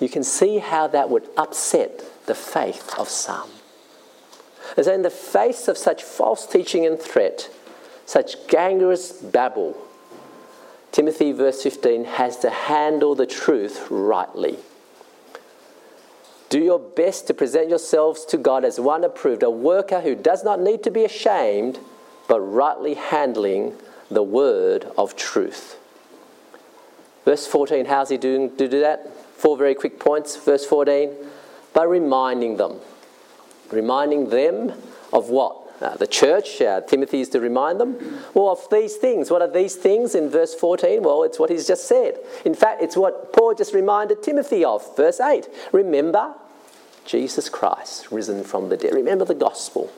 You 0.00 0.08
can 0.08 0.24
see 0.24 0.58
how 0.58 0.88
that 0.88 1.10
would 1.10 1.28
upset 1.36 2.02
the 2.26 2.34
faith 2.34 2.94
of 2.98 3.08
some. 3.08 3.50
As 4.76 4.86
in 4.86 5.02
the 5.02 5.10
face 5.10 5.68
of 5.68 5.78
such 5.78 6.02
false 6.02 6.46
teaching 6.46 6.86
and 6.86 6.98
threat, 6.98 7.50
such 8.06 8.48
gangrenous 8.48 9.12
babble, 9.12 9.76
Timothy, 10.90 11.32
verse 11.32 11.62
15, 11.62 12.04
has 12.04 12.38
to 12.38 12.50
handle 12.50 13.14
the 13.14 13.26
truth 13.26 13.88
rightly. 13.90 14.58
Do 16.48 16.60
your 16.60 16.78
best 16.78 17.26
to 17.26 17.34
present 17.34 17.68
yourselves 17.68 18.24
to 18.26 18.36
God 18.36 18.64
as 18.64 18.78
one 18.78 19.02
approved, 19.02 19.42
a 19.42 19.50
worker 19.50 20.02
who 20.02 20.14
does 20.14 20.44
not 20.44 20.60
need 20.60 20.84
to 20.84 20.90
be 20.92 21.04
ashamed, 21.04 21.80
but 22.28 22.40
rightly 22.40 22.94
handling 22.94 23.76
the 24.08 24.22
word 24.22 24.86
of 24.96 25.16
truth. 25.16 25.78
Verse 27.24 27.46
14, 27.46 27.86
how's 27.86 28.10
he 28.10 28.16
doing 28.16 28.56
to 28.56 28.68
do 28.68 28.80
that? 28.80 29.12
Four 29.34 29.56
very 29.56 29.74
quick 29.74 29.98
points. 29.98 30.36
Verse 30.36 30.64
14, 30.64 31.10
by 31.74 31.84
reminding 31.84 32.56
them. 32.56 32.80
Reminding 33.70 34.30
them 34.30 34.72
of 35.12 35.28
what? 35.28 35.60
Uh, 35.80 35.96
the 35.96 36.06
church, 36.06 36.62
uh, 36.62 36.80
Timothy 36.82 37.20
is 37.20 37.28
to 37.30 37.40
remind 37.40 37.80
them. 37.80 38.22
Well, 38.32 38.48
of 38.48 38.66
these 38.70 38.96
things. 38.96 39.30
What 39.30 39.42
are 39.42 39.50
these 39.50 39.74
things 39.74 40.14
in 40.14 40.30
verse 40.30 40.54
14? 40.54 41.02
Well, 41.02 41.24
it's 41.24 41.38
what 41.38 41.50
he's 41.50 41.66
just 41.66 41.88
said. 41.88 42.18
In 42.44 42.54
fact, 42.54 42.80
it's 42.80 42.96
what 42.96 43.32
Paul 43.32 43.54
just 43.54 43.74
reminded 43.74 44.22
Timothy 44.22 44.64
of. 44.64 44.96
Verse 44.96 45.20
8 45.20 45.46
Remember 45.72 46.34
Jesus 47.04 47.48
Christ 47.48 48.10
risen 48.10 48.44
from 48.44 48.68
the 48.68 48.76
dead. 48.76 48.94
Remember 48.94 49.24
the 49.24 49.34
gospel. 49.34 49.90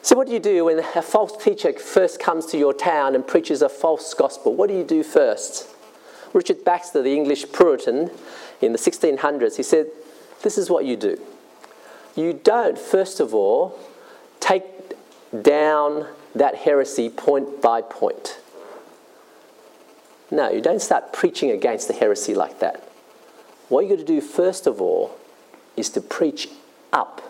So, 0.00 0.16
what 0.16 0.26
do 0.26 0.32
you 0.32 0.40
do 0.40 0.66
when 0.66 0.78
a 0.78 1.02
false 1.02 1.42
teacher 1.42 1.72
first 1.72 2.20
comes 2.20 2.46
to 2.46 2.58
your 2.58 2.72
town 2.72 3.14
and 3.14 3.26
preaches 3.26 3.62
a 3.62 3.68
false 3.68 4.14
gospel? 4.14 4.54
What 4.54 4.68
do 4.68 4.76
you 4.76 4.84
do 4.84 5.02
first? 5.02 5.68
Richard 6.32 6.64
Baxter, 6.64 7.02
the 7.02 7.14
English 7.14 7.52
Puritan 7.52 8.10
in 8.60 8.72
the 8.72 8.78
1600s, 8.78 9.56
he 9.56 9.62
said, 9.62 9.86
This 10.44 10.58
is 10.58 10.68
what 10.68 10.84
you 10.84 10.94
do. 10.94 11.18
You 12.14 12.34
don't, 12.34 12.78
first 12.78 13.18
of 13.18 13.34
all, 13.34 13.78
take 14.40 14.62
down 15.42 16.06
that 16.34 16.54
heresy 16.54 17.08
point 17.08 17.62
by 17.62 17.80
point. 17.80 18.38
No, 20.30 20.50
you 20.50 20.60
don't 20.60 20.82
start 20.82 21.14
preaching 21.14 21.50
against 21.50 21.88
the 21.88 21.94
heresy 21.94 22.34
like 22.34 22.58
that. 22.58 22.86
What 23.70 23.86
you've 23.86 23.98
got 23.98 23.98
to 24.00 24.04
do, 24.04 24.20
first 24.20 24.66
of 24.66 24.82
all, 24.82 25.16
is 25.78 25.88
to 25.90 26.02
preach 26.02 26.50
up 26.92 27.22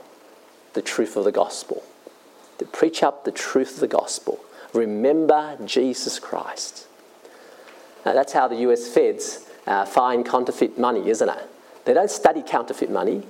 the 0.72 0.82
truth 0.82 1.16
of 1.16 1.22
the 1.22 1.32
gospel. 1.32 1.84
To 2.58 2.64
preach 2.64 3.04
up 3.04 3.24
the 3.24 3.30
truth 3.30 3.74
of 3.74 3.80
the 3.80 3.86
gospel. 3.86 4.40
Remember 4.72 5.56
Jesus 5.64 6.18
Christ. 6.18 6.88
Now, 8.04 8.12
that's 8.12 8.32
how 8.32 8.48
the 8.48 8.56
US 8.68 8.88
feds 8.88 9.48
uh, 9.68 9.84
find 9.84 10.26
counterfeit 10.26 10.76
money, 10.78 11.08
isn't 11.08 11.28
it? 11.28 11.48
They 11.84 11.94
don't 11.94 12.10
study 12.10 12.42
counterfeit 12.42 12.90
money. 12.90 13.22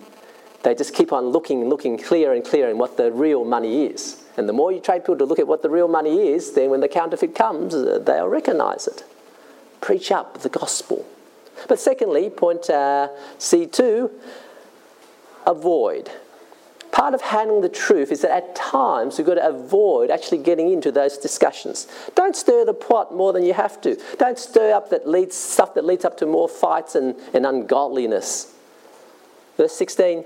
They 0.62 0.74
just 0.74 0.94
keep 0.94 1.12
on 1.12 1.26
looking 1.26 1.68
looking 1.68 1.98
clearer 1.98 2.34
and 2.34 2.44
clearer 2.44 2.70
in 2.70 2.78
what 2.78 2.96
the 2.96 3.12
real 3.12 3.44
money 3.44 3.86
is. 3.86 4.22
And 4.36 4.48
the 4.48 4.52
more 4.52 4.72
you 4.72 4.80
train 4.80 5.00
people 5.00 5.18
to 5.18 5.24
look 5.24 5.38
at 5.38 5.46
what 5.46 5.62
the 5.62 5.70
real 5.70 5.88
money 5.88 6.28
is, 6.28 6.52
then 6.52 6.70
when 6.70 6.80
the 6.80 6.88
counterfeit 6.88 7.34
comes, 7.34 7.74
uh, 7.74 8.00
they'll 8.04 8.26
recognize 8.28 8.86
it. 8.86 9.04
Preach 9.80 10.10
up 10.10 10.38
the 10.38 10.48
gospel. 10.48 11.06
But 11.68 11.78
secondly, 11.78 12.30
point 12.30 12.68
uh, 12.68 13.08
C2, 13.38 14.10
avoid. 15.46 16.10
Part 16.94 17.12
of 17.12 17.22
handling 17.22 17.60
the 17.60 17.68
truth 17.68 18.12
is 18.12 18.20
that 18.20 18.30
at 18.30 18.54
times 18.54 19.18
we've 19.18 19.26
got 19.26 19.34
to 19.34 19.44
avoid 19.44 20.10
actually 20.10 20.38
getting 20.38 20.72
into 20.72 20.92
those 20.92 21.18
discussions. 21.18 21.88
Don't 22.14 22.36
stir 22.36 22.64
the 22.64 22.72
pot 22.72 23.12
more 23.12 23.32
than 23.32 23.42
you 23.42 23.52
have 23.52 23.80
to. 23.80 24.00
Don't 24.16 24.38
stir 24.38 24.72
up 24.72 24.90
that 24.90 25.08
leads, 25.08 25.34
stuff 25.34 25.74
that 25.74 25.84
leads 25.84 26.04
up 26.04 26.16
to 26.18 26.26
more 26.26 26.48
fights 26.48 26.94
and, 26.94 27.16
and 27.32 27.44
ungodliness. 27.44 28.54
Verse 29.56 29.72
16 29.72 30.24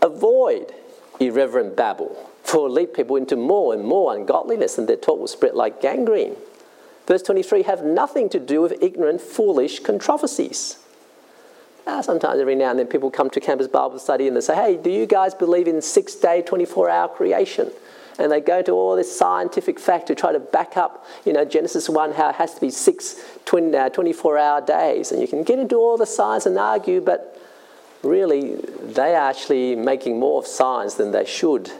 Avoid 0.00 0.72
irreverent 1.20 1.76
babble, 1.76 2.16
for 2.42 2.68
it 2.68 2.70
lead 2.70 2.94
people 2.94 3.16
into 3.16 3.36
more 3.36 3.74
and 3.74 3.84
more 3.84 4.16
ungodliness, 4.16 4.78
and 4.78 4.88
their 4.88 4.96
talk 4.96 5.18
will 5.18 5.28
spread 5.28 5.54
like 5.54 5.82
gangrene. 5.82 6.36
Verse 7.06 7.20
23 7.20 7.64
Have 7.64 7.84
nothing 7.84 8.30
to 8.30 8.40
do 8.40 8.62
with 8.62 8.82
ignorant, 8.82 9.20
foolish 9.20 9.80
controversies 9.80 10.78
uh, 11.86 12.02
sometimes 12.02 12.40
every 12.40 12.54
now 12.54 12.70
and 12.70 12.78
then 12.78 12.86
people 12.86 13.10
come 13.10 13.30
to 13.30 13.40
campus 13.40 13.66
Bible 13.66 13.98
study 13.98 14.28
and 14.28 14.36
they 14.36 14.40
say, 14.40 14.54
hey, 14.54 14.76
do 14.76 14.90
you 14.90 15.06
guys 15.06 15.34
believe 15.34 15.66
in 15.66 15.82
six 15.82 16.14
day, 16.14 16.42
24 16.42 16.88
hour 16.88 17.08
creation? 17.08 17.70
And 18.18 18.30
they 18.30 18.40
go 18.40 18.62
to 18.62 18.72
all 18.72 18.94
this 18.94 19.16
scientific 19.16 19.80
fact 19.80 20.06
to 20.08 20.14
try 20.14 20.32
to 20.32 20.38
back 20.38 20.76
up, 20.76 21.06
you 21.24 21.32
know, 21.32 21.44
Genesis 21.44 21.88
1, 21.88 22.12
how 22.12 22.28
it 22.28 22.36
has 22.36 22.54
to 22.54 22.60
be 22.60 22.70
six 22.70 23.16
20, 23.46 23.76
uh, 23.76 23.88
24 23.88 24.38
hour 24.38 24.60
days. 24.60 25.12
And 25.12 25.20
you 25.20 25.26
can 25.26 25.42
get 25.42 25.58
into 25.58 25.76
all 25.76 25.96
the 25.96 26.06
science 26.06 26.46
and 26.46 26.58
argue, 26.58 27.00
but 27.00 27.40
really 28.02 28.56
they 28.82 29.14
are 29.14 29.30
actually 29.30 29.74
making 29.74 30.18
more 30.18 30.40
of 30.40 30.46
science 30.46 30.94
than 30.94 31.10
they 31.10 31.24
should. 31.24 31.72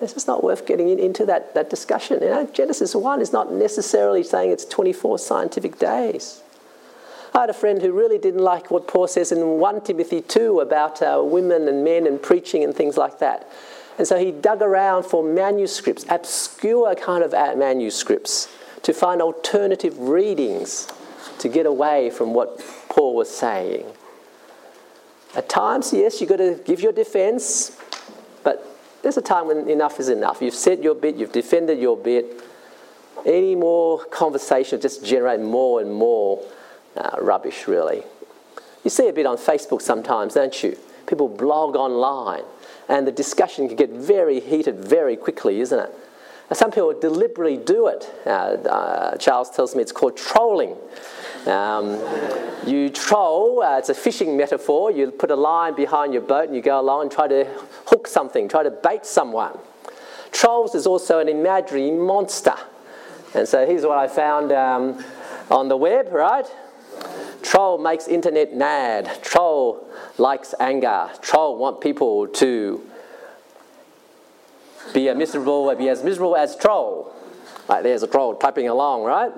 It's 0.00 0.12
just 0.12 0.26
not 0.26 0.42
worth 0.42 0.66
getting 0.66 0.88
in, 0.88 0.98
into 0.98 1.24
that, 1.26 1.54
that 1.54 1.70
discussion. 1.70 2.20
You 2.20 2.28
know, 2.28 2.46
Genesis 2.52 2.94
1 2.94 3.20
is 3.20 3.32
not 3.32 3.52
necessarily 3.52 4.22
saying 4.22 4.50
it's 4.50 4.64
24 4.64 5.18
scientific 5.18 5.78
days. 5.78 6.41
I 7.34 7.40
had 7.40 7.50
a 7.50 7.54
friend 7.54 7.80
who 7.80 7.92
really 7.92 8.18
didn't 8.18 8.42
like 8.42 8.70
what 8.70 8.86
Paul 8.86 9.06
says 9.06 9.32
in 9.32 9.58
1 9.58 9.80
Timothy 9.82 10.20
2 10.20 10.60
about 10.60 11.00
uh, 11.00 11.22
women 11.24 11.66
and 11.66 11.82
men 11.82 12.06
and 12.06 12.20
preaching 12.20 12.62
and 12.62 12.74
things 12.74 12.98
like 12.98 13.20
that. 13.20 13.50
And 13.96 14.06
so 14.06 14.18
he 14.18 14.30
dug 14.32 14.60
around 14.60 15.04
for 15.04 15.22
manuscripts, 15.22 16.04
obscure 16.10 16.94
kind 16.94 17.24
of 17.24 17.32
uh, 17.32 17.54
manuscripts, 17.56 18.48
to 18.82 18.92
find 18.92 19.22
alternative 19.22 19.98
readings 19.98 20.88
to 21.38 21.48
get 21.48 21.64
away 21.64 22.10
from 22.10 22.34
what 22.34 22.58
Paul 22.88 23.14
was 23.14 23.34
saying. 23.34 23.86
At 25.34 25.48
times, 25.48 25.92
yes, 25.92 26.20
you've 26.20 26.28
got 26.28 26.36
to 26.36 26.60
give 26.64 26.80
your 26.80 26.92
defense, 26.92 27.78
but 28.44 28.66
there's 29.02 29.16
a 29.16 29.22
time 29.22 29.46
when 29.46 29.70
enough 29.70 29.98
is 29.98 30.10
enough. 30.10 30.42
You've 30.42 30.54
said 30.54 30.84
your 30.84 30.94
bit, 30.94 31.16
you've 31.16 31.32
defended 31.32 31.78
your 31.78 31.96
bit. 31.96 32.42
Any 33.24 33.54
more 33.54 34.04
conversation 34.06 34.80
just 34.80 35.04
generate 35.04 35.40
more 35.40 35.80
and 35.80 35.92
more 35.92 36.44
uh, 36.96 37.16
rubbish, 37.20 37.66
really. 37.66 38.02
You 38.84 38.90
see 38.90 39.08
a 39.08 39.12
bit 39.12 39.26
on 39.26 39.36
Facebook 39.36 39.82
sometimes, 39.82 40.34
don't 40.34 40.62
you? 40.62 40.76
People 41.06 41.28
blog 41.28 41.76
online, 41.76 42.42
and 42.88 43.06
the 43.06 43.12
discussion 43.12 43.68
can 43.68 43.76
get 43.76 43.90
very 43.90 44.40
heated 44.40 44.84
very 44.84 45.16
quickly, 45.16 45.60
isn't 45.60 45.78
it? 45.78 45.90
Now, 46.50 46.54
some 46.54 46.70
people 46.70 46.92
deliberately 46.98 47.56
do 47.56 47.86
it. 47.86 48.10
Uh, 48.26 48.30
uh, 48.30 49.16
Charles 49.16 49.50
tells 49.50 49.74
me 49.74 49.82
it's 49.82 49.92
called 49.92 50.16
trolling. 50.16 50.76
Um, 51.46 51.98
you 52.66 52.88
troll, 52.90 53.62
uh, 53.62 53.78
it's 53.78 53.88
a 53.88 53.94
fishing 53.94 54.36
metaphor. 54.36 54.90
You 54.90 55.10
put 55.10 55.30
a 55.30 55.36
line 55.36 55.74
behind 55.74 56.12
your 56.12 56.22
boat 56.22 56.46
and 56.46 56.54
you 56.54 56.62
go 56.62 56.78
along 56.78 57.02
and 57.02 57.10
try 57.10 57.26
to 57.26 57.44
hook 57.86 58.06
something, 58.06 58.48
try 58.48 58.62
to 58.62 58.70
bait 58.70 59.06
someone. 59.06 59.58
Trolls 60.30 60.74
is 60.74 60.86
also 60.86 61.18
an 61.18 61.28
imaginary 61.28 61.90
monster. 61.90 62.54
And 63.34 63.48
so 63.48 63.66
here's 63.66 63.84
what 63.84 63.98
I 63.98 64.08
found 64.08 64.52
um, 64.52 65.02
on 65.50 65.68
the 65.68 65.76
web, 65.76 66.12
right? 66.12 66.46
Troll 67.42 67.78
makes 67.78 68.08
internet 68.08 68.54
mad. 68.54 69.18
Troll 69.22 69.86
likes 70.18 70.54
anger. 70.60 71.10
Troll 71.20 71.56
want 71.56 71.80
people 71.80 72.28
to 72.28 72.80
be 74.92 75.08
a 75.08 75.14
miserable, 75.14 75.74
be 75.74 75.88
as 75.88 76.02
miserable 76.02 76.36
as 76.36 76.56
troll. 76.56 77.14
Like 77.68 77.82
there's 77.82 78.02
a 78.02 78.06
troll 78.06 78.34
typing 78.36 78.68
along, 78.68 79.04
right? 79.04 79.32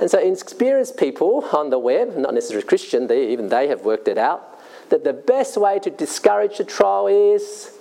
And 0.00 0.10
so 0.10 0.18
experienced 0.18 0.96
people 0.96 1.48
on 1.52 1.70
the 1.70 1.78
web, 1.78 2.16
not 2.16 2.34
necessarily 2.34 2.66
Christian, 2.66 3.06
they, 3.06 3.28
even 3.28 3.48
they 3.48 3.68
have 3.68 3.82
worked 3.82 4.08
it 4.08 4.18
out, 4.18 4.60
that 4.90 5.04
the 5.04 5.12
best 5.12 5.56
way 5.56 5.78
to 5.80 5.90
discourage 5.90 6.58
the 6.58 6.64
troll 6.64 7.06
is 7.06 7.72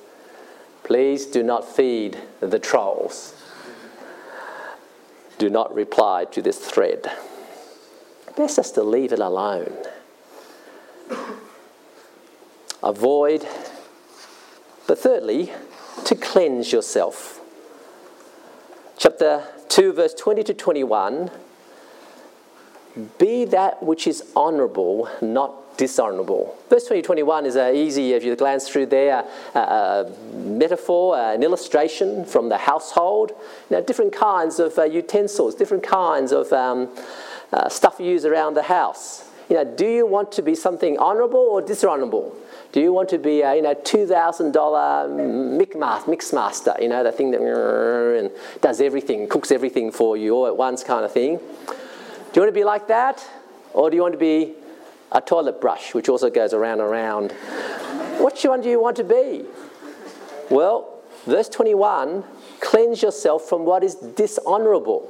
please 0.83 1.25
do 1.25 1.41
not 1.41 1.67
feed 1.67 2.17
the 2.41 2.59
trolls. 2.59 3.33
Do 5.37 5.49
not 5.49 5.73
reply 5.73 6.25
to 6.25 6.41
this 6.41 6.59
thread. 6.59 7.11
Best 8.35 8.55
just 8.55 8.75
to 8.75 8.83
leave 8.83 9.11
it 9.11 9.19
alone. 9.19 9.73
Avoid. 12.83 13.47
But 14.87 14.99
thirdly, 14.99 15.51
to 16.05 16.15
cleanse 16.15 16.71
yourself. 16.71 17.39
Chapter 18.97 19.43
2, 19.69 19.93
verse 19.93 20.13
20 20.13 20.43
to 20.43 20.53
21 20.53 21.31
Be 23.17 23.45
that 23.45 23.83
which 23.83 24.07
is 24.07 24.23
honourable, 24.35 25.09
not 25.21 25.77
dishonourable. 25.77 26.57
Verse 26.69 26.85
20 26.85 27.01
21 27.01 27.45
is 27.45 27.55
a 27.55 27.73
easy, 27.73 28.13
if 28.13 28.23
you 28.23 28.35
glance 28.35 28.67
through 28.67 28.85
there, 28.87 29.25
a, 29.55 29.59
a 29.59 30.11
metaphor, 30.33 31.17
an 31.17 31.43
illustration 31.43 32.25
from 32.25 32.49
the 32.49 32.57
household. 32.57 33.31
Know, 33.69 33.81
different 33.81 34.13
kinds 34.13 34.59
of 34.59 34.77
uh, 34.77 34.83
utensils, 34.83 35.55
different 35.55 35.83
kinds 35.83 36.31
of 36.31 36.51
um, 36.53 36.89
uh, 37.51 37.69
stuff 37.69 37.99
you 37.99 38.05
use 38.05 38.25
around 38.25 38.55
the 38.55 38.63
house. 38.63 39.25
You 39.49 39.57
know, 39.57 39.65
do 39.65 39.85
you 39.85 40.05
want 40.05 40.31
to 40.33 40.41
be 40.41 40.55
something 40.55 40.97
honourable 40.97 41.39
or 41.39 41.61
dishonourable? 41.61 42.33
Do 42.71 42.79
you 42.79 42.93
want 42.93 43.09
to 43.09 43.17
be 43.17 43.41
a 43.41 43.55
you 43.55 43.61
know 43.61 43.73
two 43.73 44.07
thousand 44.07 44.53
dollar 44.53 45.09
mix 45.09 45.75
master? 46.31 46.73
You 46.79 46.87
know 46.87 47.03
the 47.03 47.11
thing 47.11 47.31
that 47.31 47.41
and 47.41 48.31
does 48.61 48.79
everything, 48.79 49.27
cooks 49.27 49.51
everything 49.51 49.91
for 49.91 50.15
you 50.15 50.35
all 50.35 50.47
at 50.47 50.55
once, 50.55 50.83
kind 50.83 51.03
of 51.03 51.11
thing. 51.11 51.37
Do 51.37 51.43
you 52.35 52.41
want 52.43 52.49
to 52.49 52.59
be 52.59 52.63
like 52.63 52.87
that, 52.87 53.27
or 53.73 53.89
do 53.89 53.97
you 53.97 54.01
want 54.01 54.13
to 54.13 54.19
be 54.19 54.53
a 55.11 55.19
toilet 55.19 55.59
brush, 55.59 55.93
which 55.93 56.07
also 56.07 56.29
goes 56.29 56.53
around 56.53 56.79
and 56.79 56.89
around? 56.89 57.33
Which 58.21 58.43
one 58.43 58.61
do 58.61 58.69
you 58.69 58.79
want 58.79 58.95
to 58.97 59.03
be? 59.03 59.43
Well, 60.49 61.01
verse 61.25 61.49
twenty-one: 61.49 62.23
cleanse 62.61 63.01
yourself 63.01 63.49
from 63.49 63.65
what 63.65 63.83
is 63.83 63.95
dishonourable. 63.95 65.09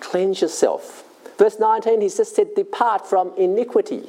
Cleanse 0.00 0.42
yourself. 0.42 1.04
Verse 1.38 1.58
19, 1.58 2.00
he 2.00 2.08
just 2.08 2.36
said, 2.36 2.54
Depart 2.54 3.08
from 3.08 3.32
iniquity. 3.36 4.08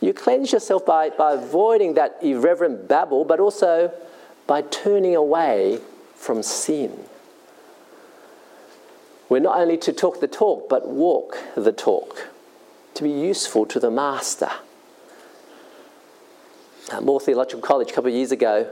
You 0.00 0.12
cleanse 0.12 0.52
yourself 0.52 0.84
by, 0.84 1.10
by 1.10 1.34
avoiding 1.34 1.94
that 1.94 2.18
irreverent 2.22 2.88
babble, 2.88 3.24
but 3.24 3.38
also 3.38 3.92
by 4.46 4.62
turning 4.62 5.14
away 5.14 5.80
from 6.16 6.42
sin. 6.42 7.04
We're 9.28 9.38
not 9.38 9.56
only 9.58 9.78
to 9.78 9.92
talk 9.92 10.20
the 10.20 10.28
talk, 10.28 10.68
but 10.68 10.88
walk 10.88 11.38
the 11.54 11.72
talk, 11.72 12.28
to 12.94 13.02
be 13.02 13.10
useful 13.10 13.64
to 13.66 13.80
the 13.80 13.90
Master. 13.90 14.50
Uh, 16.90 17.18
Theological 17.18 17.62
College 17.62 17.90
a 17.90 17.94
couple 17.94 18.10
of 18.10 18.14
years 18.14 18.32
ago 18.32 18.70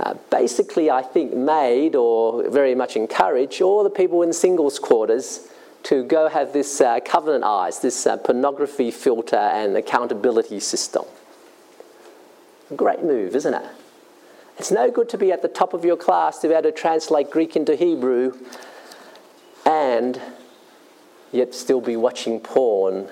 uh, 0.00 0.14
basically, 0.30 0.90
I 0.90 1.02
think, 1.02 1.32
made 1.34 1.94
or 1.94 2.48
very 2.48 2.74
much 2.74 2.96
encouraged 2.96 3.62
all 3.62 3.84
the 3.84 3.90
people 3.90 4.22
in 4.22 4.32
singles 4.32 4.78
quarters 4.78 5.48
to 5.84 6.04
go 6.04 6.28
have 6.28 6.52
this 6.52 6.80
uh, 6.80 7.00
covenant 7.04 7.44
eyes, 7.44 7.80
this 7.80 8.06
uh, 8.06 8.16
pornography 8.16 8.90
filter 8.90 9.36
and 9.36 9.76
accountability 9.76 10.60
system. 10.60 11.04
Great 12.76 13.02
move, 13.02 13.34
isn't 13.34 13.54
it? 13.54 13.64
It's 14.58 14.70
no 14.70 14.90
good 14.90 15.08
to 15.10 15.18
be 15.18 15.32
at 15.32 15.42
the 15.42 15.48
top 15.48 15.74
of 15.74 15.84
your 15.84 15.96
class 15.96 16.38
to 16.38 16.48
be 16.48 16.54
able 16.54 16.64
to 16.64 16.72
translate 16.72 17.30
Greek 17.30 17.56
into 17.56 17.74
Hebrew 17.74 18.38
and 19.66 20.20
yet 21.32 21.54
still 21.54 21.80
be 21.80 21.96
watching 21.96 22.38
porn 22.40 23.08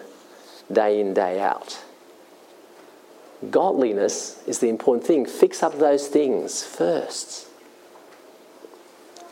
day 0.71 1.01
in, 1.01 1.15
day 1.15 1.41
out. 1.41 1.83
Godliness 3.51 4.43
is 4.47 4.59
the 4.59 4.69
important 4.69 5.07
thing. 5.07 5.25
Fix 5.25 5.63
up 5.63 5.79
those 5.79 6.09
things 6.09 6.63
first, 6.63 7.49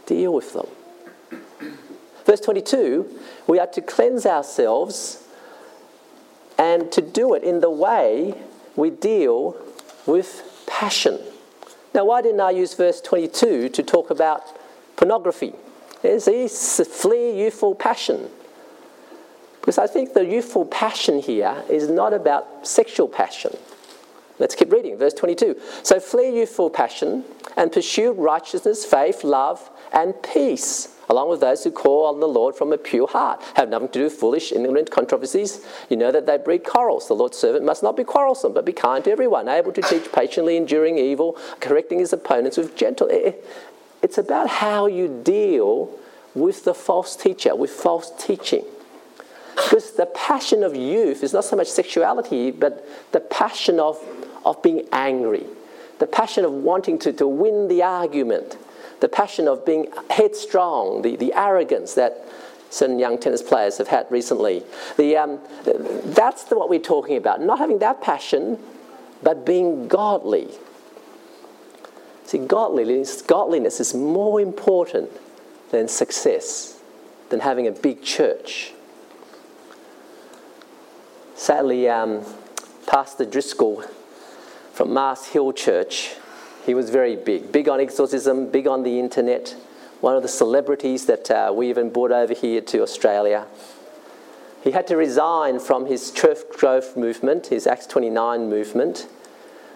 deal 0.07 0.33
with 0.33 0.55
them. 0.55 0.67
Verse 2.29 2.41
22 2.41 3.09
we 3.47 3.59
are 3.59 3.67
to 3.69 3.81
cleanse 3.81 4.27
ourselves 4.27 5.25
and 6.59 6.93
to 6.93 7.01
do 7.01 7.33
it 7.33 7.43
in 7.43 7.61
the 7.61 7.71
way 7.71 8.35
we 8.77 8.91
deal 8.91 9.57
with 10.05 10.43
passion. 10.67 11.19
Now, 11.95 12.05
why 12.05 12.21
didn't 12.21 12.41
I 12.41 12.51
use 12.51 12.75
verse 12.75 13.01
22 13.01 13.71
to 13.71 13.83
talk 13.83 14.11
about 14.11 14.43
pornography? 14.97 15.55
See, 16.03 16.49
flee 16.49 17.43
youthful 17.43 17.75
passion. 17.75 18.29
Because 19.61 19.79
I 19.79 19.87
think 19.87 20.13
the 20.13 20.27
youthful 20.27 20.67
passion 20.67 21.21
here 21.21 21.65
is 21.71 21.89
not 21.89 22.13
about 22.13 22.67
sexual 22.67 23.09
passion. 23.09 23.57
Let's 24.39 24.55
keep 24.55 24.71
reading, 24.71 24.99
verse 24.99 25.15
22. 25.15 25.59
So 25.83 25.99
flee 25.99 26.39
youthful 26.39 26.69
passion 26.69 27.25
and 27.57 27.73
pursue 27.73 28.13
righteousness, 28.13 28.85
faith, 28.85 29.25
love, 29.25 29.71
and 29.93 30.15
peace 30.23 30.95
along 31.09 31.31
with 31.31 31.41
those 31.41 31.65
who 31.65 31.71
call 31.71 32.07
on 32.07 32.21
the 32.21 32.29
Lord 32.29 32.55
from 32.55 32.73
a 32.73 32.79
pure 32.79 33.09
heart, 33.09 33.43
have 33.55 33.69
nothing 33.69 33.89
to 33.89 33.93
do 33.95 34.05
with 34.05 34.13
foolish, 34.15 34.53
ignorant 34.53 34.91
controversies. 34.91 35.65
You 35.89 35.97
know 35.97 36.13
that 36.13 36.27
they 36.27 36.37
breed 36.37 36.65
quarrels. 36.65 37.09
The 37.09 37.15
Lord's 37.15 37.39
servant 37.39 37.65
must 37.65 37.83
not 37.83 37.97
be 37.97 38.05
quarrelsome, 38.05 38.53
but 38.53 38.65
be 38.65 38.73
kind 38.73 39.03
to 39.05 39.11
everyone, 39.11 39.49
able 39.49 39.73
to 39.73 39.83
teach 39.83 40.13
patiently, 40.13 40.57
enduring 40.57 40.99
evil, 40.99 41.37
correcting 41.61 41.99
his 41.99 42.13
opponents 42.13 42.57
with 42.57 42.77
gentle. 42.77 43.09
It's 44.03 44.19
about 44.19 44.49
how 44.49 44.87
you 44.87 45.23
deal 45.25 45.91
with 46.35 46.65
the 46.65 46.75
false 46.75 47.17
teacher, 47.17 47.57
with 47.57 47.71
false 47.71 48.13
teaching. 48.19 48.65
Because 49.57 49.93
the 49.97 50.07
passion 50.07 50.63
of 50.63 50.77
youth 50.77 51.25
is 51.25 51.33
not 51.33 51.45
so 51.45 51.57
much 51.57 51.67
sexuality, 51.69 52.53
but 52.53 52.87
the 53.11 53.21
passion 53.21 53.81
of, 53.81 53.99
of 54.45 54.63
being 54.63 54.87
angry, 54.93 55.45
the 55.99 56.07
passion 56.07 56.45
of 56.45 56.53
wanting 56.53 56.99
to, 57.01 57.13
to 57.15 57.27
win 57.27 57.67
the 57.67 57.83
argument 57.83 58.57
the 59.01 59.09
passion 59.09 59.49
of 59.49 59.65
being 59.65 59.89
headstrong, 60.11 61.03
the, 61.03 61.17
the 61.17 61.33
arrogance 61.35 61.95
that 61.95 62.25
certain 62.71 62.99
young 62.99 63.19
tennis 63.19 63.43
players 63.43 63.79
have 63.79 63.89
had 63.89 64.07
recently. 64.11 64.63
The, 64.97 65.17
um, 65.17 65.39
that's 65.65 66.45
the, 66.45 66.59
what 66.59 66.69
we're 66.69 66.81
talking 66.81 67.17
about. 67.17 67.41
Not 67.41 67.59
having 67.59 67.79
that 67.79 68.03
passion, 68.03 68.59
but 69.23 69.47
being 69.47 69.89
godly. 69.89 70.49
See, 72.25 72.39
godliness, 72.39 73.23
godliness 73.23 73.81
is 73.81 73.95
more 73.95 74.41
important 74.41 75.11
than 75.71 75.89
success, 75.89 76.79
than 77.31 77.41
having 77.41 77.67
a 77.67 77.73
big 77.73 78.03
church. 78.03 78.73
Sadly, 81.35 81.89
um, 81.89 82.25
Pastor 82.87 83.25
Driscoll 83.25 83.85
from 84.73 84.93
Mars 84.93 85.27
Hill 85.27 85.53
Church 85.53 86.15
he 86.69 86.75
was 86.75 86.91
very 86.91 87.17
big, 87.17 87.51
big 87.51 87.67
on 87.67 87.81
exorcism, 87.81 88.51
big 88.51 88.67
on 88.67 88.83
the 88.83 89.01
internet, 89.01 89.57
one 90.03 90.15
of 90.15 90.21
the 90.21 90.29
celebrities 90.29 91.07
that 91.07 91.31
uh, 91.31 91.51
we 91.51 91.71
even 91.71 91.89
brought 91.89 92.13
over 92.13 92.35
here 92.35 92.61
to 92.61 92.83
Australia. 92.83 93.47
He 94.63 94.73
had 94.73 94.87
to 94.89 94.97
resign 94.99 95.61
from 95.61 95.87
his 95.87 96.11
church 96.11 96.41
growth 96.59 96.95
movement, 96.95 97.47
his 97.47 97.67
Acts 97.67 97.87
29 97.87 98.51
movement, 98.51 99.09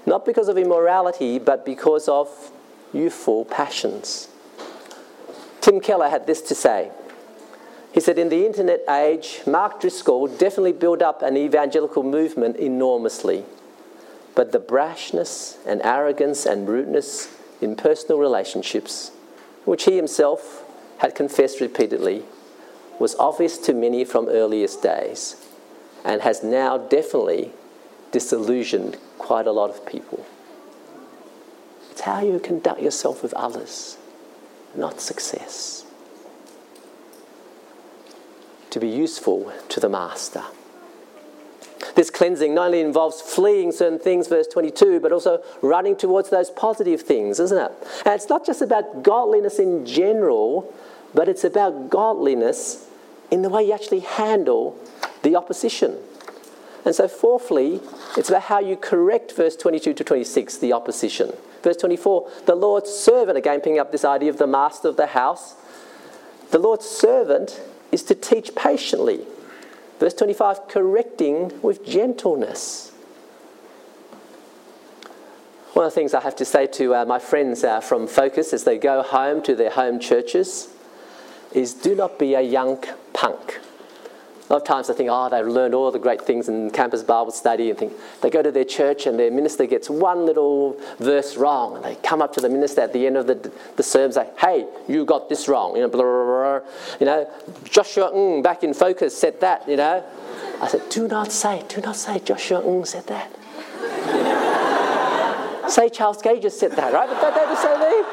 not 0.05 0.27
because 0.27 0.49
of 0.49 0.59
immorality, 0.59 1.39
but 1.39 1.65
because 1.65 2.09
of 2.09 2.29
youthful 2.93 3.47
passions. 3.47 4.29
Tim 5.63 5.81
Keller 5.81 6.11
had 6.11 6.27
this 6.27 6.43
to 6.43 6.55
say. 6.55 6.91
He 7.95 8.01
said, 8.01 8.19
In 8.19 8.29
the 8.29 8.45
internet 8.45 8.83
age, 8.91 9.41
Mark 9.47 9.81
Driscoll 9.81 10.27
definitely 10.27 10.73
built 10.73 11.01
up 11.01 11.23
an 11.23 11.39
evangelical 11.39 12.03
movement 12.03 12.59
enormously. 12.59 13.47
But 14.35 14.53
the 14.53 14.61
brashness 14.61 15.59
and 15.67 15.83
arrogance 15.83 16.47
and 16.47 16.69
rudeness 16.69 17.29
in 17.61 17.77
personal 17.77 18.19
relationships, 18.19 19.11
which 19.65 19.85
he 19.85 19.97
himself 19.97 20.65
had 20.99 21.15
confessed 21.15 21.61
repeatedly, 21.61 22.25
was 22.99 23.15
obvious 23.17 23.59
to 23.59 23.75
many 23.75 24.05
from 24.05 24.29
earliest 24.29 24.83
days 24.83 25.37
and 26.05 26.23
has 26.23 26.43
now 26.43 26.79
definitely 26.79 27.53
disillusioned 28.11 28.97
quite 29.19 29.47
a 29.47 29.53
lot 29.53 29.71
of 29.71 29.87
people. 29.87 30.25
It's 31.91 32.03
how 32.03 32.23
you 32.23 32.39
conduct 32.39 32.81
yourself 32.81 33.23
with 33.23 33.35
others, 33.35 33.99
not 34.75 35.01
success. 35.01 35.85
To 38.71 38.81
be 38.81 38.89
useful 38.89 39.53
to 39.69 39.81
the 39.81 39.89
Master. 39.89 40.45
This 41.95 42.11
cleansing 42.11 42.55
not 42.55 42.67
only 42.67 42.81
involves 42.81 43.21
fleeing 43.21 43.73
certain 43.73 43.99
things, 43.99 44.29
verse 44.29 44.47
22, 44.47 45.01
but 45.01 45.13
also 45.13 45.43
running 45.61 45.97
towards 45.97 46.31
those 46.31 46.51
positive 46.51 47.03
things, 47.03 47.41
isn't 47.41 47.59
it? 47.59 47.73
And 48.05 48.15
it's 48.15 48.29
not 48.29 48.47
just 48.47 48.63
about 48.63 49.03
godliness 49.03 49.59
in 49.59 49.85
general, 49.85 50.73
but 51.15 51.29
it's 51.29 51.45
about 51.45 51.91
godliness 51.91 52.89
in 53.31 53.43
the 53.43 53.49
way 53.49 53.65
you 53.65 53.73
actually 53.73 54.01
handle 54.01 54.79
the 55.23 55.37
opposition. 55.37 55.97
And 56.85 56.95
so, 56.95 57.07
fourthly, 57.07 57.81
it's 58.17 58.29
about 58.29 58.43
how 58.43 58.59
you 58.61 58.77
correct 58.77 59.33
verse 59.33 59.57
22 59.57 59.95
to 59.95 60.05
26, 60.05 60.59
the 60.59 60.73
opposition. 60.73 61.33
Verse 61.63 61.77
24, 61.77 62.29
the 62.47 62.57
Lord's 62.57 62.91
servant, 62.91 63.39
again 63.39 63.61
picking 63.61 63.79
up 63.79 63.93
this 63.93 64.05
idea 64.05 64.31
of 64.31 64.39
the 64.39 64.49
master 64.49 64.89
of 64.89 64.97
the 64.97 65.07
house. 65.07 65.55
The 66.51 66.59
Lord's 66.59 66.87
servant 66.87 67.61
is 67.93 68.03
to 68.05 68.15
teach 68.15 68.55
patiently. 68.57 69.27
Verse 70.03 70.15
25, 70.15 70.67
correcting 70.67 71.63
with 71.63 71.87
gentleness. 71.87 72.91
One 75.75 75.87
of 75.87 75.93
the 75.93 75.95
things 75.95 76.13
I 76.13 76.21
have 76.23 76.35
to 76.35 76.45
say 76.45 76.67
to 76.67 76.93
uh, 76.97 77.05
my 77.05 77.21
friends 77.21 77.63
uh, 77.63 77.81
from 77.81 78.09
Focus 78.09 78.53
as 78.53 78.65
they 78.65 78.79
go 78.79 79.05
home 79.05 79.45
to 79.45 79.55
their 79.55 79.71
home 79.71 80.01
churches 80.01 80.75
is 81.53 81.73
do 81.73 81.95
not 81.95 82.19
be 82.19 82.35
a 82.35 82.41
young 82.41 82.83
punk. 83.13 83.61
A 84.53 84.57
lot 84.57 84.63
of 84.65 84.69
times 84.69 84.89
they 84.89 84.93
think, 84.93 85.09
oh, 85.11 85.31
they've 85.31 85.47
learned 85.47 85.75
all 85.75 85.91
the 85.91 85.99
great 85.99 86.21
things 86.21 86.47
in 86.47 86.71
campus 86.73 87.03
Bible 87.03 87.33
study 87.33 87.71
and 87.71 87.79
think 87.79 87.95
they 88.21 88.29
go 88.29 88.43
to 88.43 88.53
their 88.53 88.67
church 88.67 89.07
and 89.07 89.19
their 89.19 89.31
minister 89.31 89.65
gets 89.65 89.89
one 89.89 90.27
little 90.27 90.79
verse 90.99 91.39
wrong 91.39 91.75
and 91.77 91.83
they 91.83 91.95
come 92.03 92.21
up 92.21 92.35
to 92.35 92.41
the 92.43 92.51
minister 92.51 92.83
at 92.83 92.93
the 92.93 93.07
end 93.07 93.17
of 93.17 93.27
the, 93.27 93.51
the 93.77 93.83
sermon 93.83 94.05
and 94.05 94.15
say, 94.15 94.29
hey, 94.37 94.67
you 94.89 95.07
got 95.07 95.31
this 95.31 95.49
wrong. 95.49 95.75
You 95.75 95.81
know, 95.81 95.89
blah, 95.89 96.03
blah, 96.03 96.59
blah, 96.59 96.61
you 97.01 97.07
know 97.07 97.31
Joshua 97.65 98.11
mm, 98.13 98.43
back 98.43 98.63
in 98.63 98.75
focus 98.75 99.17
said 99.17 99.41
that, 99.41 99.67
you 99.67 99.79
know. 99.79 100.05
I 100.61 100.69
said, 100.69 100.83
do 100.91 101.09
not 101.09 101.33
say, 101.33 101.65
do 101.69 101.81
not 101.81 101.97
say 101.97 102.19
Joshua 102.19 102.61
mm, 102.61 102.87
said 102.87 103.07
that. 103.07 103.33
say 105.71 105.89
Charles 105.89 106.21
Gage 106.21 106.53
said 106.53 106.73
that, 106.73 106.93
right? 106.93 107.09
But 107.09 107.35
don't 107.35 107.57
say 107.57 107.75
me. 107.79 108.05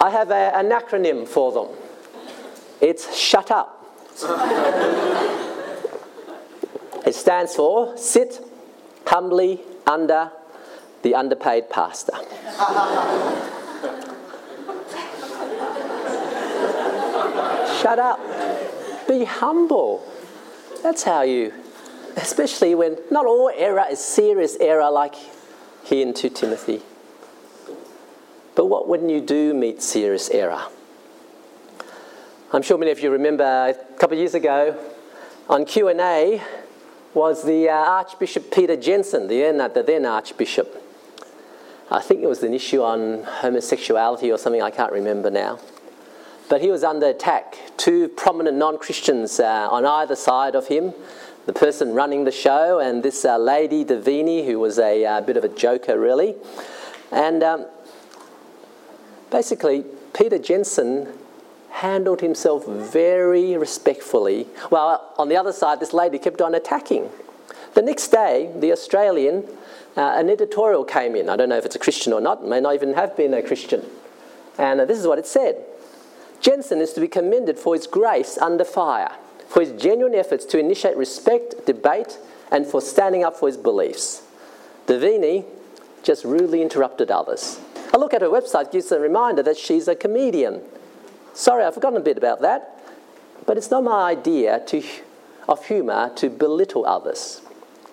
I 0.00 0.10
have 0.12 0.30
a, 0.30 0.56
an 0.56 0.70
acronym 0.70 1.26
for 1.26 1.50
them. 1.50 1.66
It's 2.80 3.16
shut 3.16 3.50
up. 3.50 3.72
it 7.06 7.14
stands 7.14 7.54
for 7.54 7.96
sit 7.96 8.40
humbly 9.06 9.60
under 9.86 10.30
the 11.02 11.14
underpaid 11.14 11.70
pastor. 11.70 12.12
Shut 17.80 17.98
up. 17.98 18.18
Be 19.06 19.24
humble. 19.24 20.04
That's 20.82 21.04
how 21.04 21.22
you, 21.22 21.52
especially 22.16 22.74
when 22.74 22.98
not 23.10 23.26
all 23.26 23.50
error 23.54 23.86
is 23.90 24.00
serious 24.00 24.56
error 24.56 24.90
like 24.90 25.14
here 25.84 26.06
in 26.06 26.12
2 26.12 26.30
Timothy. 26.30 26.82
But 28.54 28.66
what 28.66 28.88
when 28.88 29.08
you 29.08 29.20
do 29.20 29.54
meet 29.54 29.82
serious 29.82 30.28
error? 30.30 30.64
I'm 32.52 32.62
sure 32.62 32.78
many 32.78 32.92
of 32.92 33.00
you 33.00 33.10
remember 33.10 33.42
a 33.42 33.74
couple 33.98 34.12
of 34.12 34.20
years 34.20 34.34
ago 34.34 34.78
on 35.48 35.64
Q&A 35.64 36.40
was 37.12 37.42
the 37.42 37.68
uh, 37.68 37.72
Archbishop 37.72 38.52
Peter 38.52 38.76
Jensen, 38.76 39.26
the 39.26 39.40
then, 39.40 39.58
the 39.58 39.82
then 39.82 40.06
Archbishop. 40.06 40.80
I 41.90 42.00
think 42.00 42.22
it 42.22 42.28
was 42.28 42.44
an 42.44 42.54
issue 42.54 42.82
on 42.82 43.24
homosexuality 43.24 44.30
or 44.30 44.38
something, 44.38 44.62
I 44.62 44.70
can't 44.70 44.92
remember 44.92 45.28
now. 45.28 45.58
But 46.48 46.60
he 46.60 46.70
was 46.70 46.84
under 46.84 47.08
attack. 47.08 47.56
Two 47.78 48.06
prominent 48.10 48.56
non 48.56 48.78
Christians 48.78 49.40
uh, 49.40 49.68
on 49.68 49.84
either 49.84 50.14
side 50.14 50.54
of 50.54 50.68
him 50.68 50.94
the 51.46 51.52
person 51.52 51.94
running 51.94 52.24
the 52.24 52.32
show 52.32 52.78
and 52.78 53.02
this 53.02 53.24
uh, 53.24 53.38
lady, 53.38 53.84
Deveny, 53.84 54.46
who 54.46 54.60
was 54.60 54.78
a 54.78 55.04
uh, 55.04 55.20
bit 55.20 55.36
of 55.36 55.42
a 55.42 55.48
joker, 55.48 55.98
really. 55.98 56.36
And 57.10 57.42
um, 57.42 57.66
basically, 59.30 59.84
Peter 60.12 60.38
Jensen 60.38 61.08
handled 61.76 62.22
himself 62.22 62.66
very 62.66 63.54
respectfully. 63.54 64.46
Well, 64.70 65.12
on 65.18 65.28
the 65.28 65.36
other 65.36 65.52
side, 65.52 65.78
this 65.78 65.92
lady 65.92 66.18
kept 66.18 66.40
on 66.40 66.54
attacking. 66.54 67.10
The 67.74 67.82
next 67.82 68.08
day, 68.08 68.50
the 68.56 68.72
Australian, 68.72 69.44
uh, 69.94 70.14
an 70.16 70.30
editorial 70.30 70.84
came 70.84 71.14
in. 71.14 71.28
I 71.28 71.36
don't 71.36 71.50
know 71.50 71.58
if 71.58 71.66
it's 71.66 71.76
a 71.76 71.78
Christian 71.78 72.14
or 72.14 72.20
not, 72.22 72.42
may 72.46 72.60
not 72.60 72.74
even 72.74 72.94
have 72.94 73.14
been 73.14 73.34
a 73.34 73.42
Christian. 73.42 73.84
And 74.56 74.80
uh, 74.80 74.84
this 74.86 74.98
is 74.98 75.06
what 75.06 75.18
it 75.18 75.26
said 75.26 75.62
Jensen 76.40 76.80
is 76.80 76.94
to 76.94 77.00
be 77.00 77.08
commended 77.08 77.58
for 77.58 77.74
his 77.74 77.86
grace 77.86 78.38
under 78.38 78.64
fire, 78.64 79.12
for 79.46 79.60
his 79.60 79.72
genuine 79.72 80.14
efforts 80.14 80.46
to 80.46 80.58
initiate 80.58 80.96
respect, 80.96 81.66
debate, 81.66 82.18
and 82.50 82.66
for 82.66 82.80
standing 82.80 83.22
up 83.22 83.36
for 83.36 83.48
his 83.48 83.58
beliefs. 83.58 84.22
Deveny 84.86 85.44
just 86.02 86.24
rudely 86.24 86.62
interrupted 86.62 87.10
others. 87.10 87.60
A 87.92 87.98
look 87.98 88.14
at 88.14 88.22
her 88.22 88.28
website 88.28 88.72
gives 88.72 88.90
a 88.92 88.98
reminder 88.98 89.42
that 89.42 89.58
she's 89.58 89.88
a 89.88 89.94
comedian 89.94 90.62
Sorry, 91.36 91.64
I've 91.64 91.74
forgotten 91.74 91.98
a 91.98 92.02
bit 92.02 92.16
about 92.16 92.40
that. 92.40 92.80
But 93.44 93.58
it's 93.58 93.70
not 93.70 93.84
my 93.84 94.10
idea 94.10 94.62
to, 94.68 94.82
of 95.46 95.66
humour 95.66 96.10
to 96.16 96.30
belittle 96.30 96.86
others. 96.86 97.42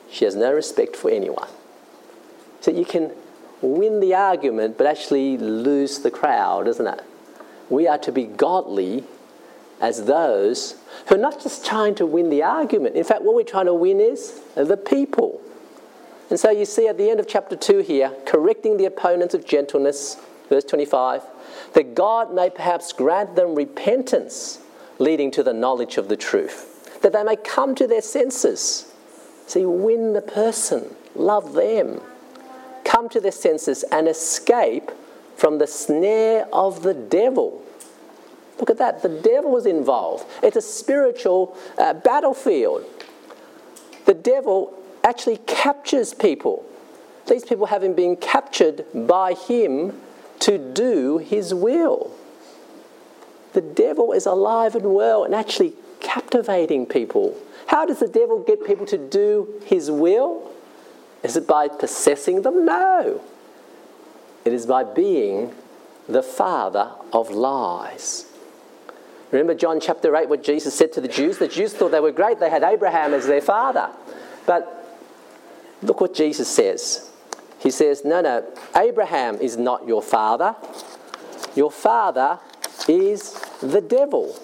She 0.10 0.24
has 0.24 0.34
no 0.34 0.54
respect 0.54 0.96
for 0.96 1.12
anyone. 1.12 1.50
So 2.62 2.72
you 2.72 2.86
can 2.86 3.12
win 3.62 4.00
the 4.00 4.16
argument 4.16 4.78
but 4.78 4.88
actually 4.88 5.38
lose 5.38 6.00
the 6.00 6.10
crowd, 6.10 6.68
isn't 6.70 6.88
it? 6.88 7.02
We 7.70 7.86
are 7.88 7.98
to 8.00 8.12
be 8.14 8.24
godly 8.24 9.04
as 9.82 10.06
those 10.06 10.76
who 11.08 11.16
are 11.16 11.20
not 11.20 11.42
just 11.44 11.66
trying 11.66 11.96
to 11.96 12.06
win 12.06 12.30
the 12.30 12.44
argument. 12.44 12.96
In 12.96 13.04
fact, 13.04 13.24
what 13.24 13.36
we're 13.36 13.44
trying 13.44 13.66
to 13.66 13.74
win 13.74 14.00
is 14.00 14.40
the 14.56 14.78
people. 14.78 15.42
And 16.30 16.40
so 16.40 16.50
you 16.50 16.64
see 16.64 16.88
at 16.88 16.98
the 16.98 17.10
end 17.10 17.20
of 17.20 17.28
chapter 17.28 17.58
2 17.58 17.80
here, 17.80 18.14
correcting 18.26 18.78
the 18.78 18.86
opponents 18.86 19.34
of 19.34 19.46
gentleness, 19.46 20.18
verse 20.48 20.64
25, 20.64 21.22
that 21.74 21.96
God 21.96 22.34
may 22.34 22.50
perhaps 22.50 22.94
grant 22.94 23.36
them 23.36 23.56
repentance, 23.56 24.60
leading 25.00 25.32
to 25.32 25.44
the 25.44 25.54
knowledge 25.54 25.98
of 25.98 26.08
the 26.08 26.18
truth, 26.18 27.00
that 27.02 27.14
they 27.14 27.24
may 27.24 27.36
come 27.36 27.76
to 27.76 27.88
their 27.88 28.02
senses. 28.02 28.92
See, 29.48 29.66
win 29.66 30.14
the 30.14 30.22
person, 30.22 30.96
love 31.16 31.54
them, 31.54 32.00
come 32.84 33.10
to 33.10 33.20
their 33.20 33.32
senses 33.32 33.84
and 33.92 34.08
escape 34.08 34.92
from 35.36 35.58
the 35.58 35.68
snare 35.68 36.48
of 36.54 36.84
the 36.84 36.94
devil. 36.94 37.64
Look 38.60 38.70
at 38.70 38.78
that, 38.78 39.02
the 39.02 39.10
devil 39.10 39.52
was 39.52 39.66
involved. 39.66 40.26
It's 40.42 40.56
a 40.56 40.62
spiritual 40.62 41.58
uh, 41.78 41.96
battlefield. 41.96 42.86
The 44.06 44.14
devil 44.14 44.78
actually 45.04 45.38
captures 45.48 46.14
people. 46.14 46.64
These 47.28 47.46
people 47.46 47.66
having 47.66 47.94
been 47.94 48.16
captured 48.16 48.86
by 48.94 49.34
him 49.34 50.00
to 50.44 50.58
do 50.58 51.20
his 51.20 51.54
will. 51.54 52.12
The 53.54 53.62
devil 53.62 54.12
is 54.12 54.26
alive 54.26 54.76
and 54.76 54.94
well 54.94 55.24
and 55.24 55.34
actually 55.34 55.74
captivating 56.02 56.86
people. 56.86 57.38
How 57.68 57.86
does 57.86 58.00
the 58.00 58.10
devil 58.10 58.44
get 58.44 58.66
people 58.66 58.86
to 58.88 58.98
do 58.98 59.62
his 59.66 59.90
will? 59.90 60.52
Is 61.24 61.38
it 61.38 61.48
by 61.48 61.70
possessing 61.70 62.42
them? 62.42 62.66
No. 62.66 63.22
It 64.44 64.52
is 64.52 64.66
by 64.66 64.84
being 64.84 65.54
the 66.10 66.22
father 66.24 66.92
of 67.14 67.32
lies. 67.32 68.26
Remember 69.32 69.56
John 69.56 69.80
chapter 69.80 70.14
8, 70.14 70.28
what 70.28 70.44
Jesus 70.44 70.74
said 70.74 70.92
to 70.94 71.02
the 71.02 71.08
Jews? 71.08 71.38
The 71.38 71.48
Jews 71.48 71.74
thought 71.74 71.92
they 71.92 72.02
were 72.02 72.12
great, 72.12 72.42
they 72.42 72.50
had 72.50 72.64
Abraham 72.64 73.14
as 73.14 73.26
their 73.28 73.42
father. 73.42 73.90
But 74.46 75.00
look 75.82 76.02
what 76.02 76.14
Jesus 76.14 76.50
says 76.50 77.10
he 77.64 77.72
says, 77.72 78.04
No, 78.04 78.20
no, 78.20 78.46
Abraham 78.76 79.38
is 79.38 79.56
not 79.56 79.88
your 79.88 80.02
father. 80.02 80.56
Your 81.56 81.72
father 81.72 82.40
is 82.90 83.40
the 83.62 83.80
devil. 83.80 84.38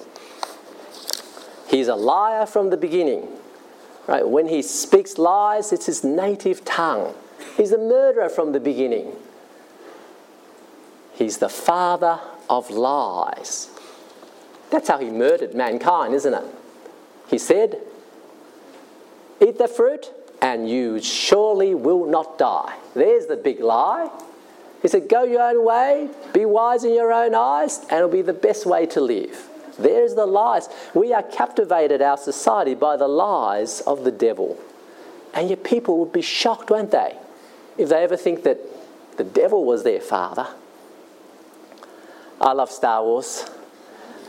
He's 1.68 1.90
a 1.90 1.96
liar 1.96 2.46
from 2.46 2.70
the 2.70 2.78
beginning. 2.78 3.28
Right? 4.08 4.28
When 4.28 4.48
he 4.48 4.62
speaks 4.62 5.18
lies, 5.18 5.74
it's 5.74 5.86
his 5.86 6.04
native 6.04 6.64
tongue. 6.64 7.14
He's 7.58 7.74
a 7.74 7.78
murderer 7.78 8.30
from 8.30 8.54
the 8.54 8.60
beginning. 8.60 9.12
He's 11.14 11.40
the 11.40 11.50
father 11.50 12.20
of 12.50 12.70
lies. 12.70 13.70
That's 14.72 14.88
how 14.88 14.98
he 14.98 15.10
murdered 15.10 15.54
mankind, 15.54 16.14
isn't 16.14 16.34
it? 16.34 16.44
He 17.28 17.38
said, 17.38 17.82
Eat 19.42 19.58
the 19.58 19.68
fruit, 19.68 20.12
and 20.42 20.70
you 20.70 21.02
surely 21.02 21.76
will 21.76 22.06
not 22.06 22.38
die. 22.38 22.76
There's 22.94 23.26
the 23.26 23.38
big 23.38 23.60
lie. 23.60 24.10
He 24.82 24.88
said, 24.88 25.10
Go 25.10 25.24
your 25.24 25.42
own 25.42 25.66
way, 25.66 26.10
be 26.34 26.46
wise 26.46 26.84
in 26.84 26.94
your 26.94 27.12
own 27.12 27.36
eyes, 27.36 27.80
and 27.82 27.94
it'll 27.94 28.10
be 28.10 28.22
the 28.22 28.34
best 28.34 28.66
way 28.66 28.86
to 28.88 29.02
live. 29.02 29.48
There's 29.78 30.16
the 30.16 30.26
lies. 30.26 30.68
We 30.94 31.14
are 31.14 31.24
captivated, 31.24 32.02
our 32.02 32.18
society, 32.18 32.76
by 32.76 32.98
the 32.98 33.08
lies 33.08 33.82
of 33.82 34.04
the 34.04 34.12
devil. 34.12 34.58
And 35.34 35.50
yet 35.50 35.64
people 35.64 36.00
would 36.00 36.12
be 36.12 36.22
shocked, 36.22 36.70
won't 36.70 36.92
they, 36.92 37.16
if 37.78 37.90
they 37.90 38.04
ever 38.04 38.18
think 38.18 38.44
that 38.44 38.60
the 39.18 39.24
devil 39.24 39.66
was 39.66 39.84
their 39.84 40.02
father. 40.02 40.48
I 42.42 42.54
love 42.54 42.72
Star 42.72 43.04
Wars. 43.04 43.50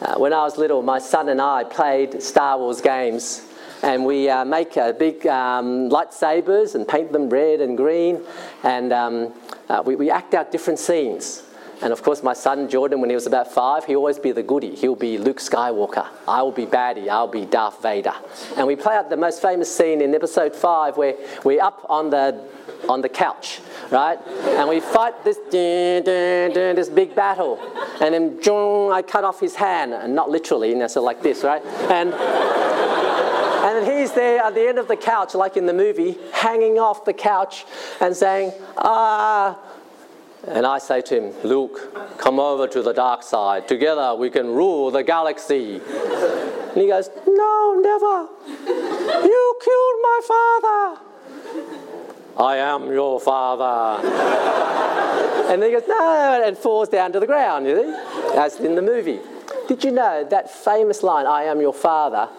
Uh, 0.00 0.14
when 0.16 0.32
I 0.32 0.42
was 0.42 0.58
little, 0.58 0.82
my 0.82 0.98
son 0.98 1.28
and 1.28 1.40
I 1.40 1.64
played 1.64 2.22
Star 2.22 2.58
Wars 2.58 2.80
games 2.80 3.46
and 3.82 4.04
we 4.04 4.28
uh, 4.28 4.44
make 4.44 4.76
uh, 4.76 4.92
big 4.92 5.26
um, 5.26 5.88
lightsabers 5.88 6.74
and 6.74 6.86
paint 6.86 7.12
them 7.12 7.28
red 7.28 7.60
and 7.60 7.76
green, 7.76 8.20
and 8.62 8.92
um, 8.92 9.34
uh, 9.68 9.82
we, 9.84 9.96
we, 9.96 10.10
act 10.10 10.34
out 10.34 10.52
different 10.52 10.78
scenes. 10.78 11.42
And 11.82 11.94
of 11.94 12.02
course, 12.02 12.22
my 12.22 12.34
son 12.34 12.68
Jordan, 12.68 13.00
when 13.00 13.08
he 13.08 13.14
was 13.14 13.26
about 13.26 13.50
five, 13.50 13.86
he'll 13.86 13.96
always 13.96 14.18
be 14.18 14.32
the 14.32 14.42
goody. 14.42 14.74
He'll 14.74 14.94
be 14.94 15.16
Luke 15.16 15.38
Skywalker. 15.38 16.06
I 16.28 16.42
will 16.42 16.52
be 16.52 16.66
baddie. 16.66 17.08
I'll 17.08 17.26
be 17.26 17.46
Darth 17.46 17.80
Vader. 17.80 18.12
And 18.56 18.66
we 18.66 18.76
play 18.76 18.94
out 18.96 19.08
the 19.08 19.16
most 19.16 19.40
famous 19.40 19.74
scene 19.74 20.02
in 20.02 20.14
episode 20.14 20.54
five 20.54 20.98
where 20.98 21.14
we're 21.42 21.62
up 21.62 21.86
on 21.88 22.10
the 22.10 22.38
on 22.88 23.00
the 23.00 23.08
couch, 23.08 23.60
right? 23.90 24.18
And 24.26 24.68
we 24.68 24.80
fight 24.80 25.24
this 25.24 25.38
this 25.50 26.88
big 26.90 27.14
battle, 27.14 27.58
and 28.00 28.14
then 28.14 28.38
I 28.92 29.02
cut 29.02 29.24
off 29.24 29.40
his 29.40 29.54
hand, 29.54 29.94
and 29.94 30.14
not 30.14 30.28
literally, 30.28 30.70
you 30.70 30.76
know, 30.76 30.86
so 30.86 31.02
like 31.02 31.22
this, 31.22 31.44
right? 31.44 31.64
And 31.90 32.12
and 33.62 33.76
then 33.86 33.98
he's 33.98 34.12
there 34.12 34.42
at 34.42 34.54
the 34.54 34.66
end 34.66 34.78
of 34.78 34.88
the 34.88 34.96
couch, 34.96 35.34
like 35.34 35.56
in 35.56 35.66
the 35.66 35.72
movie, 35.72 36.16
hanging 36.32 36.78
off 36.78 37.04
the 37.04 37.12
couch 37.12 37.66
and 38.00 38.16
saying, 38.16 38.52
ah. 38.78 39.58
And 40.46 40.66
I 40.66 40.78
say 40.78 41.02
to 41.02 41.20
him, 41.20 41.34
Luke, 41.44 42.18
come 42.18 42.40
over 42.40 42.66
to 42.66 42.82
the 42.82 42.92
dark 42.92 43.22
side. 43.22 43.68
Together 43.68 44.14
we 44.14 44.30
can 44.30 44.46
rule 44.46 44.90
the 44.90 45.02
galaxy. 45.02 45.74
And 45.76 46.80
he 46.80 46.88
goes, 46.88 47.10
No, 47.26 47.78
never. 47.80 48.28
You 49.26 49.58
killed 49.62 49.96
my 50.02 50.20
father. 50.26 51.00
I 52.38 52.56
am 52.56 52.90
your 52.90 53.20
father. 53.20 54.06
and 55.52 55.60
then 55.60 55.70
he 55.70 55.78
goes, 55.78 55.86
No, 55.86 56.42
and 56.42 56.56
falls 56.56 56.88
down 56.88 57.12
to 57.12 57.20
the 57.20 57.26
ground, 57.26 57.66
you 57.66 57.76
see, 57.76 58.38
as 58.38 58.58
in 58.60 58.76
the 58.76 58.82
movie. 58.82 59.20
Did 59.68 59.84
you 59.84 59.90
know 59.90 60.26
that 60.30 60.50
famous 60.50 61.02
line, 61.02 61.26
I 61.26 61.44
am 61.44 61.60
your 61.60 61.74
father? 61.74 62.30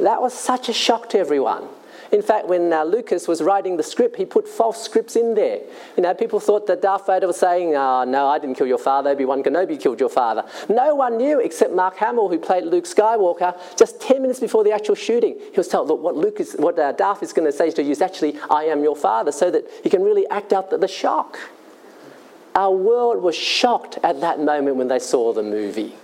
That 0.00 0.22
was 0.22 0.34
such 0.34 0.68
a 0.68 0.72
shock 0.72 1.08
to 1.10 1.18
everyone. 1.18 1.68
In 2.12 2.22
fact, 2.22 2.48
when 2.48 2.72
uh, 2.72 2.82
Lucas 2.82 3.28
was 3.28 3.40
writing 3.40 3.76
the 3.76 3.84
script, 3.84 4.16
he 4.16 4.24
put 4.24 4.48
false 4.48 4.82
scripts 4.82 5.14
in 5.14 5.34
there. 5.34 5.60
You 5.96 6.02
know, 6.02 6.12
people 6.12 6.40
thought 6.40 6.66
that 6.66 6.82
Darth 6.82 7.06
Vader 7.06 7.28
was 7.28 7.36
saying, 7.36 7.76
oh, 7.76 8.02
no, 8.04 8.26
I 8.26 8.40
didn't 8.40 8.56
kill 8.56 8.66
your 8.66 8.78
father, 8.78 9.10
Obi-Wan 9.10 9.44
Kenobi 9.44 9.80
killed 9.80 10.00
your 10.00 10.08
father. 10.08 10.44
No 10.68 10.96
one 10.96 11.18
knew 11.18 11.38
except 11.38 11.72
Mark 11.72 11.96
Hamill, 11.98 12.28
who 12.28 12.38
played 12.38 12.64
Luke 12.64 12.84
Skywalker, 12.84 13.56
just 13.76 14.00
10 14.00 14.22
minutes 14.22 14.40
before 14.40 14.64
the 14.64 14.72
actual 14.72 14.96
shooting. 14.96 15.36
He 15.38 15.56
was 15.56 15.68
told, 15.68 15.86
look, 15.86 16.00
what, 16.00 16.16
Luke 16.16 16.40
is, 16.40 16.56
what 16.58 16.76
uh, 16.78 16.90
Darth 16.92 17.22
is 17.22 17.32
going 17.32 17.46
to 17.46 17.56
say 17.56 17.70
to 17.70 17.82
you 17.82 17.92
is 17.92 18.02
actually, 18.02 18.36
I 18.50 18.64
am 18.64 18.82
your 18.82 18.96
father, 18.96 19.30
so 19.30 19.50
that 19.52 19.70
he 19.84 19.88
can 19.88 20.02
really 20.02 20.28
act 20.30 20.52
out 20.52 20.70
the, 20.70 20.78
the 20.78 20.88
shock. 20.88 21.38
Our 22.56 22.72
world 22.72 23.22
was 23.22 23.36
shocked 23.36 23.98
at 24.02 24.20
that 24.20 24.40
moment 24.40 24.74
when 24.74 24.88
they 24.88 24.98
saw 24.98 25.32
the 25.32 25.44
movie. 25.44 25.94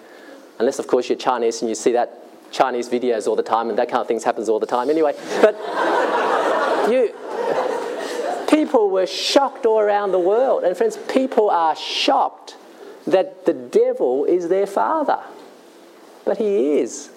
Unless, 0.61 0.79
of 0.79 0.87
course, 0.87 1.09
you're 1.09 1.19
Chinese 1.19 1.63
and 1.63 1.69
you 1.69 1.75
see 1.75 1.93
that 1.93 2.26
Chinese 2.51 2.89
videos 2.89 3.27
all 3.27 3.37
the 3.37 3.43
time, 3.43 3.69
and 3.69 3.79
that 3.79 3.89
kind 3.89 4.01
of 4.01 4.09
things 4.09 4.25
happens 4.25 4.49
all 4.49 4.61
the 4.61 4.67
time 4.67 4.91
anyway. 4.91 5.15
But 5.41 5.55
you, 6.91 7.15
people 8.49 8.91
were 8.91 9.07
shocked 9.07 9.67
all 9.67 9.81
around 9.81 10.13
the 10.13 10.19
world, 10.19 10.65
and 10.65 10.77
friends, 10.77 10.97
people 11.09 11.51
are 11.51 11.77
shocked 11.77 12.57
that 13.07 13.47
the 13.47 13.53
devil 13.53 14.25
is 14.25 14.49
their 14.49 14.67
father, 14.67 15.21
but 16.25 16.39
he 16.39 16.79
is 16.79 17.11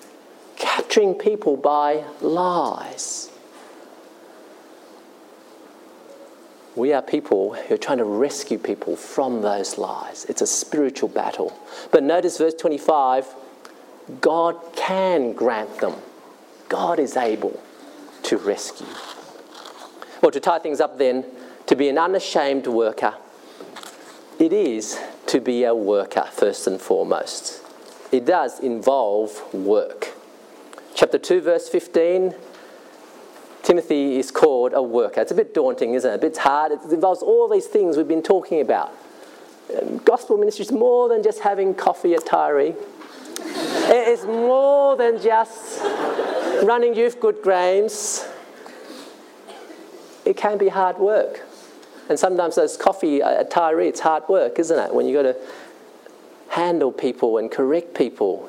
capturing 0.58 1.16
people 1.16 1.58
by 1.58 2.04
lies. 2.22 3.30
We 6.76 6.94
are 6.94 7.02
people 7.02 7.56
who 7.56 7.74
are 7.74 7.78
trying 7.78 7.98
to 7.98 8.06
rescue 8.06 8.58
people 8.58 8.96
from 8.96 9.42
those 9.42 9.78
lies. 9.78 10.26
It's 10.30 10.42
a 10.42 10.48
spiritual 10.48 11.10
battle. 11.10 11.58
But 11.92 12.04
notice 12.04 12.38
verse 12.38 12.54
25 12.54 13.36
God 14.22 14.58
can 14.76 15.34
grant 15.34 15.80
them. 15.80 15.96
God 16.68 17.00
is 17.00 17.18
able 17.18 17.62
to 18.24 18.38
rescue. 18.38 18.88
Well, 20.22 20.32
to 20.32 20.40
tie 20.40 20.60
things 20.60 20.82
up 20.82 20.98
then, 20.98 21.26
to 21.68 21.76
be 21.76 21.90
an 21.90 21.98
unashamed 21.98 22.68
worker, 22.68 23.16
it 24.40 24.54
is 24.54 25.00
to 25.28 25.40
be 25.40 25.64
a 25.64 25.76
worker 25.76 26.28
first 26.32 26.68
and 26.68 26.80
foremost. 26.80 27.62
It 28.12 28.26
does 28.26 28.60
involve 28.60 29.54
work. 29.54 30.14
Chapter 30.96 31.18
2, 31.18 31.42
verse 31.42 31.70
15 31.70 32.36
Timothy 33.62 34.18
is 34.18 34.32
called 34.32 34.74
a 34.74 34.82
worker. 34.82 35.22
It's 35.22 35.32
a 35.32 35.36
bit 35.36 35.54
daunting, 35.54 35.94
isn't 35.94 36.10
it? 36.10 36.16
A 36.16 36.18
bit 36.18 36.38
hard. 36.38 36.72
It 36.72 36.80
involves 36.92 37.22
all 37.22 37.48
these 37.48 37.68
things 37.68 37.98
we've 37.98 38.08
been 38.08 38.24
talking 38.24 38.62
about. 38.62 38.92
Um, 39.80 40.00
gospel 40.00 40.38
ministry 40.38 40.64
is 40.64 40.72
more 40.72 41.10
than 41.10 41.22
just 41.22 41.42
having 41.42 41.76
coffee 41.76 42.16
at 42.16 42.26
Tyree. 42.26 42.74
It 43.90 44.08
is 44.08 44.24
more 44.24 44.96
than 44.96 45.20
just 45.20 45.82
running 46.64 46.94
youth 46.94 47.20
good 47.20 47.42
games. 47.44 48.24
It 50.26 50.38
can 50.38 50.60
be 50.60 50.68
hard 50.68 51.00
work. 51.00 51.42
And 52.08 52.20
sometimes 52.20 52.54
those 52.54 52.78
coffee 52.78 53.24
uh, 53.24 53.42
at 53.42 53.50
Tyree, 53.50 53.88
it's 53.88 54.00
hard 54.00 54.30
work, 54.30 54.60
isn't 54.60 54.78
it? 54.78 54.94
When 54.94 55.08
you've 55.08 55.16
got 55.16 55.32
to 55.34 55.38
handle 56.50 56.92
people 56.92 57.40
and 57.40 57.50
correct 57.50 57.96
people. 57.96 58.48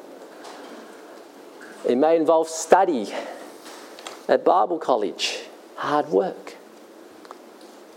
It 1.89 1.97
may 1.97 2.17
involve 2.17 2.49
study 2.49 3.11
at 4.29 4.45
Bible 4.45 4.79
college, 4.79 5.39
hard 5.77 6.09
work. 6.09 6.57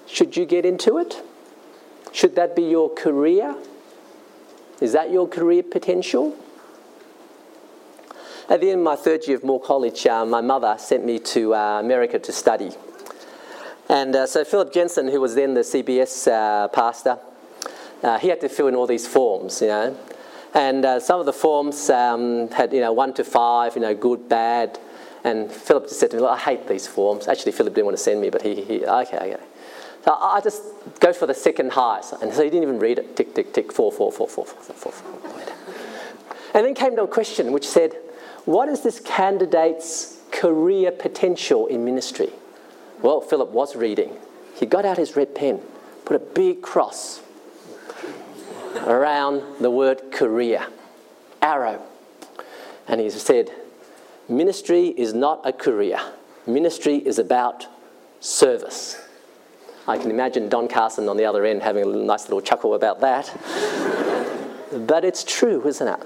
Should 0.08 0.38
you 0.38 0.46
get 0.46 0.66
into 0.66 0.98
it? 0.98 1.22
Should 2.14 2.36
that 2.36 2.56
be 2.56 2.64
your 2.64 2.90
career? 2.94 3.54
Is 4.80 4.94
that 4.94 5.12
your 5.12 5.28
career 5.28 5.64
potential? 5.64 6.38
At 8.50 8.60
the 8.60 8.72
end 8.72 8.80
of 8.80 8.84
my 8.84 8.98
third 8.98 9.26
year 9.26 9.38
of 9.38 9.44
Moore 9.46 9.62
College, 9.62 10.06
uh, 10.06 10.26
my 10.26 10.42
mother 10.42 10.76
sent 10.78 11.06
me 11.06 11.18
to 11.20 11.56
uh, 11.56 11.80
America 11.80 12.20
to 12.20 12.32
study. 12.34 12.72
And 13.88 14.14
uh, 14.16 14.28
so 14.28 14.44
Philip 14.44 14.74
Jensen, 14.74 15.08
who 15.08 15.22
was 15.22 15.34
then 15.36 15.54
the 15.54 15.62
CBS 15.62 16.30
uh, 16.30 16.68
pastor, 16.68 17.20
uh, 18.04 18.20
he 18.20 18.28
had 18.28 18.42
to 18.42 18.50
fill 18.50 18.68
in 18.68 18.76
all 18.76 18.86
these 18.86 19.08
forms, 19.08 19.62
you 19.62 19.68
know. 19.68 19.98
And 20.54 20.84
uh, 20.84 21.00
some 21.00 21.22
of 21.22 21.26
the 21.26 21.32
forms 21.32 21.90
um, 21.90 22.50
had, 22.50 22.74
you 22.74 22.82
know, 22.82 22.92
one 22.92 23.14
to 23.14 23.24
five, 23.24 23.76
you 23.76 23.82
know, 23.82 23.96
good, 23.96 24.28
bad. 24.28 24.78
And 25.24 25.50
Philip 25.50 25.86
just 25.86 26.02
said 26.02 26.12
to 26.12 26.18
me, 26.18 26.26
I 26.26 26.38
hate 26.38 26.68
these 26.68 26.86
forms. 26.86 27.30
Actually, 27.30 27.54
Philip 27.54 27.74
didn't 27.74 27.86
want 27.86 27.98
to 27.98 28.04
send 28.04 28.20
me, 28.20 28.30
but 28.30 28.42
he, 28.42 28.62
he 28.62 28.86
okay, 28.86 29.18
okay. 29.18 29.44
So 30.04 30.14
I 30.20 30.42
just 30.42 30.64
go 31.00 31.14
for 31.14 31.28
the 31.28 31.34
second 31.34 31.72
highest. 31.72 32.14
And 32.22 32.34
so 32.34 32.44
he 32.44 32.50
didn't 32.50 32.64
even 32.64 32.80
read 32.80 33.00
it. 33.00 33.16
Tick, 33.16 33.34
tick, 33.34 33.54
tick, 33.54 33.72
four, 33.72 33.90
four, 33.90 34.12
four, 34.12 34.28
four, 34.28 34.46
four, 34.46 34.76
four, 34.76 34.92
four. 34.92 35.44
And 36.54 36.66
then 36.66 36.76
came 36.76 36.98
to 36.98 37.04
a 37.04 37.08
question 37.08 37.54
which 37.54 37.66
said, 37.66 37.96
what 38.46 38.68
is 38.70 38.82
this 38.82 39.00
candidate's 39.00 40.18
career 40.32 40.92
potential 40.92 41.68
in 41.68 41.86
ministry? 41.86 42.30
Well, 43.02 43.22
Philip 43.22 43.50
was 43.50 43.76
reading. 43.76 44.18
He 44.56 44.66
got 44.66 44.86
out 44.86 44.98
his 44.98 45.16
red 45.16 45.36
pen, 45.36 45.62
put 46.06 46.16
a 46.16 46.20
big 46.20 46.62
cross 46.62 47.22
around 48.86 49.42
the 49.60 49.70
word 49.70 50.12
career, 50.12 50.66
arrow. 51.42 51.82
And 52.88 53.00
he 53.00 53.10
said, 53.10 53.50
Ministry 54.28 54.88
is 54.88 55.14
not 55.14 55.42
a 55.44 55.54
career, 55.54 56.00
ministry 56.48 56.98
is 56.98 57.20
about 57.20 57.68
service. 58.20 59.00
I 59.86 59.98
can 59.98 60.10
imagine 60.12 60.48
Don 60.48 60.70
Carson 60.70 61.10
on 61.10 61.18
the 61.18 61.26
other 61.26 61.46
end 61.46 61.62
having 61.62 61.84
a 61.84 61.86
nice 61.86 62.24
little 62.24 62.40
chuckle 62.40 62.74
about 62.74 63.02
that. 63.02 63.36
but 64.88 65.04
it's 65.04 65.26
true, 65.26 65.68
isn't 65.68 65.88
it? 65.88 66.00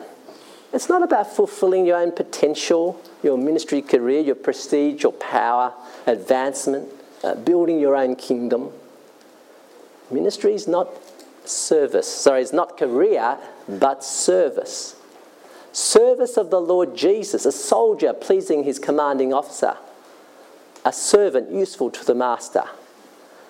It's 0.78 0.90
not 0.90 1.02
about 1.02 1.36
fulfilling 1.36 1.88
your 1.88 1.98
own 1.98 2.12
potential, 2.12 3.02
your 3.24 3.36
ministry 3.36 3.82
career, 3.82 4.20
your 4.20 4.36
prestige, 4.36 5.02
your 5.02 5.12
power, 5.12 5.74
advancement, 6.06 6.88
uh, 7.24 7.34
building 7.34 7.80
your 7.80 7.96
own 7.96 8.16
kingdom. 8.16 8.70
Ministry 10.12 10.54
is 10.54 10.68
not 10.68 10.90
service. 11.46 12.08
Sorry, 12.08 12.44
it's 12.44 12.54
not 12.54 12.78
career, 12.78 13.40
but 13.68 14.04
service. 14.04 14.96
Service 15.72 16.38
of 16.38 16.52
the 16.52 16.62
Lord 16.62 16.96
Jesus, 16.96 17.48
a 17.48 17.52
soldier 17.52 18.14
pleasing 18.14 18.64
his 18.64 18.78
commanding 18.78 19.34
officer, 19.34 19.78
a 20.86 20.94
servant 20.94 21.50
useful 21.50 21.90
to 21.90 22.06
the 22.06 22.14
master, 22.14 22.66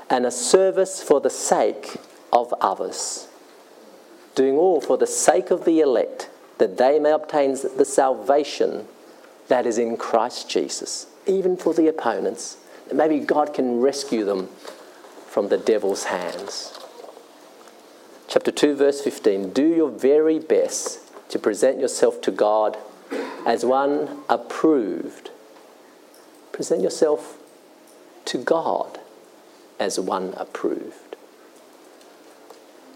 and 0.10 0.26
a 0.26 0.32
service 0.32 1.04
for 1.04 1.20
the 1.20 1.30
sake 1.30 1.98
of 2.32 2.54
others. 2.62 3.28
Doing 4.34 4.56
all 4.56 4.80
for 4.80 4.98
the 4.98 5.06
sake 5.06 5.52
of 5.52 5.66
the 5.66 5.82
elect 5.82 6.30
that 6.58 6.78
they 6.78 6.99
may 6.99 7.12
obtain 7.12 7.51
the 7.78 7.86
salvation 7.86 8.88
that 9.47 9.66
is 9.66 9.78
in 9.78 9.97
Christ 9.97 10.49
Jesus, 10.49 11.08
even 11.26 11.58
for 11.58 11.74
the 11.74 11.88
opponents. 11.88 12.58
That 12.88 12.95
maybe 12.95 13.20
God 13.20 13.53
can 13.53 13.82
rescue 13.82 14.26
them 14.26 14.47
from 15.28 15.49
the 15.49 15.58
devil's 15.58 16.05
hands. 16.05 16.78
Chapter 18.28 18.51
2, 18.51 18.76
verse 18.76 19.01
15 19.01 19.51
Do 19.51 19.66
your 19.66 19.89
very 19.89 20.39
best 20.39 20.99
to 21.30 21.39
present 21.39 21.80
yourself 21.80 22.22
to 22.22 22.32
God 22.32 22.78
as 23.45 23.64
one 23.64 24.24
approved. 24.30 25.30
Present 26.51 26.82
yourself 26.82 27.38
to 28.26 28.38
God 28.38 28.99
as 29.80 29.99
one 29.99 30.34
approved. 30.38 31.16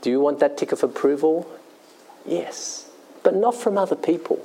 Do 0.01 0.09
you 0.09 0.19
want 0.19 0.39
that 0.39 0.57
tick 0.57 0.71
of 0.71 0.83
approval? 0.83 1.47
Yes 2.25 2.90
but 3.23 3.35
not 3.35 3.55
from 3.55 3.77
other 3.77 3.95
people, 3.95 4.43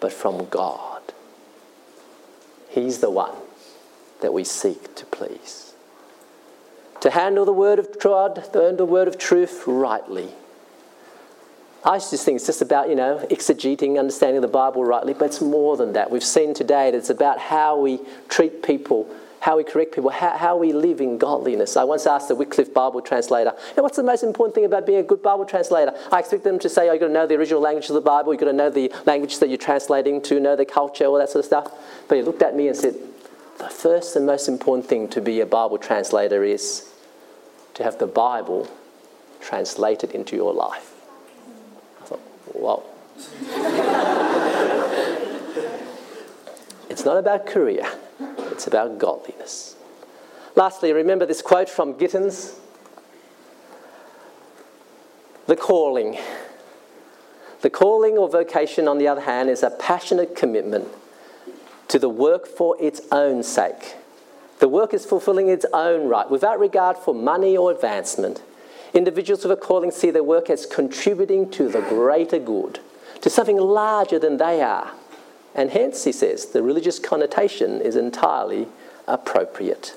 but 0.00 0.12
from 0.12 0.46
God. 0.46 1.02
He's 2.68 2.98
the 2.98 3.10
one 3.10 3.34
that 4.20 4.32
we 4.32 4.44
seek 4.44 4.94
to 4.96 5.06
please. 5.06 5.72
To 7.00 7.10
handle 7.10 7.44
the 7.44 7.52
word 7.52 7.78
of 7.78 7.98
God, 8.00 8.34
the 8.52 8.84
word 8.84 9.08
of 9.08 9.18
truth 9.18 9.64
rightly, 9.66 10.30
I 11.84 11.98
just 11.98 12.24
think 12.24 12.36
it's 12.36 12.46
just 12.46 12.60
about, 12.60 12.88
you 12.88 12.96
know, 12.96 13.24
exegeting, 13.30 13.98
understanding 13.98 14.40
the 14.40 14.48
Bible 14.48 14.84
rightly, 14.84 15.14
but 15.14 15.26
it's 15.26 15.40
more 15.40 15.76
than 15.76 15.92
that. 15.92 16.10
We've 16.10 16.24
seen 16.24 16.52
today 16.52 16.90
that 16.90 16.96
it's 16.96 17.08
about 17.08 17.38
how 17.38 17.78
we 17.78 18.00
treat 18.28 18.62
people, 18.64 19.08
how 19.40 19.56
we 19.56 19.64
correct 19.64 19.94
people, 19.94 20.10
how, 20.10 20.36
how 20.36 20.56
we 20.56 20.72
live 20.72 21.00
in 21.00 21.18
godliness. 21.18 21.76
I 21.76 21.84
once 21.84 22.06
asked 22.06 22.28
the 22.28 22.34
Wycliffe 22.34 22.74
Bible 22.74 23.00
translator, 23.00 23.52
hey, 23.74 23.80
what's 23.80 23.96
the 23.96 24.02
most 24.02 24.22
important 24.22 24.54
thing 24.54 24.64
about 24.64 24.86
being 24.86 24.98
a 24.98 25.02
good 25.02 25.22
Bible 25.22 25.44
translator? 25.44 25.92
I 26.10 26.20
expect 26.20 26.44
them 26.44 26.58
to 26.58 26.68
say, 26.68 26.88
oh, 26.88 26.92
you've 26.92 27.00
got 27.00 27.08
to 27.08 27.12
know 27.12 27.26
the 27.26 27.34
original 27.34 27.60
language 27.60 27.88
of 27.88 27.94
the 27.94 28.00
Bible, 28.00 28.32
you've 28.32 28.40
got 28.40 28.46
to 28.46 28.52
know 28.52 28.70
the 28.70 28.92
language 29.06 29.38
that 29.38 29.48
you're 29.48 29.58
translating 29.58 30.20
to, 30.22 30.40
know 30.40 30.56
the 30.56 30.64
culture, 30.64 31.04
all 31.04 31.18
that 31.18 31.30
sort 31.30 31.40
of 31.40 31.46
stuff. 31.46 31.72
But 32.08 32.16
he 32.16 32.22
looked 32.22 32.42
at 32.42 32.56
me 32.56 32.68
and 32.68 32.76
said, 32.76 32.96
the 33.58 33.68
first 33.68 34.16
and 34.16 34.24
most 34.24 34.48
important 34.48 34.86
thing 34.86 35.08
to 35.08 35.20
be 35.20 35.40
a 35.40 35.46
Bible 35.46 35.78
translator 35.78 36.44
is 36.44 36.92
to 37.74 37.82
have 37.82 37.98
the 37.98 38.06
Bible 38.06 38.68
translated 39.40 40.12
into 40.12 40.36
your 40.36 40.52
life. 40.52 40.92
I 42.02 42.04
thought, 42.06 42.20
whoa. 42.52 42.84
it's 46.88 47.04
not 47.04 47.16
about 47.16 47.46
career, 47.46 47.86
it's 48.58 48.66
about 48.66 48.98
godliness. 48.98 49.76
Lastly, 50.56 50.92
remember 50.92 51.24
this 51.24 51.42
quote 51.42 51.70
from 51.70 51.94
Gittins 51.94 52.58
The 55.46 55.54
calling. 55.54 56.18
The 57.60 57.70
calling 57.70 58.18
or 58.18 58.28
vocation, 58.28 58.88
on 58.88 58.98
the 58.98 59.06
other 59.06 59.20
hand, 59.20 59.48
is 59.48 59.62
a 59.62 59.70
passionate 59.70 60.34
commitment 60.34 60.88
to 61.86 62.00
the 62.00 62.08
work 62.08 62.48
for 62.48 62.76
its 62.82 63.00
own 63.12 63.44
sake. 63.44 63.94
The 64.58 64.68
work 64.68 64.92
is 64.92 65.06
fulfilling 65.06 65.48
its 65.48 65.64
own 65.72 66.08
right, 66.08 66.28
without 66.28 66.58
regard 66.58 66.96
for 66.96 67.14
money 67.14 67.56
or 67.56 67.70
advancement. 67.70 68.42
Individuals 68.92 69.44
with 69.44 69.56
a 69.56 69.60
calling 69.60 69.92
see 69.92 70.10
their 70.10 70.24
work 70.24 70.50
as 70.50 70.66
contributing 70.66 71.48
to 71.52 71.68
the 71.68 71.80
greater 71.82 72.40
good, 72.40 72.80
to 73.20 73.30
something 73.30 73.56
larger 73.56 74.18
than 74.18 74.38
they 74.38 74.60
are. 74.60 74.94
And 75.54 75.70
hence, 75.70 76.04
he 76.04 76.12
says, 76.12 76.46
the 76.46 76.62
religious 76.62 76.98
connotation 76.98 77.80
is 77.80 77.96
entirely 77.96 78.68
appropriate. 79.06 79.94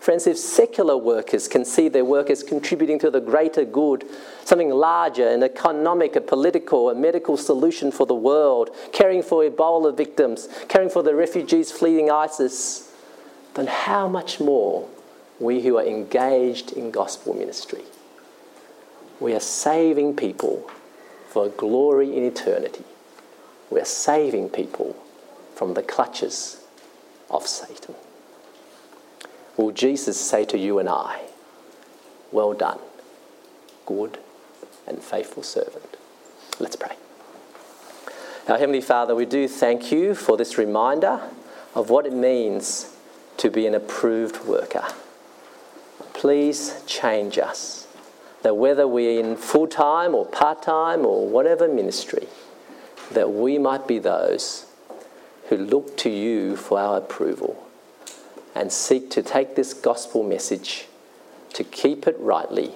Friends, 0.00 0.26
if 0.26 0.38
secular 0.38 0.96
workers 0.96 1.46
can 1.46 1.62
see 1.62 1.88
their 1.88 2.06
work 2.06 2.30
as 2.30 2.42
contributing 2.42 2.98
to 3.00 3.10
the 3.10 3.20
greater 3.20 3.66
good, 3.66 4.06
something 4.44 4.70
larger, 4.70 5.28
an 5.28 5.42
economic, 5.42 6.16
a 6.16 6.22
political, 6.22 6.88
a 6.88 6.94
medical 6.94 7.36
solution 7.36 7.92
for 7.92 8.06
the 8.06 8.14
world, 8.14 8.70
caring 8.92 9.22
for 9.22 9.44
Ebola 9.44 9.94
victims, 9.94 10.48
caring 10.68 10.88
for 10.88 11.02
the 11.02 11.14
refugees 11.14 11.70
fleeing 11.70 12.10
ISIS, 12.10 12.90
then 13.54 13.66
how 13.66 14.08
much 14.08 14.40
more 14.40 14.88
we 15.38 15.60
who 15.60 15.76
are 15.76 15.84
engaged 15.84 16.72
in 16.72 16.90
gospel 16.90 17.34
ministry? 17.34 17.82
We 19.20 19.34
are 19.34 19.40
saving 19.40 20.16
people 20.16 20.70
for 21.28 21.50
glory 21.50 22.16
in 22.16 22.24
eternity. 22.24 22.84
We 23.70 23.80
are 23.80 23.84
saving 23.84 24.50
people 24.50 24.96
from 25.54 25.74
the 25.74 25.82
clutches 25.82 26.64
of 27.30 27.46
Satan. 27.46 27.94
Will 29.56 29.70
Jesus 29.70 30.20
say 30.20 30.44
to 30.46 30.58
you 30.58 30.78
and 30.78 30.88
I, 30.88 31.20
Well 32.32 32.52
done, 32.52 32.78
good 33.86 34.18
and 34.86 35.02
faithful 35.02 35.42
servant? 35.42 35.96
Let's 36.58 36.76
pray. 36.76 36.96
Our 38.48 38.58
Heavenly 38.58 38.80
Father, 38.80 39.14
we 39.14 39.26
do 39.26 39.46
thank 39.46 39.92
you 39.92 40.14
for 40.14 40.36
this 40.36 40.58
reminder 40.58 41.20
of 41.74 41.88
what 41.90 42.06
it 42.06 42.12
means 42.12 42.96
to 43.36 43.50
be 43.50 43.66
an 43.66 43.74
approved 43.74 44.44
worker. 44.44 44.84
Please 46.12 46.82
change 46.86 47.38
us, 47.38 47.86
that 48.42 48.56
whether 48.56 48.88
we're 48.88 49.20
in 49.20 49.36
full 49.36 49.66
time 49.66 50.14
or 50.14 50.26
part 50.26 50.62
time 50.62 51.06
or 51.06 51.28
whatever 51.28 51.68
ministry, 51.68 52.26
that 53.10 53.32
we 53.32 53.58
might 53.58 53.86
be 53.86 53.98
those 53.98 54.66
who 55.48 55.56
look 55.56 55.96
to 55.98 56.10
you 56.10 56.56
for 56.56 56.78
our 56.78 56.98
approval 56.98 57.66
and 58.54 58.72
seek 58.72 59.10
to 59.10 59.22
take 59.22 59.56
this 59.56 59.74
gospel 59.74 60.22
message, 60.22 60.86
to 61.52 61.64
keep 61.64 62.06
it 62.06 62.16
rightly, 62.18 62.72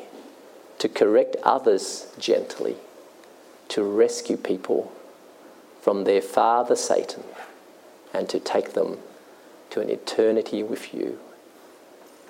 to 0.78 0.89
correct 0.89 1.37
others 1.43 2.12
gently, 2.18 2.76
to 3.68 3.82
rescue 3.82 4.37
people 4.37 4.93
from 5.80 6.05
their 6.05 6.22
father 6.22 6.76
Satan, 6.76 7.24
and 8.12 8.28
to 8.28 8.41
take 8.41 8.72
them 8.72 8.99
to 9.70 9.80
an 9.80 9.91
eternity 9.91 10.62
with 10.62 10.95
you 10.95 11.18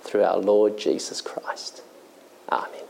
through 0.03 0.25
our 0.25 0.39
Lord 0.39 0.79
Jesus 0.79 1.21
Christ. 1.21 1.83
Amen. 2.51 2.85